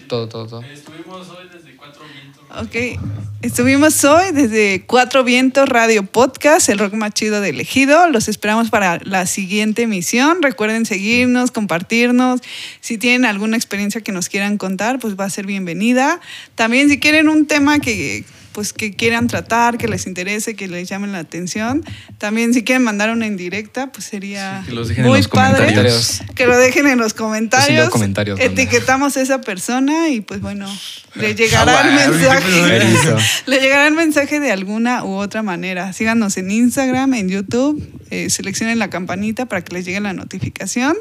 Todo, 0.07 0.27
todo, 0.27 0.47
todo. 0.47 0.61
Estuvimos 0.63 1.29
hoy 1.29 1.47
desde 1.51 1.75
Cuatro 1.75 2.03
Vientos. 2.05 2.41
Ok, 2.57 2.99
estuvimos 3.41 4.03
hoy 4.03 4.31
desde 4.33 4.85
Cuatro 4.85 5.23
Vientos 5.23 5.67
Radio 5.67 6.03
Podcast, 6.03 6.69
el 6.69 6.79
rock 6.79 6.93
más 6.93 7.13
chido 7.13 7.41
de 7.41 7.49
elegido. 7.49 8.07
Los 8.09 8.27
esperamos 8.27 8.69
para 8.69 8.99
la 9.03 9.25
siguiente 9.25 9.83
emisión. 9.83 10.41
Recuerden 10.41 10.85
seguirnos, 10.85 11.51
compartirnos. 11.51 12.41
Si 12.79 12.97
tienen 12.97 13.25
alguna 13.25 13.57
experiencia 13.57 14.01
que 14.01 14.11
nos 14.11 14.29
quieran 14.29 14.57
contar, 14.57 14.99
pues 14.99 15.19
va 15.19 15.25
a 15.25 15.29
ser 15.29 15.45
bienvenida. 15.45 16.19
También 16.55 16.89
si 16.89 16.99
quieren 16.99 17.29
un 17.29 17.47
tema 17.47 17.79
que 17.79 18.25
pues 18.53 18.73
que 18.73 18.93
quieran 18.93 19.27
tratar, 19.27 19.77
que 19.77 19.87
les 19.87 20.07
interese, 20.07 20.55
que 20.55 20.67
les 20.67 20.89
llamen 20.89 21.11
la 21.11 21.19
atención. 21.19 21.83
También 22.17 22.53
si 22.53 22.63
quieren 22.63 22.83
mandar 22.83 23.09
una 23.11 23.25
indirecta, 23.27 23.91
pues 23.91 24.05
sería 24.05 24.61
Sí, 24.63 24.69
que 24.69 24.75
los 24.75 24.87
dejen 24.89 25.03
en 25.05 25.09
muy 25.09 25.19
los 25.19 25.27
padre. 25.27 25.57
comentarios. 25.59 26.21
Que 26.35 26.47
lo 26.47 26.57
dejen 26.57 26.87
en 26.87 26.97
los 26.99 27.13
comentarios. 27.13 27.67
sí 27.67 27.73
leo 27.73 27.89
comentarios. 27.89 28.39
Etiquetamos 28.39 29.17
a 29.17 29.21
esa 29.21 29.41
persona 29.41 30.09
y 30.09 30.21
pues 30.21 30.41
bueno, 30.41 30.67
le 31.15 31.35
llegará 31.35 31.81
el 31.87 32.11
mensaje. 32.11 32.81
Le 33.45 33.59
llegará 33.59 33.87
el 33.87 33.93
mensaje 33.93 34.39
de 34.39 34.51
alguna 34.51 35.03
u 35.03 35.15
otra 35.15 35.43
manera. 35.43 35.93
Síganos 35.93 36.37
en 36.37 36.51
Instagram, 36.51 37.13
en 37.13 37.29
YouTube, 37.29 37.81
eh, 38.09 38.29
seleccionen 38.29 38.79
la 38.79 38.89
campanita 38.89 39.45
para 39.45 39.63
que 39.63 39.73
les 39.73 39.85
llegue 39.85 39.99
la 39.99 40.13
notificación. 40.13 40.95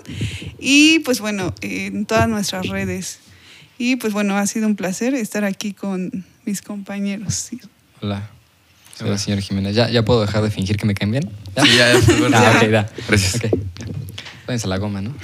Y 0.58 1.00
pues 1.00 1.20
bueno, 1.20 1.54
en 1.60 2.06
todas 2.06 2.28
nuestras 2.28 2.66
redes. 2.68 3.18
Y 3.78 3.96
pues 3.96 4.12
bueno, 4.12 4.36
ha 4.36 4.46
sido 4.46 4.66
un 4.66 4.76
placer 4.76 5.14
estar 5.14 5.44
aquí 5.44 5.72
con 5.72 6.24
mis 6.50 6.62
compañeros. 6.62 7.34
Sí. 7.34 7.60
Hola. 8.02 8.28
Soy 8.98 9.08
el 9.08 9.18
señor 9.18 9.40
Jiménez. 9.40 9.74
¿Ya, 9.74 9.88
¿Ya 9.88 10.04
puedo 10.04 10.20
dejar 10.20 10.42
de 10.42 10.50
fingir 10.50 10.76
que 10.76 10.84
me 10.84 10.94
caen 10.94 11.12
bien? 11.12 11.30
¿Ya? 11.56 11.62
Sí, 11.62 11.76
ya, 11.76 11.92
ya. 12.28 12.38
Ah, 12.38 12.52
ok, 12.56 12.68
da. 12.68 12.90
Gracias. 13.06 13.36
Ok. 13.36 13.44
Váyanse 14.46 14.66
a 14.66 14.70
la 14.70 14.78
goma, 14.78 15.00
¿no? 15.00 15.14